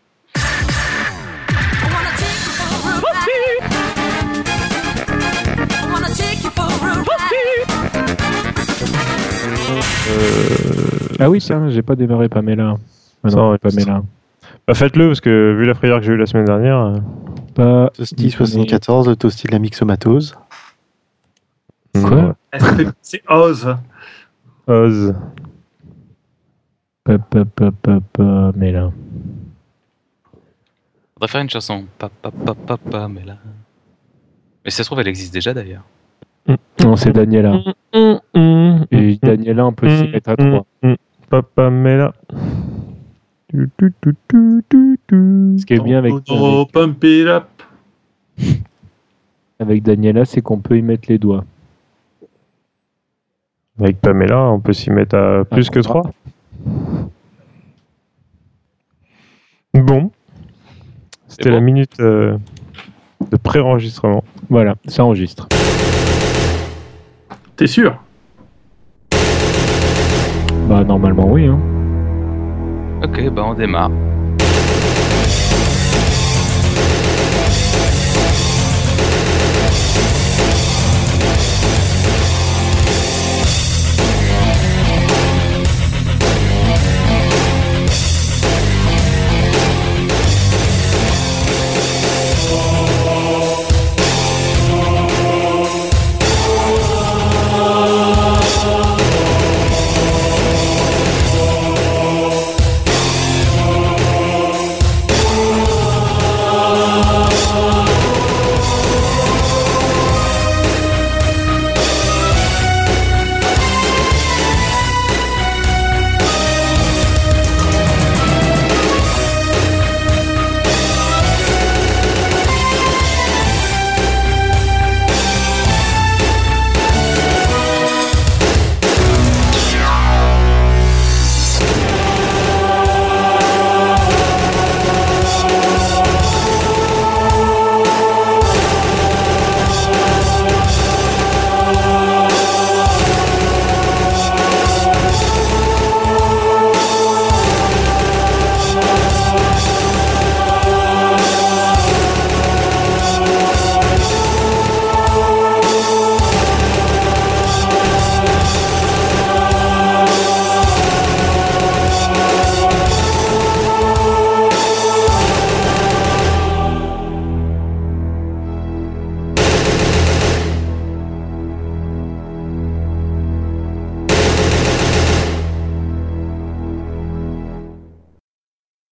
[11.19, 12.75] Ah oui, tiens, j'ai pas démarré Pamela.
[13.23, 13.57] Ah Ça non.
[13.57, 14.03] Pamela.
[14.67, 16.77] Bah, faites-le, parce que vu la frayeur que j'ai eu la semaine dernière.
[16.79, 16.97] euh,
[17.55, 17.89] Pas.
[17.95, 20.35] Toasty 74, le Toasty de la myxomatose.
[21.93, 22.35] Quoi.
[23.01, 23.75] C'est Oz.
[24.67, 25.13] Oz.
[27.03, 28.91] Pa, pa, pa, pa, Pamela.
[31.13, 31.85] Faudrait faire une chanson.
[31.99, 33.37] Pa, pa, pa, pa, pa, mais là.
[34.65, 35.83] Mais si ça se trouve, elle existe déjà d'ailleurs.
[36.83, 37.59] Non, c'est Daniela.
[38.91, 40.65] Et Daniela, on peut s'y mettre à trois.
[41.29, 42.13] Papa Mela.
[43.53, 43.65] Ce
[45.65, 46.13] qui est bien avec,
[49.59, 51.45] avec Daniela, c'est qu'on peut y mettre les doigts.
[53.79, 56.03] Avec Pamela, on peut s'y mettre à plus que 3.
[59.73, 60.11] Bon.
[61.27, 62.37] C'était la minute euh,
[63.31, 64.23] de pré-enregistrement.
[64.49, 65.47] Voilà, ça enregistre.
[67.55, 67.95] T'es sûr?
[70.67, 71.45] Bah, normalement, oui.
[71.45, 71.59] Hein.
[73.03, 73.91] Ok, bah on démarre.